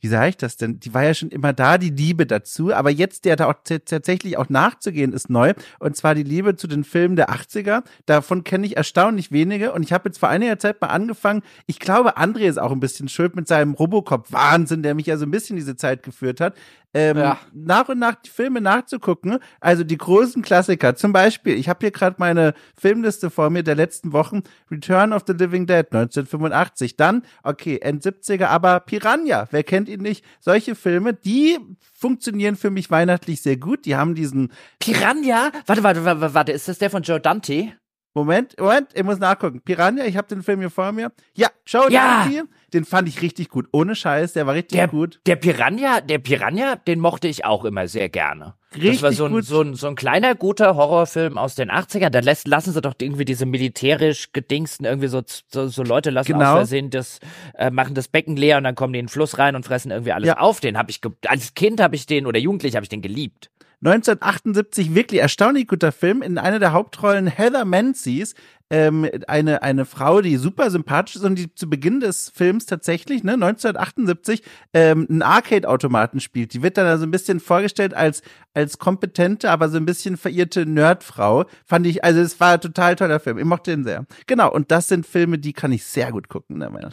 [0.00, 0.78] wie sage ich das denn?
[0.78, 2.72] Die war ja schon immer da, die Liebe dazu.
[2.72, 5.54] Aber jetzt der da auch tatsächlich auch nachzugehen ist neu.
[5.80, 7.82] Und zwar die Liebe zu den Filmen der 80er.
[8.06, 9.72] Davon kenne ich erstaunlich wenige.
[9.72, 11.42] Und ich habe jetzt vor einiger Zeit mal angefangen.
[11.66, 14.32] Ich glaube, André ist auch ein bisschen schuld mit seinem Robocop.
[14.32, 16.54] War Wahnsinn, der mich ja so ein bisschen diese Zeit geführt hat,
[16.94, 17.38] ähm, ja.
[17.52, 19.38] nach und nach die Filme nachzugucken.
[19.60, 20.96] Also die großen Klassiker.
[20.96, 24.42] Zum Beispiel, ich habe hier gerade meine Filmliste vor mir der letzten Wochen.
[24.70, 26.96] Return of the Living Dead 1985.
[26.96, 30.24] Dann, okay, End-70er, aber Piranha, wer kennt ihn nicht?
[30.40, 31.58] Solche Filme, die
[31.92, 33.84] funktionieren für mich weihnachtlich sehr gut.
[33.84, 35.50] Die haben diesen Piranha?
[35.66, 37.72] Warte, warte, warte, warte, ist das der von Joe Dante?
[38.14, 39.60] Moment, Moment, ich muss nachgucken.
[39.60, 41.12] Piranha, ich habe den Film hier vor mir.
[41.34, 42.24] Ja, Joe ja.
[42.24, 43.68] Dante, den fand ich richtig gut.
[43.70, 45.20] Ohne Scheiß, der war richtig der, gut.
[45.26, 48.54] Der Piranha, der Piranha, den mochte ich auch immer sehr gerne.
[48.74, 49.42] Richtig das war so ein.
[49.42, 52.10] So, ein, so ein kleiner, guter Horrorfilm aus den 80ern.
[52.10, 56.32] Da lässt, lassen sie doch irgendwie diese militärisch gedingsten, irgendwie so, so, so Leute lassen
[56.32, 56.52] genau.
[56.52, 57.20] aus Versehen das,
[57.54, 59.90] äh, machen das Becken leer und dann kommen die in den Fluss rein und fressen
[59.90, 60.38] irgendwie alles ja.
[60.38, 60.60] auf.
[60.60, 63.50] Den habe ich, als Kind habe ich den, oder Jugendlich habe ich den geliebt.
[63.80, 66.22] 1978 wirklich erstaunlich guter Film.
[66.22, 68.34] In einer der Hauptrollen Heather Menzies,
[68.70, 73.22] ähm, eine, eine Frau, die super sympathisch ist und die zu Beginn des Films tatsächlich,
[73.22, 74.42] ne, 1978,
[74.74, 76.52] ähm, einen Arcade-Automaten spielt.
[76.54, 78.22] Die wird dann also ein bisschen vorgestellt als,
[78.52, 81.44] als kompetente, aber so ein bisschen verirrte Nerdfrau.
[81.64, 83.38] Fand ich, also es war total toller Film.
[83.38, 84.06] Ich mochte den sehr.
[84.26, 86.58] Genau, und das sind Filme, die kann ich sehr gut gucken.
[86.58, 86.90] Ne,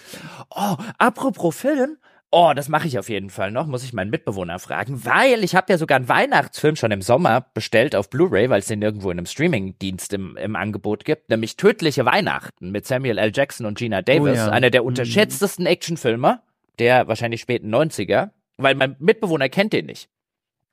[0.52, 1.98] oh, apropos Film,
[2.38, 5.56] Oh, das mache ich auf jeden Fall noch, muss ich meinen Mitbewohner fragen, weil ich
[5.56, 9.10] habe ja sogar einen Weihnachtsfilm schon im Sommer bestellt auf Blu-ray, weil es den irgendwo
[9.10, 13.32] in einem Streamingdienst im, im Angebot gibt, nämlich Tödliche Weihnachten mit Samuel L.
[13.34, 14.50] Jackson und Gina Davis, oh ja.
[14.50, 14.88] einer der mhm.
[14.88, 16.42] unterschätztesten Actionfilme
[16.78, 20.10] der wahrscheinlich späten 90er, weil mein Mitbewohner kennt den nicht.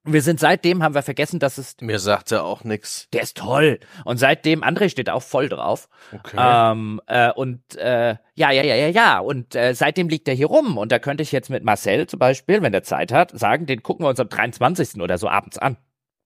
[0.05, 1.77] Wir sind seitdem, haben wir vergessen, dass es.
[1.81, 3.09] Mir sagt er auch nix.
[3.13, 3.79] Der ist toll.
[4.05, 5.89] Und seitdem, André steht auch voll drauf.
[6.13, 6.37] Okay.
[6.37, 9.19] Ähm, äh, und äh, ja, ja, ja, ja, ja.
[9.21, 10.77] Und äh, seitdem liegt er hier rum.
[10.77, 13.85] Und da könnte ich jetzt mit Marcel zum Beispiel, wenn der Zeit hat, sagen, den
[13.85, 15.01] gucken wir uns am 23.
[15.01, 15.77] oder so abends an.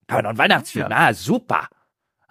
[0.07, 0.89] Aber noch ein Weihnachtsfilm.
[0.89, 0.97] Ja.
[0.97, 1.67] Ah, super.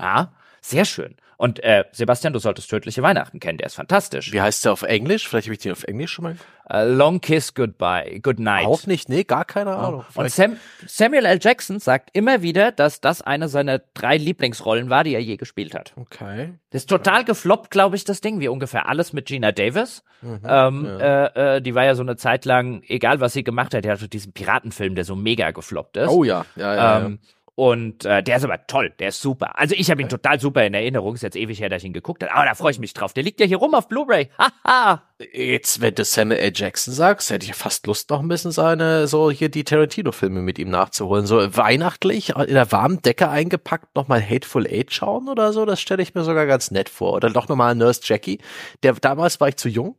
[0.01, 1.17] Ja, sehr schön.
[1.37, 4.32] Und äh, Sebastian, du solltest Tödliche Weihnachten kennen, der ist fantastisch.
[4.32, 5.28] Wie heißt der auf Englisch?
[5.28, 6.37] Vielleicht habe ich den auf Englisch schon mal.
[6.68, 8.66] Uh, Long Kiss Goodbye, Good Night.
[8.66, 10.05] Auch nicht, nee, gar keine Ahnung.
[10.16, 10.20] Oh.
[10.20, 11.39] Und Sam, Samuel L.
[11.41, 15.74] Jackson sagt immer wieder, dass das eine seiner drei Lieblingsrollen war, die er je gespielt
[15.74, 15.93] hat.
[15.95, 16.55] Okay.
[16.70, 20.03] Das ist total gefloppt, glaube ich, das Ding, wie ungefähr alles mit Gina Davis.
[20.22, 21.26] Mhm, ähm, ja.
[21.26, 23.91] äh, äh, die war ja so eine Zeit lang, egal was sie gemacht hat, die
[23.91, 26.09] hatte diesen Piratenfilm, der so mega gefloppt ist.
[26.09, 26.99] Oh ja, ja, ja.
[26.99, 27.28] Ähm, ja.
[27.57, 29.59] Und äh, der ist aber toll, der ist super.
[29.59, 31.15] Also ich habe ihn total super in Erinnerung.
[31.15, 32.35] Ist jetzt ewig her, dass ich ihn geguckt habe.
[32.35, 33.15] Aber da freue ich mich drauf.
[33.15, 34.29] Der liegt ja hier rum auf Blu-ray.
[34.37, 35.03] Haha.
[35.33, 36.53] jetzt, wenn du Samuel L.
[36.55, 40.59] Jackson sagst, hätte ich fast Lust, noch ein bisschen seine, so hier die Tarantino-Filme mit
[40.59, 41.25] ihm nachzuholen.
[41.25, 45.65] So weihnachtlich, in der warmen Decke eingepackt, nochmal Hateful Eight schauen oder so.
[45.65, 47.15] Das stelle ich mir sogar ganz nett vor.
[47.15, 48.39] Oder doch nochmal Nurse Jackie.
[48.83, 49.97] Der, damals war ich zu jung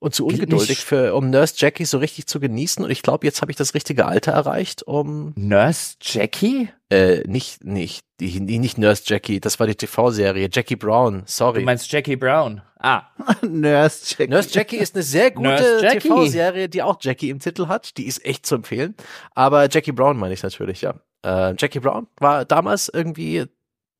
[0.00, 2.82] und zu ungeduldig für, um Nurse Jackie so richtig zu genießen.
[2.82, 6.70] Und ich glaube, jetzt habe ich das richtige Alter erreicht, um Nurse Jackie?
[6.90, 10.48] Äh, nicht, nicht, die, nicht Nurse Jackie, das war die TV-Serie.
[10.50, 11.60] Jackie Brown, sorry.
[11.60, 12.62] Du meinst Jackie Brown?
[12.78, 13.02] Ah.
[13.42, 14.30] Nurse Jackie.
[14.30, 17.96] Nurse Jackie ist eine sehr gute TV-Serie, die auch Jackie im Titel hat.
[17.98, 18.94] Die ist echt zu empfehlen.
[19.34, 20.94] Aber Jackie Brown meine ich natürlich, ja.
[21.22, 23.44] Äh, Jackie Brown war damals irgendwie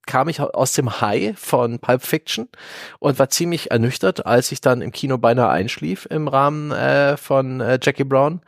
[0.06, 2.48] kam ich aus dem High von Pulp Fiction
[2.98, 7.60] und war ziemlich ernüchtert, als ich dann im Kino beinahe einschlief im Rahmen äh, von
[7.60, 8.40] äh, Jackie Brown.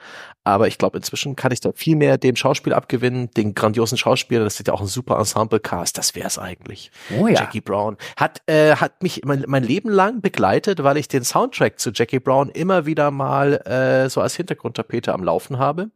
[0.44, 4.42] Aber ich glaube, inzwischen kann ich da viel mehr dem Schauspiel abgewinnen, den grandiosen Schauspieler.
[4.42, 5.96] Das ist ja auch ein super Ensemble-Cast.
[5.96, 6.90] Das wär's eigentlich.
[7.16, 7.40] Oh ja.
[7.40, 11.78] Jackie Brown hat äh, hat mich mein, mein Leben lang begleitet, weil ich den Soundtrack
[11.78, 15.90] zu Jackie Brown immer wieder mal äh, so als Hintergrundtapete am Laufen habe.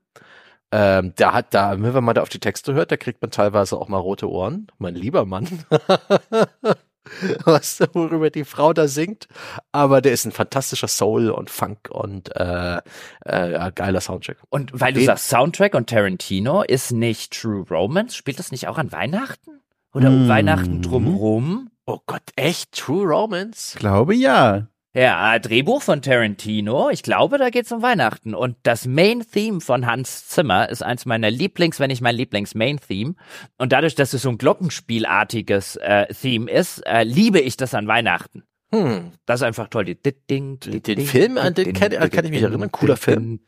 [0.73, 3.77] Ähm, der hat da, wenn man da auf die Texte hört, da kriegt man teilweise
[3.77, 4.67] auch mal rote Ohren.
[4.79, 5.47] Mein lieber Mann.
[7.45, 9.29] was worüber die Frau da singt,
[9.73, 12.79] aber der ist ein fantastischer Soul und Funk und äh,
[13.25, 14.39] äh, geiler Soundtrack.
[14.49, 18.69] Und weil du Den, sagst Soundtrack und Tarantino ist nicht True Romance, spielt das nicht
[18.69, 19.61] auch an Weihnachten
[19.95, 20.29] oder um mm.
[20.29, 21.71] Weihnachten drumherum?
[21.87, 23.79] Oh Gott, echt True Romance?
[23.79, 24.67] Glaube ja.
[24.97, 26.89] Ja, Drehbuch von Tarantino.
[26.89, 28.35] Ich glaube, da geht's um Weihnachten.
[28.35, 33.15] Und das Main-Theme von Hans Zimmer ist eins meiner Lieblings, wenn nicht mein Lieblings-Main-Theme.
[33.59, 37.87] Und dadurch, dass es so ein Glockenspielartiges äh, Theme ist, äh, liebe ich das an
[37.87, 38.45] Weihnachten.
[38.73, 39.13] Hm.
[39.27, 39.85] Das ist einfach toll.
[39.85, 42.73] Den, den Film, an den kann, kann ich mich erinnern.
[42.73, 43.41] Cooler Film.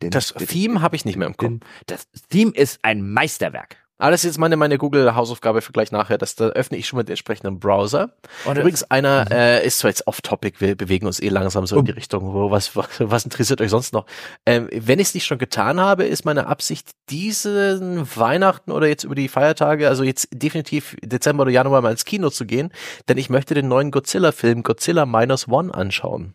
[0.00, 1.60] Das Theme habe ich nicht mehr im Kopf.
[1.86, 3.83] Das Theme ist ein Meisterwerk.
[3.98, 6.18] Aber das ist jetzt meine, meine Google-Hausaufgabe für gleich nachher.
[6.18, 8.10] Das, da öffne ich schon mal den entsprechenden Browser.
[8.44, 9.32] Und Übrigens, einer mhm.
[9.32, 12.50] äh, ist zwar jetzt off-topic, wir bewegen uns eh langsam so in die Richtung, wo
[12.50, 14.06] was, was, was interessiert euch sonst noch?
[14.46, 19.04] Ähm, wenn ich es nicht schon getan habe, ist meine Absicht, diesen Weihnachten oder jetzt
[19.04, 22.72] über die Feiertage, also jetzt definitiv Dezember oder Januar mal ins Kino zu gehen,
[23.08, 26.34] denn ich möchte den neuen Godzilla-Film Godzilla Minus One anschauen.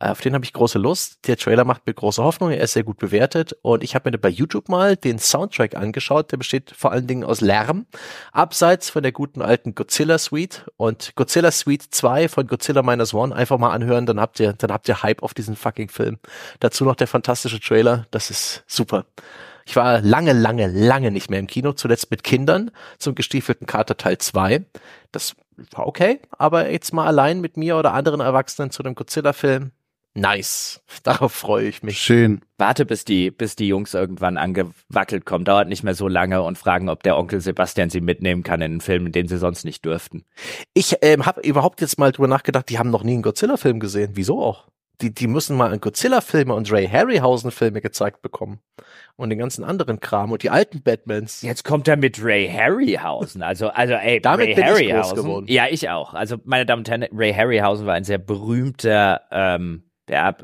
[0.00, 1.26] Äh, auf den habe ich große Lust.
[1.26, 2.50] Der Trailer macht mir große Hoffnung.
[2.50, 3.56] Er ist sehr gut bewertet.
[3.62, 6.32] Und ich habe mir bei YouTube mal den Soundtrack angeschaut.
[6.32, 7.86] Der besteht vor allen Dingen aus Lärm.
[8.32, 13.34] Abseits von der guten alten Godzilla Suite und Godzilla Suite 2 von Godzilla Minus One
[13.34, 14.06] einfach mal anhören.
[14.06, 16.18] Dann habt ihr, dann habt ihr Hype auf diesen fucking Film.
[16.60, 18.06] Dazu noch der fantastische Trailer.
[18.10, 19.04] Das ist super.
[19.68, 23.98] Ich war lange, lange, lange nicht mehr im Kino, zuletzt mit Kindern zum gestiefelten Kater
[23.98, 24.64] Teil 2.
[25.12, 25.36] Das
[25.72, 29.72] war okay, aber jetzt mal allein mit mir oder anderen Erwachsenen zu einem Godzilla-Film,
[30.18, 30.82] Nice.
[31.04, 31.98] Darauf freue ich mich.
[31.98, 32.40] Schön.
[32.58, 35.44] Warte, bis die, bis die Jungs irgendwann angewackelt kommen.
[35.44, 38.72] Dauert nicht mehr so lange und fragen, ob der Onkel Sebastian sie mitnehmen kann in
[38.72, 40.24] einen Film, den sie sonst nicht dürften.
[40.74, 44.10] Ich ähm, habe überhaupt jetzt mal drüber nachgedacht, die haben noch nie einen Godzilla-Film gesehen.
[44.14, 44.66] Wieso auch?
[45.00, 48.58] Die, die müssen mal einen Godzilla-Filme und Ray Harryhausen-Filme gezeigt bekommen.
[49.14, 51.42] Und den ganzen anderen Kram und die alten Batmans.
[51.42, 53.42] Jetzt kommt er mit Ray Harryhausen.
[53.42, 54.90] Also, also, ey, Damit Ray bin Harryhausen.
[54.90, 55.46] Ich groß geworden.
[55.48, 56.14] Ja, ich auch.
[56.14, 60.36] Also, meine Damen und Herren, Ray Harryhausen war ein sehr berühmter, ähm, ja,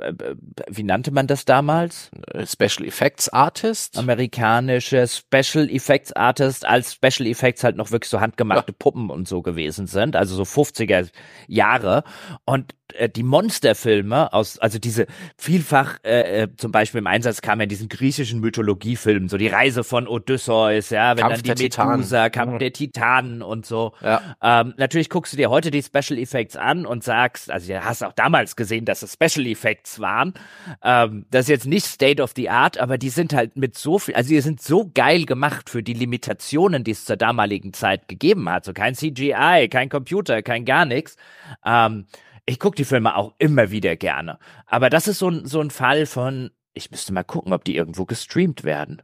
[0.69, 2.11] wie nannte man das damals?
[2.45, 3.99] Special Effects Artist.
[3.99, 8.77] Amerikanische Special Effects Artist, als Special Effects halt noch wirklich so handgemachte ja.
[8.78, 11.11] Puppen und so gewesen sind, also so 50er
[11.47, 12.05] Jahre.
[12.45, 15.07] Und äh, die Monsterfilme aus, also diese
[15.37, 19.85] vielfach äh, äh, zum Beispiel im Einsatz kamen in diesen griechischen Mythologiefilmen, so die Reise
[19.85, 22.59] von Odysseus, ja, wenn Kampf dann die Medusa, Kampf mhm.
[22.59, 23.93] der Titanen und so.
[24.01, 24.37] Ja.
[24.43, 28.03] Ähm, natürlich guckst du dir heute die Special Effects an und sagst, also du hast
[28.03, 30.35] auch damals gesehen, dass es Special Effects waren.
[30.83, 33.99] Ähm, das ist jetzt nicht State of the Art, aber die sind halt mit so
[33.99, 38.09] viel, also die sind so geil gemacht für die Limitationen, die es zur damaligen Zeit
[38.09, 38.65] gegeben hat.
[38.65, 41.16] So kein CGI, kein Computer, kein gar nichts.
[41.65, 42.07] Ähm,
[42.47, 44.39] ich gucke die Filme auch immer wieder gerne.
[44.66, 47.77] Aber das ist so ein, so ein Fall von, ich müsste mal gucken, ob die
[47.77, 49.03] irgendwo gestreamt werden.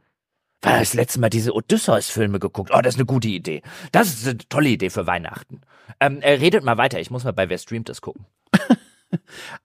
[0.61, 2.69] Weil das letzte Mal diese Odysseus-Filme geguckt.
[2.71, 3.63] Oh, das ist eine gute Idee.
[3.91, 5.61] Das ist eine tolle Idee für Weihnachten.
[5.99, 6.99] Ähm, äh, redet mal weiter.
[6.99, 8.25] Ich muss mal bei Wer streamt das gucken.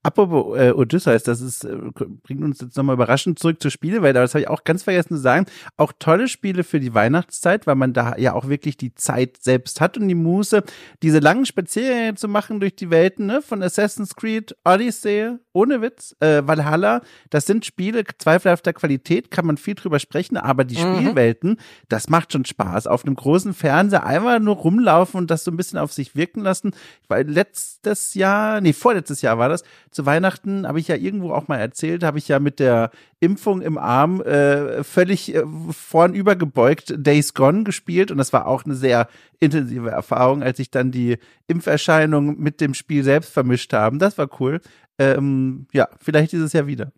[0.02, 1.76] Apropos äh, Odysseus, das ist, äh,
[2.22, 5.16] bringt uns jetzt nochmal überraschend zurück zur Spielewelt, aber das habe ich auch ganz vergessen
[5.16, 5.46] zu sagen.
[5.76, 9.80] Auch tolle Spiele für die Weihnachtszeit, weil man da ja auch wirklich die Zeit selbst
[9.80, 10.62] hat und die Muße,
[11.02, 16.14] diese langen Spaziergänge zu machen durch die Welten, ne, von Assassin's Creed, Odyssey, ohne Witz,
[16.20, 17.00] äh, Valhalla,
[17.30, 20.96] das sind Spiele zweifelhafter Qualität, kann man viel drüber sprechen, aber die mhm.
[20.96, 21.56] Spielwelten,
[21.88, 22.86] das macht schon Spaß.
[22.86, 26.40] Auf einem großen Fernseher einmal nur rumlaufen und das so ein bisschen auf sich wirken
[26.40, 26.72] lassen.
[27.08, 31.48] Weil letztes Jahr, nee, vorletztes Jahr war das, zu Weihnachten, habe ich ja irgendwo auch
[31.48, 32.90] mal erzählt, habe ich ja mit der
[33.20, 38.74] Impfung im Arm äh, völlig äh, vornübergebeugt Days Gone gespielt und das war auch eine
[38.74, 39.08] sehr
[39.40, 43.98] intensive Erfahrung, als ich dann die Impferscheinungen mit dem Spiel selbst vermischt haben.
[43.98, 44.60] Das war cool.
[44.98, 46.92] Ähm, ja, vielleicht dieses Jahr wieder.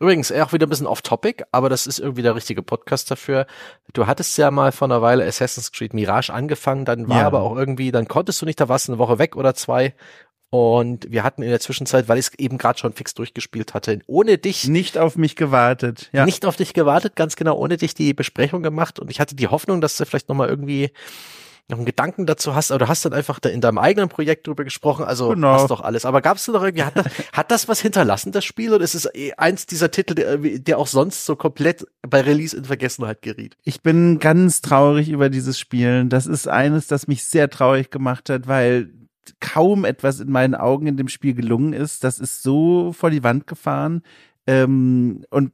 [0.00, 3.46] Übrigens, auch wieder ein bisschen off-topic, aber das ist irgendwie der richtige Podcast dafür.
[3.94, 7.26] Du hattest ja mal vor einer Weile Assassin's Creed Mirage angefangen, dann war ja.
[7.26, 9.94] aber auch irgendwie, dann konntest du nicht, da warst eine Woche weg oder zwei
[10.50, 14.00] und wir hatten in der Zwischenzeit, weil ich es eben gerade schon fix durchgespielt hatte,
[14.06, 14.66] ohne dich.
[14.66, 16.24] Nicht auf mich gewartet, ja.
[16.24, 18.98] Nicht auf dich gewartet, ganz genau, ohne dich die Besprechung gemacht.
[18.98, 20.90] Und ich hatte die Hoffnung, dass du vielleicht nochmal irgendwie
[21.70, 24.46] noch einen Gedanken dazu hast, aber du hast dann einfach da in deinem eigenen Projekt
[24.46, 25.52] drüber gesprochen, also genau.
[25.52, 26.06] hast doch alles.
[26.06, 28.94] Aber gab es noch irgendwie, hat das, hat das was hinterlassen, das Spiel, oder ist
[28.94, 33.20] es eh eins dieser Titel, der, der auch sonst so komplett bei Release in Vergessenheit
[33.20, 33.58] geriet?
[33.64, 36.06] Ich bin ganz traurig über dieses Spiel.
[36.06, 38.88] Das ist eines, das mich sehr traurig gemacht hat, weil
[39.40, 42.04] kaum etwas in meinen Augen in dem Spiel gelungen ist.
[42.04, 44.02] Das ist so vor die Wand gefahren
[44.48, 45.52] ähm, und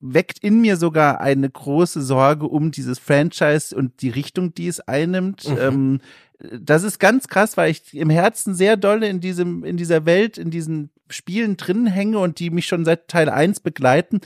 [0.00, 4.80] weckt in mir sogar eine große Sorge um dieses Franchise und die Richtung, die es
[4.80, 5.48] einnimmt.
[5.48, 5.58] Mhm.
[5.60, 6.00] Ähm,
[6.50, 10.38] das ist ganz krass, weil ich im Herzen sehr doll in diesem, in dieser Welt,
[10.38, 14.20] in diesen Spielen drin hänge und die mich schon seit Teil 1 begleiten.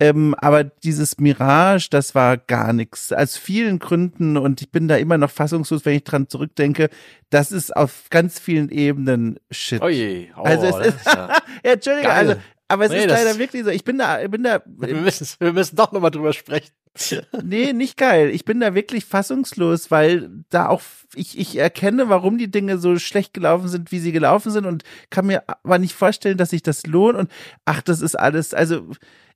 [0.00, 3.12] Ähm, aber dieses Mirage, das war gar nichts.
[3.12, 6.90] Aus vielen Gründen und ich bin da immer noch fassungslos, wenn ich dran zurückdenke.
[7.30, 9.80] Das ist auf ganz vielen Ebenen Shit.
[9.82, 10.28] Oh je.
[10.36, 12.28] Oh, also es ist, ja, Entschuldige, Geil.
[12.28, 12.40] also
[12.72, 13.70] aber es nee, ist leider wirklich so.
[13.70, 14.62] Ich bin da, ich bin da.
[14.64, 16.70] Wir müssen, wir müssen doch nochmal drüber sprechen.
[17.42, 18.30] nee, nicht geil.
[18.30, 20.80] Ich bin da wirklich fassungslos, weil da auch
[21.14, 24.84] ich, ich erkenne, warum die Dinge so schlecht gelaufen sind, wie sie gelaufen sind und
[25.10, 27.30] kann mir aber nicht vorstellen, dass sich das lohnt und
[27.66, 28.88] ach, das ist alles, also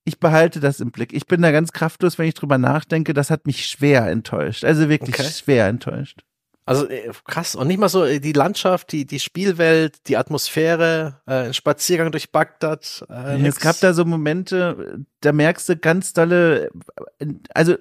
[0.04, 1.12] ich behalte das im Blick.
[1.12, 3.12] Ich bin da ganz kraftlos, wenn ich drüber nachdenke.
[3.12, 4.64] Das hat mich schwer enttäuscht.
[4.64, 5.28] Also wirklich okay.
[5.28, 6.22] schwer enttäuscht.
[6.66, 11.20] Also äh, krass und nicht mal so äh, die Landschaft, die die Spielwelt, die Atmosphäre,
[11.26, 13.06] äh, ein Spaziergang durch Bagdad.
[13.08, 16.70] Äh, es gab da so Momente, da merkst du ganz dolle,
[17.54, 17.76] also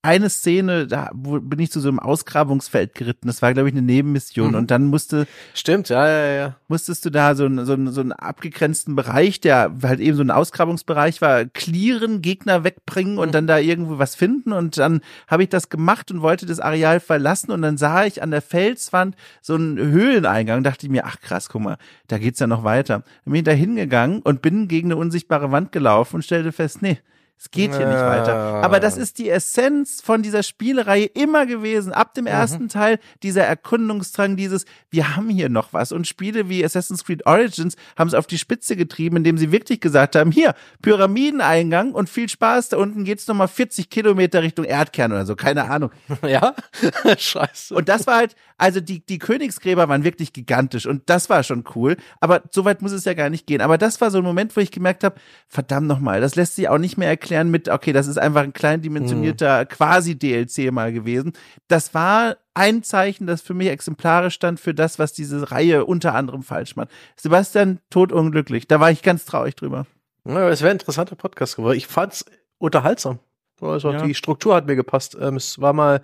[0.00, 3.26] eine Szene, da bin ich zu so einem Ausgrabungsfeld geritten.
[3.26, 4.50] Das war, glaube ich, eine Nebenmission.
[4.50, 4.54] Mhm.
[4.54, 5.26] Und dann musste.
[5.54, 6.56] Stimmt, ja, ja, ja.
[6.68, 10.22] Musstest du da so, ein, so, ein, so einen abgegrenzten Bereich, der halt eben so
[10.22, 13.18] ein Ausgrabungsbereich war, clearen, Gegner wegbringen mhm.
[13.18, 14.52] und dann da irgendwo was finden.
[14.52, 17.50] Und dann habe ich das gemacht und wollte das Areal verlassen.
[17.50, 20.62] Und dann sah ich an der Felswand so einen Höhleneingang.
[20.62, 21.76] Dachte ich mir, ach krass, guck mal,
[22.06, 23.02] da geht's ja noch weiter.
[23.24, 26.82] Dann bin ich da hingegangen und bin gegen eine unsichtbare Wand gelaufen und stellte fest,
[26.82, 26.98] nee,
[27.40, 28.34] es geht hier nicht weiter.
[28.64, 31.92] Aber das ist die Essenz von dieser Spielereihe immer gewesen.
[31.92, 32.30] Ab dem mhm.
[32.30, 32.68] ersten mhm.
[32.68, 35.92] Teil dieser Erkundungsdrang, dieses, wir haben hier noch was.
[35.92, 39.80] Und Spiele wie Assassin's Creed Origins haben es auf die Spitze getrieben, indem sie wirklich
[39.80, 45.12] gesagt haben, hier, Pyramideneingang und viel Spaß, da unten geht's nochmal 40 Kilometer Richtung Erdkern
[45.12, 45.90] oder so, keine Ahnung.
[46.28, 46.54] Ja?
[47.16, 47.74] Scheiße.
[47.74, 51.64] Und das war halt, also die, die Königsgräber waren wirklich gigantisch und das war schon
[51.74, 51.96] cool.
[52.20, 53.60] Aber so weit muss es ja gar nicht gehen.
[53.60, 55.14] Aber das war so ein Moment, wo ich gemerkt habe,
[55.46, 58.42] verdammt nochmal, das lässt sich auch nicht mehr erklären erklären mit, okay, das ist einfach
[58.42, 59.68] ein kleindimensionierter mhm.
[59.68, 61.32] quasi-DLC mal gewesen.
[61.68, 66.14] Das war ein Zeichen, das für mich exemplarisch stand für das, was diese Reihe unter
[66.14, 66.88] anderem falsch macht.
[67.16, 68.66] Sebastian, totunglücklich.
[68.66, 69.86] Da war ich ganz traurig drüber.
[70.24, 71.76] Ja, es wäre ein interessanter Podcast geworden.
[71.76, 72.24] Ich fand's
[72.58, 73.18] unterhaltsam.
[73.60, 74.02] Also ja.
[74.02, 75.16] die Struktur hat mir gepasst.
[75.20, 76.00] Ähm, es war mal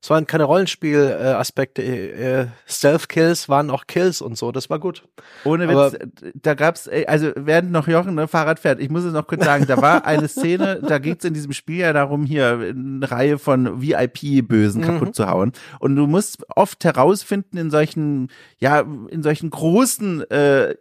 [0.00, 1.82] es waren keine Rollenspiel-Aspekte.
[1.82, 4.52] Äh, Stealth-Kills waren auch Kills und so.
[4.52, 5.02] Das war gut.
[5.44, 5.92] Ohne Witz, Aber,
[6.34, 9.66] da gab's, also während noch Jochen ne, Fahrrad fährt, ich muss es noch kurz sagen,
[9.66, 13.82] da war eine Szene, da geht's in diesem Spiel ja darum, hier eine Reihe von
[13.82, 15.14] VIP-Bösen kaputt mhm.
[15.14, 15.52] zu hauen.
[15.80, 18.28] Und du musst oft herausfinden in solchen,
[18.58, 18.80] ja,
[19.10, 20.76] in solchen großen äh,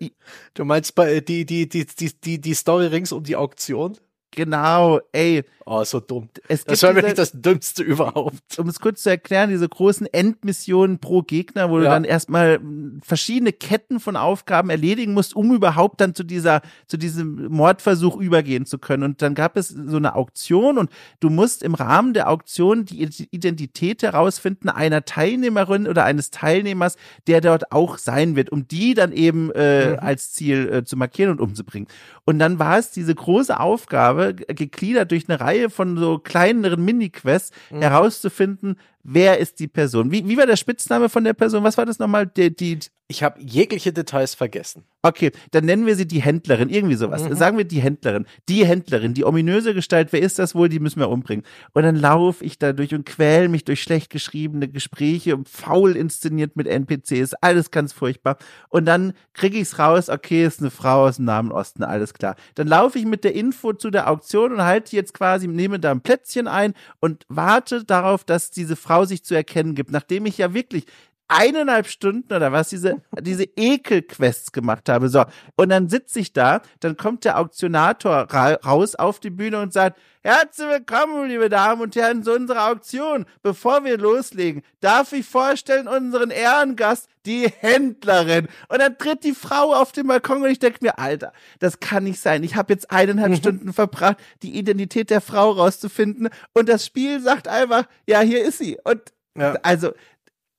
[0.53, 3.97] Du meinst bei die, die, die, die, die, die Story rings um die Auktion?
[4.37, 5.43] Genau, ey.
[5.65, 6.29] Oh, so dumm.
[6.47, 8.59] Es das war wirklich das Dümmste überhaupt.
[8.59, 11.83] Um es kurz zu erklären, diese großen Endmissionen pro Gegner, wo ja.
[11.83, 12.59] du dann erstmal
[13.01, 18.67] verschiedene Ketten von Aufgaben erledigen musst, um überhaupt dann zu dieser, zu diesem Mordversuch übergehen
[18.67, 19.01] zu können.
[19.01, 23.09] Und dann gab es so eine Auktion und du musst im Rahmen der Auktion die
[23.31, 26.95] Identität herausfinden einer Teilnehmerin oder eines Teilnehmers,
[27.25, 29.99] der dort auch sein wird, um die dann eben äh, mhm.
[29.99, 31.87] als Ziel äh, zu markieren und umzubringen.
[32.23, 37.51] Und dann war es diese große Aufgabe, gegliedert durch eine Reihe von so kleineren Mini-Quests,
[37.69, 37.81] mhm.
[37.81, 40.11] herauszufinden, wer ist die Person.
[40.11, 41.63] Wie, wie war der Spitzname von der Person?
[41.63, 42.27] Was war das nochmal?
[42.27, 44.83] Die, die, ich habe jegliche Details vergessen.
[45.01, 47.23] Okay, dann nennen wir sie die Händlerin, irgendwie sowas.
[47.23, 47.35] Mhm.
[47.35, 48.25] Sagen wir die Händlerin.
[48.49, 50.67] Die Händlerin, die ominöse Gestalt, wer ist das wohl?
[50.67, 51.45] Die müssen wir umbringen.
[51.73, 56.57] Und dann laufe ich da durch und quäl mich durch schlecht geschriebene Gespräche, faul inszeniert
[56.57, 58.37] mit NPCs, alles ganz furchtbar.
[58.67, 62.35] Und dann kriege ich's raus, okay, ist eine Frau aus dem Nahen Osten, alles klar.
[62.55, 65.91] Dann laufe ich mit der Info zu der Auktion und halte jetzt quasi, nehme da
[65.91, 70.37] ein Plätzchen ein und warte darauf, dass diese Frau sich zu erkennen gibt, nachdem ich
[70.37, 70.85] ja wirklich
[71.27, 75.09] eineinhalb Stunden oder was diese, diese Ekelquests gemacht habe.
[75.09, 75.25] So.
[75.55, 79.73] Und dann sitze ich da, dann kommt der Auktionator ra raus auf die Bühne und
[79.73, 83.25] sagt, Herzlich willkommen, liebe Damen und Herren, zu unserer Auktion.
[83.43, 88.49] Bevor wir loslegen, darf ich vorstellen unseren Ehrengast, die Händlerin.
[88.67, 92.03] Und dann tritt die Frau auf den Balkon und ich denke mir, Alter, das kann
[92.03, 92.43] nicht sein.
[92.43, 93.35] Ich habe jetzt eineinhalb mhm.
[93.37, 96.27] Stunden verbracht, die Identität der Frau rauszufinden.
[96.53, 98.77] Und das Spiel sagt einfach, ja, hier ist sie.
[98.83, 98.99] Und
[99.37, 99.53] ja.
[99.63, 99.93] also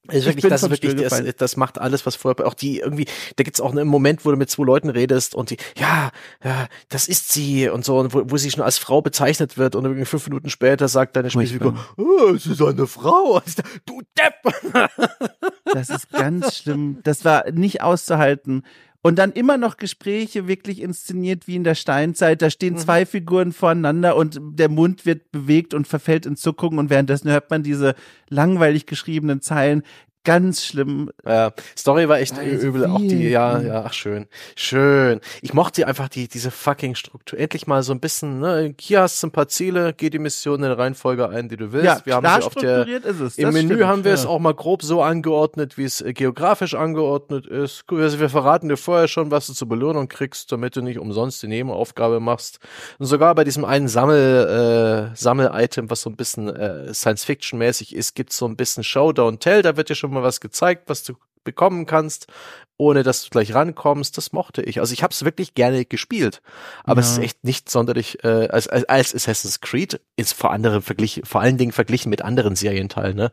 [0.08, 3.06] ist wirklich, das ist wirklich, das, das macht alles, was vorher, auch die irgendwie,
[3.36, 6.10] da gibt's auch einen Moment, wo du mit zwei Leuten redest und die, ja,
[6.44, 9.74] ja, das ist sie und so, und wo, wo sie schon als Frau bezeichnet wird
[9.74, 13.40] und irgendwie fünf Minuten später sagt deine Spielfigur, oh, es ist eine Frau.
[13.58, 14.88] Dachte, du Depp!
[15.64, 16.98] Das ist ganz schlimm.
[17.02, 18.64] Das war nicht auszuhalten.
[19.00, 22.42] Und dann immer noch Gespräche wirklich inszeniert wie in der Steinzeit.
[22.42, 22.78] Da stehen mhm.
[22.78, 27.50] zwei Figuren voreinander und der Mund wird bewegt und verfällt in Zuckungen und währenddessen hört
[27.50, 27.94] man diese
[28.28, 29.82] langweilig geschriebenen Zeilen
[30.28, 31.10] ganz schlimm.
[31.24, 32.84] Ja, Story war echt also übel.
[32.84, 34.26] Auch die, ja, ja, ach schön.
[34.56, 35.20] Schön.
[35.40, 37.38] Ich mochte einfach die, diese fucking Struktur.
[37.38, 40.56] Endlich mal so ein bisschen, ne, hier hast du ein paar Ziele, geh die Mission
[40.56, 41.86] in der Reihenfolge ein, die du willst.
[41.86, 43.38] Ja, wir haben sie auf der, ist es.
[43.38, 44.16] Im Menü stimmt, haben wir ja.
[44.16, 47.84] es auch mal grob so angeordnet, wie es äh, geografisch angeordnet ist.
[47.90, 51.42] Also wir verraten dir vorher schon, was du zur Belohnung kriegst, damit du nicht umsonst
[51.42, 52.58] die Nebenaufgabe machst.
[52.98, 58.14] Und sogar bei diesem einen Sammel, äh, Sammel-Item, was so ein bisschen äh, Science-Fiction-mäßig ist,
[58.14, 61.04] gibt's so ein bisschen Showdown Tell, da wird dir schon mal mal was gezeigt, was
[61.04, 61.14] du
[61.44, 62.26] bekommen kannst,
[62.76, 64.16] ohne dass du gleich rankommst.
[64.18, 64.80] Das mochte ich.
[64.80, 66.42] Also ich habe es wirklich gerne gespielt,
[66.84, 67.06] aber ja.
[67.06, 71.24] es ist echt nicht sonderlich äh, als, als, als Assassin's Creed ist vor anderen verglichen,
[71.24, 73.32] vor allen Dingen verglichen mit anderen Serienteilen, ne,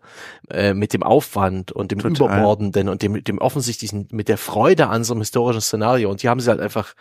[0.50, 2.28] äh, mit dem Aufwand und dem Total.
[2.28, 6.10] Überbordenden und dem, dem offensichtlichen, mit der Freude an so einem historischen Szenario.
[6.10, 6.96] Und die haben sie halt einfach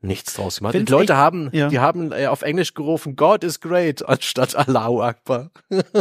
[0.00, 0.72] nichts draus gemacht.
[0.72, 1.68] Find's die Leute echt, haben, ja.
[1.68, 5.50] die haben äh, auf Englisch gerufen, God is great, anstatt Allahu Akbar.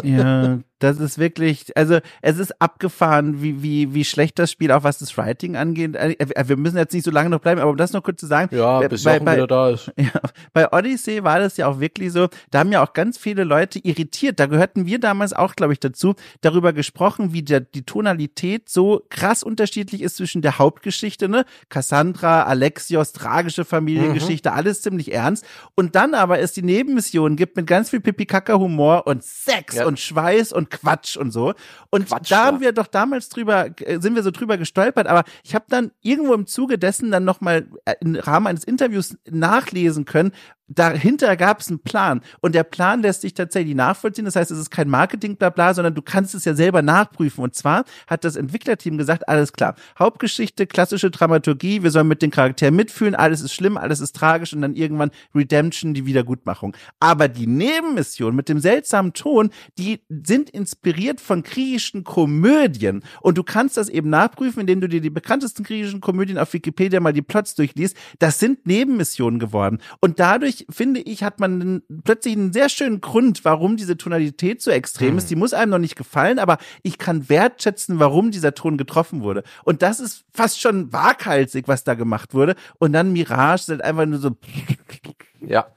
[0.04, 4.84] ja, Das ist wirklich, also es ist abgefahren, wie, wie, wie schlecht das Spiel, auch
[4.84, 5.96] was das Writing angeht.
[5.96, 8.20] Äh, äh, wir müssen jetzt nicht so lange noch bleiben, aber um das noch kurz
[8.20, 8.56] zu sagen.
[8.56, 9.92] Ja, bis bei, bei, wieder da ist.
[9.98, 10.22] Ja,
[10.54, 13.80] bei Odyssey war das ja auch wirklich so, da haben ja auch ganz viele Leute
[13.80, 14.40] irritiert.
[14.40, 19.02] Da gehörten wir damals auch, glaube ich, dazu, darüber gesprochen, wie der, die Tonalität so
[19.10, 21.46] krass unterschiedlich ist zwischen der Hauptgeschichte, ne?
[21.70, 24.56] Cassandra, Alexios, tragische Familiengeschichte, mhm.
[24.56, 25.46] alles ziemlich ernst.
[25.76, 29.86] Und dann aber es die Nebenmissionen gibt mit ganz viel Pipi-Kaka-Humor und Sex ja.
[29.86, 31.54] und Schweiß und Quatsch und so.
[31.90, 35.24] Und Quatsch, da haben wir doch damals drüber, äh, sind wir so drüber gestolpert, aber
[35.44, 40.06] ich habe dann irgendwo im Zuge dessen dann nochmal äh, im Rahmen eines Interviews nachlesen
[40.06, 40.32] können,
[40.68, 44.26] dahinter gab es einen Plan und der Plan lässt sich tatsächlich nachvollziehen.
[44.26, 47.44] Das heißt, es ist kein Marketing-Blabla, sondern du kannst es ja selber nachprüfen.
[47.44, 52.32] Und zwar hat das Entwicklerteam gesagt, alles klar, Hauptgeschichte, klassische Dramaturgie, wir sollen mit den
[52.32, 56.76] Charakteren mitfühlen, alles ist schlimm, alles ist tragisch und dann irgendwann Redemption, die Wiedergutmachung.
[57.00, 63.44] Aber die Nebenmission mit dem seltsamen Ton, die sind inspiriert von griechischen Komödien und du
[63.44, 67.22] kannst das eben nachprüfen, indem du dir die bekanntesten griechischen Komödien auf Wikipedia mal die
[67.22, 67.96] Plots durchliest.
[68.20, 73.46] Das sind Nebenmissionen geworden und dadurch finde ich, hat man plötzlich einen sehr schönen Grund,
[73.46, 75.18] warum diese Tonalität so extrem mhm.
[75.20, 75.30] ist.
[75.30, 79.44] Die muss einem noch nicht gefallen, aber ich kann wertschätzen, warum dieser Ton getroffen wurde.
[79.64, 82.56] Und das ist fast schon waghalsig, was da gemacht wurde.
[82.80, 84.32] Und dann Mirage sind einfach nur so.
[85.40, 85.68] Ja,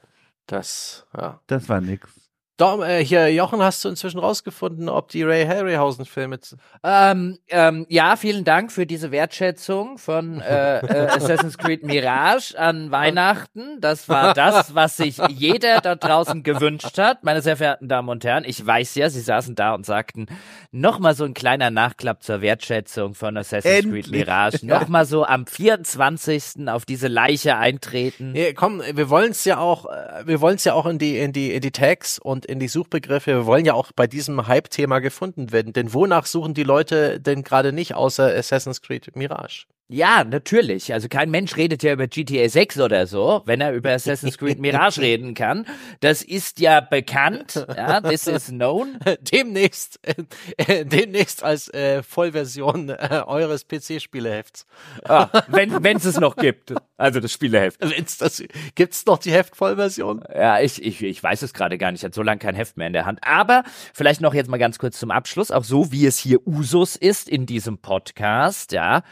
[0.46, 1.40] das, ja.
[1.46, 2.19] Das war nix.
[2.60, 6.38] Dom, äh, hier, Jochen, hast du inzwischen rausgefunden, ob die Ray Harryhausen-Filme.
[6.84, 12.90] Ähm, ähm, ja, vielen Dank für diese Wertschätzung von äh, äh, Assassin's Creed Mirage an
[12.90, 13.80] Weihnachten.
[13.80, 17.24] Das war das, was sich jeder da draußen gewünscht hat.
[17.24, 20.26] Meine sehr verehrten Damen und Herren, ich weiß ja, Sie saßen da und sagten,
[20.70, 24.04] nochmal so ein kleiner Nachklapp zur Wertschätzung von Assassin's Endlich.
[24.04, 24.66] Creed Mirage.
[24.66, 26.68] Nochmal so am 24.
[26.68, 28.34] auf diese Leiche eintreten.
[28.34, 31.16] Ja, komm, wir wollen es ja auch, äh, wir wollen es ja auch in die,
[31.16, 33.30] in die, in die Tags und in die Suchbegriffe.
[33.30, 35.72] Wir wollen ja auch bei diesem Hype-Thema gefunden werden.
[35.72, 39.66] Denn wonach suchen die Leute denn gerade nicht außer Assassin's Creed Mirage?
[39.92, 40.92] Ja, natürlich.
[40.92, 44.60] Also kein Mensch redet ja über GTA 6 oder so, wenn er über Assassin's Creed
[44.60, 45.66] Mirage reden kann.
[45.98, 47.66] Das ist ja bekannt.
[47.76, 49.00] Ja, this is known.
[49.32, 54.64] Demnächst, äh, demnächst als äh, Vollversion äh, eures PC-Spielehefts.
[55.08, 56.72] Ah, wenn wenn es noch gibt.
[56.96, 57.80] Also das Spieleheft.
[57.80, 58.44] Wenn's das,
[58.76, 60.22] gibt's noch die Heftvollversion?
[60.32, 62.02] Ja, ich, ich, ich weiß es gerade gar nicht.
[62.02, 63.18] Ich hatte so lange kein Heft mehr in der Hand.
[63.22, 65.50] Aber vielleicht noch jetzt mal ganz kurz zum Abschluss.
[65.50, 69.02] Auch so, wie es hier Usus ist in diesem Podcast, ja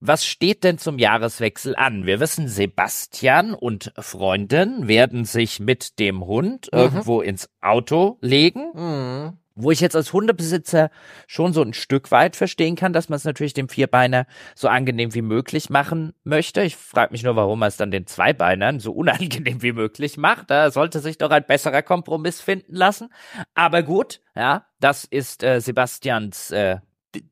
[0.00, 2.04] was steht denn zum Jahreswechsel an?
[2.04, 6.78] Wir wissen, Sebastian und Freundin werden sich mit dem Hund mhm.
[6.78, 8.72] irgendwo ins Auto legen.
[8.74, 9.38] Mhm.
[9.58, 10.90] Wo ich jetzt als Hundebesitzer
[11.26, 15.14] schon so ein Stück weit verstehen kann, dass man es natürlich dem Vierbeiner so angenehm
[15.14, 16.60] wie möglich machen möchte.
[16.60, 20.50] Ich frage mich nur, warum man es dann den Zweibeinern so unangenehm wie möglich macht.
[20.50, 23.08] Da sollte sich doch ein besserer Kompromiss finden lassen.
[23.54, 26.76] Aber gut, ja, das ist äh, Sebastians äh,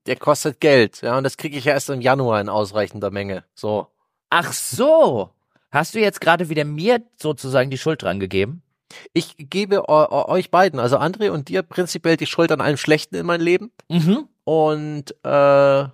[0.06, 3.44] der kostet Geld, ja, und das kriege ich ja erst im Januar in ausreichender Menge.
[3.54, 3.88] So.
[4.30, 5.30] Ach so.
[5.70, 8.62] Hast du jetzt gerade wieder mir sozusagen die Schuld dran gegeben?
[9.12, 13.26] Ich gebe euch beiden, also André und dir, prinzipiell die Schuld an allem Schlechten in
[13.26, 13.72] meinem Leben.
[13.88, 14.28] Mhm.
[14.44, 15.84] Und äh,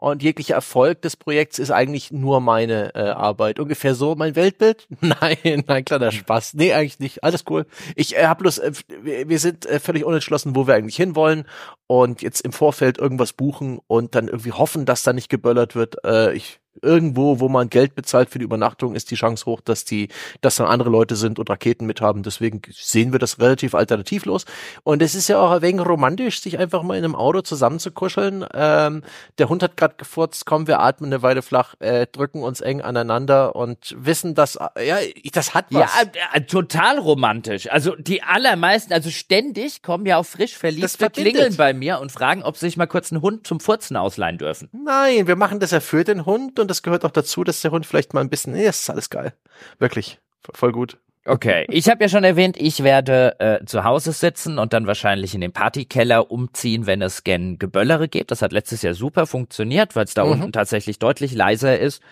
[0.00, 3.60] und jeglicher Erfolg des Projekts ist eigentlich nur meine äh, Arbeit.
[3.60, 4.88] Ungefähr so mein Weltbild?
[5.00, 6.54] Nein, nein, kleiner Spaß.
[6.54, 7.22] Nee, eigentlich nicht.
[7.22, 7.66] Alles cool.
[7.96, 8.72] Ich äh, habe bloß, äh,
[9.02, 11.44] wir sind äh, völlig unentschlossen, wo wir eigentlich hinwollen
[11.86, 16.02] und jetzt im Vorfeld irgendwas buchen und dann irgendwie hoffen, dass da nicht geböllert wird.
[16.02, 19.84] Äh, ich irgendwo, wo man Geld bezahlt für die Übernachtung, ist die Chance hoch, dass
[19.84, 20.08] die,
[20.40, 22.22] dass dann andere Leute sind und Raketen mithaben.
[22.22, 24.44] Deswegen sehen wir das relativ alternativlos.
[24.82, 28.46] Und es ist ja auch ein wenig romantisch, sich einfach mal in einem Auto zusammenzukuscheln.
[28.54, 29.02] Ähm,
[29.38, 32.80] der Hund hat gerade gefurzt, komm, wir atmen eine Weile flach, äh, drücken uns eng
[32.80, 34.98] aneinander und wissen, dass, ja,
[35.32, 35.90] das hat was.
[35.94, 37.70] Ja, äh, total romantisch.
[37.70, 42.42] Also die allermeisten, also ständig kommen ja auch frisch Verliebte, klingeln bei mir und fragen,
[42.42, 44.68] ob sie sich mal kurz einen Hund zum Furzen ausleihen dürfen.
[44.72, 47.70] Nein, wir machen das ja für den Hund und das gehört auch dazu, dass der
[47.70, 49.34] Hund vielleicht mal ein bisschen, nee, das ist alles geil.
[49.78, 50.18] Wirklich.
[50.54, 50.98] Voll gut.
[51.26, 55.34] Okay, ich habe ja schon erwähnt, ich werde äh, zu Hause sitzen und dann wahrscheinlich
[55.34, 58.30] in den Partykeller umziehen, wenn es gen Geböllere geht.
[58.30, 60.32] Das hat letztes Jahr super funktioniert, weil es da mhm.
[60.32, 62.02] unten tatsächlich deutlich leiser ist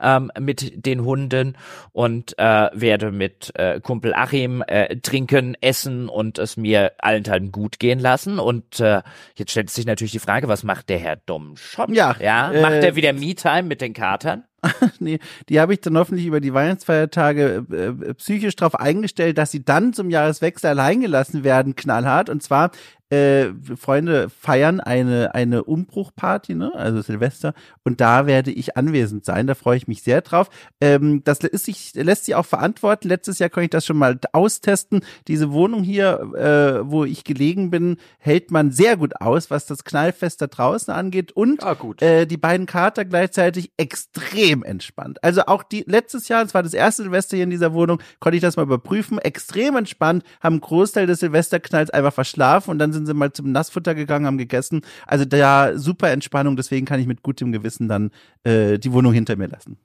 [0.00, 1.56] ähm, mit den Hunden
[1.92, 7.78] und äh, werde mit äh, Kumpel Achim äh, trinken, essen und es mir allenthalben gut
[7.78, 8.38] gehen lassen.
[8.38, 9.02] Und äh,
[9.34, 11.90] jetzt stellt sich natürlich die Frage, was macht der Herr Domschott?
[11.90, 14.44] Ja, ja äh, macht er wieder Me-Time mit den Katern?
[14.98, 15.18] nee,
[15.48, 19.64] die habe ich dann hoffentlich über die Weihnachtsfeiertage äh, äh psychisch darauf eingestellt, dass sie
[19.64, 22.28] dann zum Jahreswechsel allein gelassen werden, knallhart.
[22.28, 22.72] Und zwar
[23.10, 26.72] äh, Freunde feiern eine, eine Umbruchparty, ne?
[26.74, 27.54] also Silvester,
[27.84, 29.46] und da werde ich anwesend sein.
[29.46, 30.50] Da freue ich mich sehr drauf.
[30.80, 33.08] Ähm, das ist sich, lässt sich auch verantworten.
[33.08, 35.00] Letztes Jahr konnte ich das schon mal austesten.
[35.26, 39.84] Diese Wohnung hier, äh, wo ich gelegen bin, hält man sehr gut aus, was das
[39.84, 41.32] Knallfest da draußen angeht.
[41.32, 42.02] Und Ah, gut.
[42.02, 45.22] äh, die beiden Kater gleichzeitig extrem entspannt.
[45.22, 48.36] Also auch die letztes Jahr, das war das erste Silvester hier in dieser Wohnung, konnte
[48.36, 49.18] ich das mal überprüfen.
[49.18, 53.52] Extrem entspannt, haben einen Großteil des Silvesterknalls einfach verschlafen und dann sind sie mal zum
[53.52, 54.82] Nassfutter gegangen, haben gegessen.
[55.06, 58.10] Also da super Entspannung, deswegen kann ich mit gutem Gewissen dann
[58.44, 59.78] äh, die Wohnung hinter mir lassen.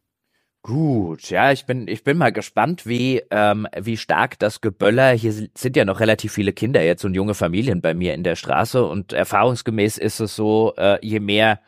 [0.66, 5.34] Gut, ja, ich bin, ich bin mal gespannt, wie, ähm, wie stark das Geböller, hier
[5.34, 8.86] sind ja noch relativ viele Kinder jetzt und junge Familien bei mir in der Straße
[8.86, 11.60] und erfahrungsgemäß ist es so, äh, je mehr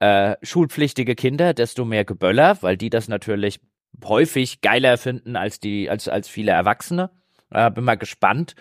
[0.00, 3.58] äh, schulpflichtige Kinder, desto mehr Geböller, weil die das natürlich
[4.04, 7.10] häufig geiler finden als die, als, als viele Erwachsene.
[7.50, 8.54] Äh, bin mal gespannt,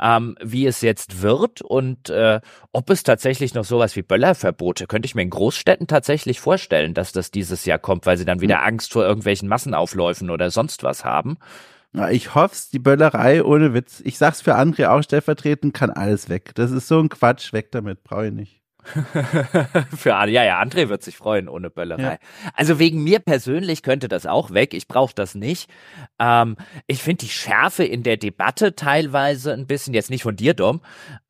[0.00, 2.40] ähm, wie es jetzt wird und äh,
[2.72, 7.12] ob es tatsächlich noch sowas wie Böllerverbote, könnte ich mir in Großstädten tatsächlich vorstellen, dass
[7.12, 11.04] das dieses Jahr kommt, weil sie dann wieder Angst vor irgendwelchen Massenaufläufen oder sonst was
[11.04, 11.38] haben.
[11.94, 14.02] Ja, ich hoff's, die Böllerei ohne Witz.
[14.04, 16.54] Ich sag's für André auch stellvertretend, kann alles weg.
[16.54, 18.62] Das ist so ein Quatsch, weg damit, brauche ich nicht.
[19.96, 22.02] Für alle, ja, ja, André wird sich freuen ohne Böllerei.
[22.02, 22.18] Ja.
[22.54, 24.72] Also wegen mir persönlich könnte das auch weg.
[24.72, 25.70] Ich brauche das nicht.
[26.18, 26.56] Ähm,
[26.86, 30.80] ich finde die Schärfe in der Debatte teilweise ein bisschen, jetzt nicht von dir, Dom,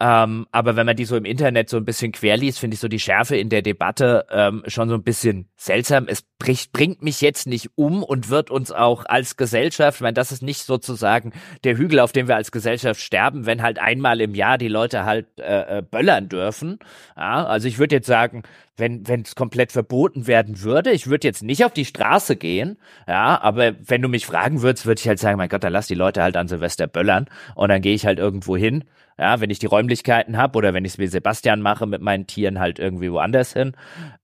[0.00, 2.88] ähm, aber wenn man die so im Internet so ein bisschen querliest, finde ich so
[2.88, 6.06] die Schärfe in der Debatte ähm, schon so ein bisschen seltsam.
[6.08, 10.14] Es bricht, bringt mich jetzt nicht um und wird uns auch als Gesellschaft, ich meine,
[10.14, 11.32] das ist nicht sozusagen
[11.64, 15.04] der Hügel, auf dem wir als Gesellschaft sterben, wenn halt einmal im Jahr die Leute
[15.04, 16.78] halt äh, äh, böllern dürfen.
[17.16, 18.42] Ja, also ich würde jetzt sagen,
[18.76, 22.78] wenn wenn es komplett verboten werden würde, ich würde jetzt nicht auf die Straße gehen,
[23.06, 25.86] ja, aber wenn du mich fragen würdest, würde ich halt sagen, mein Gott, dann lass
[25.86, 28.84] die Leute halt an Silvester böllern und dann gehe ich halt irgendwo hin,
[29.18, 32.26] ja, wenn ich die Räumlichkeiten habe oder wenn ich es wie Sebastian mache mit meinen
[32.26, 33.72] Tieren halt irgendwie woanders hin.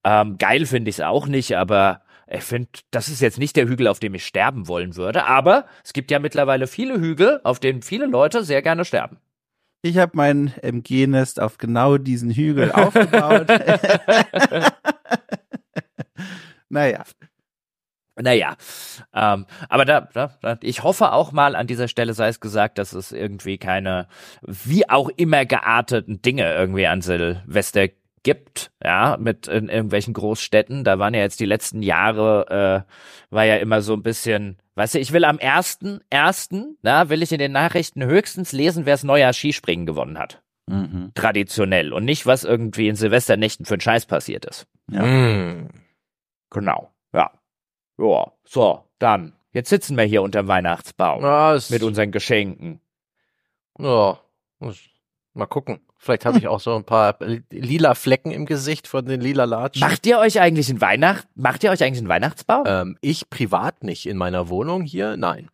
[0.04, 3.68] Ähm, geil finde ich es auch nicht, aber ich finde, das ist jetzt nicht der
[3.68, 7.60] Hügel, auf dem ich sterben wollen würde, aber es gibt ja mittlerweile viele Hügel, auf
[7.60, 9.18] denen viele Leute sehr gerne sterben.
[9.84, 13.48] Ich habe mein MG-Nest auf genau diesen Hügel aufgebaut.
[16.70, 17.04] naja.
[18.16, 18.56] Naja,
[19.12, 22.78] ähm, aber da, da, da, ich hoffe auch mal an dieser Stelle sei es gesagt,
[22.78, 24.06] dass es irgendwie keine,
[24.40, 27.88] wie auch immer gearteten Dinge irgendwie an Silvester
[28.22, 30.84] gibt, ja, mit in irgendwelchen Großstädten.
[30.84, 34.94] Da waren ja jetzt die letzten Jahre, äh, war ja immer so ein bisschen, weißt
[34.94, 38.94] du, ich will am ersten, ersten, na, will ich in den Nachrichten höchstens lesen, wer
[38.94, 40.42] das Neujahr Skispringen gewonnen hat.
[40.66, 41.12] Mhm.
[41.14, 41.92] Traditionell.
[41.92, 44.66] Und nicht, was irgendwie in Silvesternächten für ein Scheiß passiert ist.
[44.90, 45.02] Ja.
[45.04, 45.68] Mm.
[46.50, 46.90] Genau.
[47.12, 47.30] Ja.
[47.98, 48.32] Ja.
[48.44, 49.34] So, dann.
[49.52, 51.22] Jetzt sitzen wir hier unterm Weihnachtsbaum.
[51.22, 52.80] Ja, es, Mit unseren Geschenken.
[53.78, 54.18] ja,
[54.58, 54.88] muss-
[55.34, 55.80] mal gucken.
[56.04, 57.16] Vielleicht habe ich auch so ein paar
[57.50, 59.80] lila Flecken im Gesicht von den lila Latschen.
[59.80, 62.64] Macht ihr euch eigentlich einen Weihnacht, macht ihr euch eigentlich einen Weihnachtsbaum?
[62.66, 65.48] Ähm, ich privat nicht in meiner Wohnung hier, nein.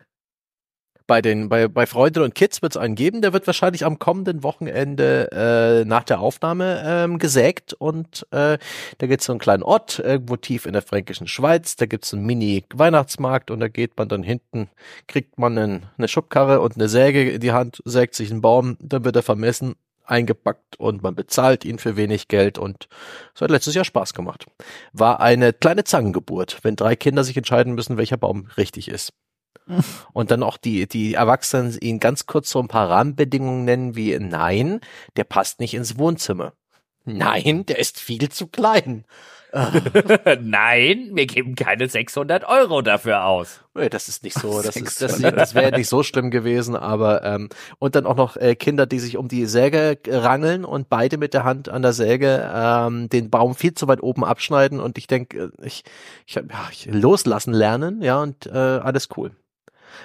[1.07, 3.99] Bei den, bei, bei Freunde und Kids wird es einen geben, der wird wahrscheinlich am
[3.99, 8.59] kommenden Wochenende äh, nach der Aufnahme ähm, gesägt und äh,
[8.99, 12.05] da gibt es so einen kleinen Ort, irgendwo tief in der fränkischen Schweiz, da gibt
[12.05, 14.69] es einen Mini-Weihnachtsmarkt und da geht man dann hinten,
[15.09, 18.77] kriegt man einen, eine Schubkarre und eine Säge in die Hand, sägt sich einen Baum,
[18.81, 19.75] dann wird er vermessen,
[20.11, 22.89] eingepackt und man bezahlt ihn für wenig Geld und
[23.35, 24.47] es hat letztes Jahr Spaß gemacht.
[24.93, 29.13] War eine kleine Zangengeburt, wenn drei Kinder sich entscheiden müssen, welcher Baum richtig ist.
[30.13, 34.19] Und dann auch die, die Erwachsenen ihn ganz kurz so ein paar Rahmenbedingungen nennen wie,
[34.19, 34.81] nein,
[35.17, 36.55] der passt nicht ins Wohnzimmer.
[37.05, 39.05] Nein, der ist viel zu klein.
[40.41, 43.61] Nein, wir geben keine 600 Euro dafür aus.
[43.75, 47.23] Nee, das ist nicht so, das ist, das, das wäre nicht so schlimm gewesen, aber
[47.25, 47.49] ähm,
[47.79, 51.35] und dann auch noch äh, Kinder, die sich um die Säge rangeln und beide mit
[51.35, 55.07] der Hand an der Säge ähm, den Baum viel zu weit oben abschneiden und ich
[55.07, 55.83] denke, ich,
[56.27, 59.33] ich, hab- ja, ich loslassen lernen, ja und äh, alles cool.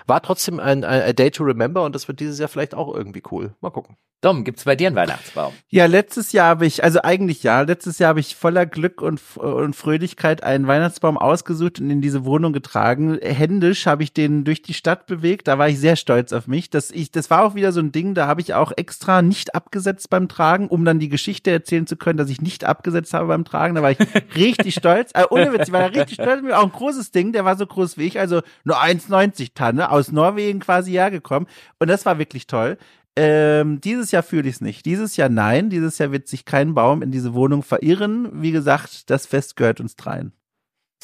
[0.08, 2.94] War trotzdem ein, ein a Day to Remember und das wird dieses Jahr vielleicht auch
[2.94, 3.56] irgendwie cool.
[3.62, 3.98] Mal gucken.
[4.26, 5.54] Dom, gibt's bei dir einen Weihnachtsbaum?
[5.70, 9.22] Ja, letztes Jahr habe ich, also eigentlich ja, letztes Jahr habe ich voller Glück und,
[9.38, 13.20] und Fröhlichkeit einen Weihnachtsbaum ausgesucht und in diese Wohnung getragen.
[13.22, 15.48] Händisch habe ich den durch die Stadt bewegt.
[15.48, 16.72] Da war ich sehr stolz auf mich.
[16.72, 19.54] Das, ich, das war auch wieder so ein Ding, da habe ich auch extra nicht
[19.54, 23.28] abgesetzt beim Tragen, um dann die Geschichte erzählen zu können, dass ich nicht abgesetzt habe
[23.28, 23.76] beim Tragen.
[23.76, 24.00] Da war ich
[24.36, 25.12] richtig stolz.
[25.14, 26.42] Äh, ohne Witz, ich war da richtig stolz.
[26.52, 30.12] Auch ein großes Ding, der war so groß wie ich, also nur 1,90 Tanne, aus
[30.12, 31.48] Norwegen quasi hergekommen.
[31.80, 32.78] Und das war wirklich toll.
[33.18, 34.86] Ähm, dieses Jahr fühle ich es nicht.
[34.86, 35.70] Dieses Jahr nein.
[35.70, 38.42] Dieses Jahr wird sich kein Baum in diese Wohnung verirren.
[38.42, 40.34] Wie gesagt, das Fest gehört uns dreien.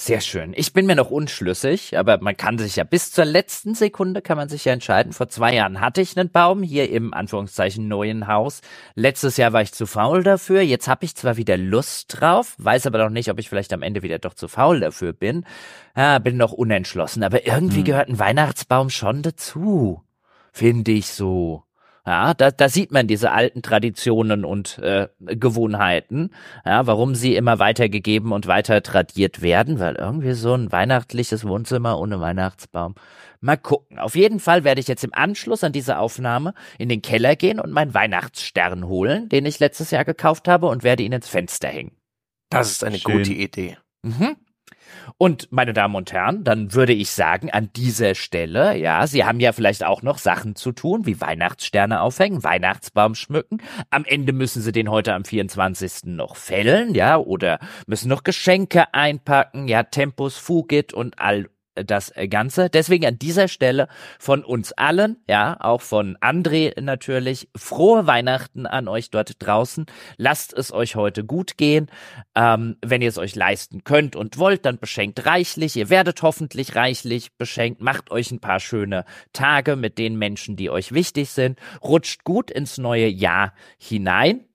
[0.04, 0.54] Sehr schön.
[0.56, 4.36] Ich bin mir noch unschlüssig, aber man kann sich ja bis zur letzten Sekunde kann
[4.36, 5.14] man sich ja entscheiden.
[5.14, 8.62] Vor zwei Jahren hatte ich einen Baum hier im Anführungszeichen neuen Haus.
[8.96, 10.62] Letztes Jahr war ich zu faul dafür.
[10.62, 13.84] Jetzt habe ich zwar wieder Lust drauf, weiß aber noch nicht, ob ich vielleicht am
[13.84, 15.46] Ende wieder doch zu faul dafür bin.
[15.96, 17.86] Ja, bin noch unentschlossen, aber irgendwie hm.
[17.86, 20.02] gehört ein Weihnachtsbaum schon dazu.
[20.52, 21.64] Finde ich so.
[22.06, 26.32] Ja, da, da sieht man diese alten Traditionen und äh, Gewohnheiten,
[26.66, 32.00] ja, warum sie immer weitergegeben und weiter tradiert werden, weil irgendwie so ein weihnachtliches Wohnzimmer
[32.00, 32.96] ohne Weihnachtsbaum.
[33.40, 34.00] Mal gucken.
[34.00, 37.60] Auf jeden Fall werde ich jetzt im Anschluss an diese Aufnahme in den Keller gehen
[37.60, 41.68] und meinen Weihnachtsstern holen, den ich letztes Jahr gekauft habe und werde ihn ins Fenster
[41.68, 41.92] hängen.
[42.50, 43.18] Das ist eine Schön.
[43.18, 43.78] gute Idee.
[44.04, 44.38] Mhm.
[45.18, 49.40] Und meine Damen und Herren, dann würde ich sagen, an dieser Stelle, ja, Sie haben
[49.40, 53.60] ja vielleicht auch noch Sachen zu tun, wie Weihnachtssterne aufhängen, Weihnachtsbaum schmücken.
[53.90, 56.06] Am Ende müssen Sie den heute am 24.
[56.06, 61.48] noch fällen, ja, oder müssen noch Geschenke einpacken, ja, Tempus Fugit und all
[61.86, 62.70] das Ganze.
[62.70, 63.88] Deswegen an dieser Stelle
[64.20, 69.86] von uns allen, ja, auch von André natürlich, frohe Weihnachten an euch dort draußen.
[70.18, 71.88] Lasst es euch heute gut gehen.
[72.36, 75.76] Ähm, wenn ihr es euch leisten könnt und wollt, dann beschenkt reichlich.
[75.76, 77.82] Ihr werdet hoffentlich reichlich beschenkt.
[77.82, 81.60] Macht euch ein paar schöne Tage mit den Menschen, die euch wichtig sind.
[81.84, 84.46] Rutscht gut ins neue Jahr hinein.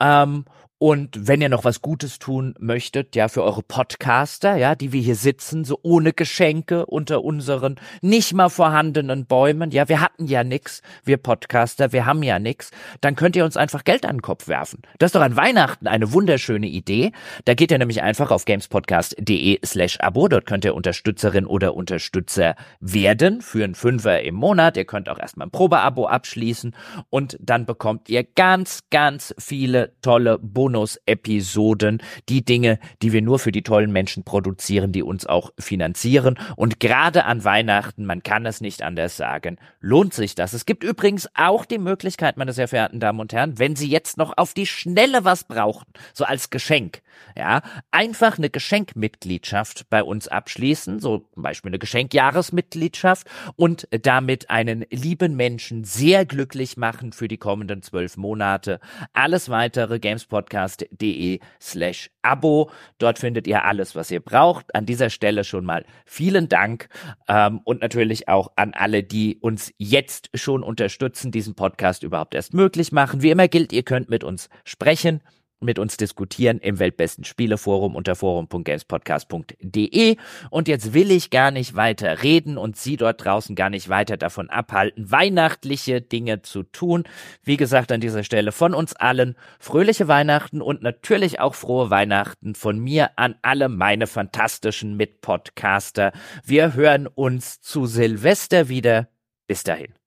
[0.00, 0.44] Ähm,
[0.82, 5.00] und wenn ihr noch was Gutes tun möchtet, ja, für eure Podcaster, ja, die wir
[5.00, 10.42] hier sitzen, so ohne Geschenke unter unseren nicht mal vorhandenen Bäumen, ja, wir hatten ja
[10.42, 14.22] nix, wir Podcaster, wir haben ja nix, dann könnt ihr uns einfach Geld an den
[14.22, 14.82] Kopf werfen.
[14.98, 17.12] Das ist doch an Weihnachten eine wunderschöne Idee.
[17.44, 22.56] Da geht ihr nämlich einfach auf gamespodcast.de slash Abo, dort könnt ihr Unterstützerin oder Unterstützer
[22.80, 24.76] werden für einen Fünfer im Monat.
[24.76, 26.74] Ihr könnt auch erstmal ein Probeabo abschließen
[27.08, 33.38] und dann bekommt ihr ganz, ganz viele tolle Bonus Bonus-Episoden, die Dinge, die wir nur
[33.38, 36.38] für die tollen Menschen produzieren, die uns auch finanzieren.
[36.56, 40.54] Und gerade an Weihnachten, man kann es nicht anders sagen, lohnt sich das.
[40.54, 44.16] Es gibt übrigens auch die Möglichkeit, meine sehr verehrten Damen und Herren, wenn Sie jetzt
[44.16, 47.02] noch auf die Schnelle was brauchen, so als Geschenk,
[47.36, 53.26] ja, einfach eine Geschenkmitgliedschaft bei uns abschließen, so zum Beispiel eine Geschenkjahresmitgliedschaft
[53.56, 58.80] und damit einen lieben Menschen sehr glücklich machen für die kommenden zwölf Monate.
[59.12, 62.70] Alles weitere Games Podcast podcast.de slash Abo.
[62.98, 64.74] Dort findet ihr alles, was ihr braucht.
[64.74, 66.88] An dieser Stelle schon mal vielen Dank
[67.28, 72.54] ähm, und natürlich auch an alle, die uns jetzt schon unterstützen, diesen Podcast überhaupt erst
[72.54, 73.22] möglich machen.
[73.22, 75.20] Wie immer gilt, ihr könnt mit uns sprechen
[75.62, 80.16] mit uns diskutieren im Weltbesten Spieleforum unter forum.gamespodcast.de.
[80.50, 84.16] Und jetzt will ich gar nicht weiter reden und Sie dort draußen gar nicht weiter
[84.16, 87.04] davon abhalten, weihnachtliche Dinge zu tun.
[87.42, 92.54] Wie gesagt, an dieser Stelle von uns allen fröhliche Weihnachten und natürlich auch frohe Weihnachten
[92.54, 96.12] von mir an alle meine fantastischen Mitpodcaster.
[96.44, 99.08] Wir hören uns zu Silvester wieder.
[99.46, 100.01] Bis dahin.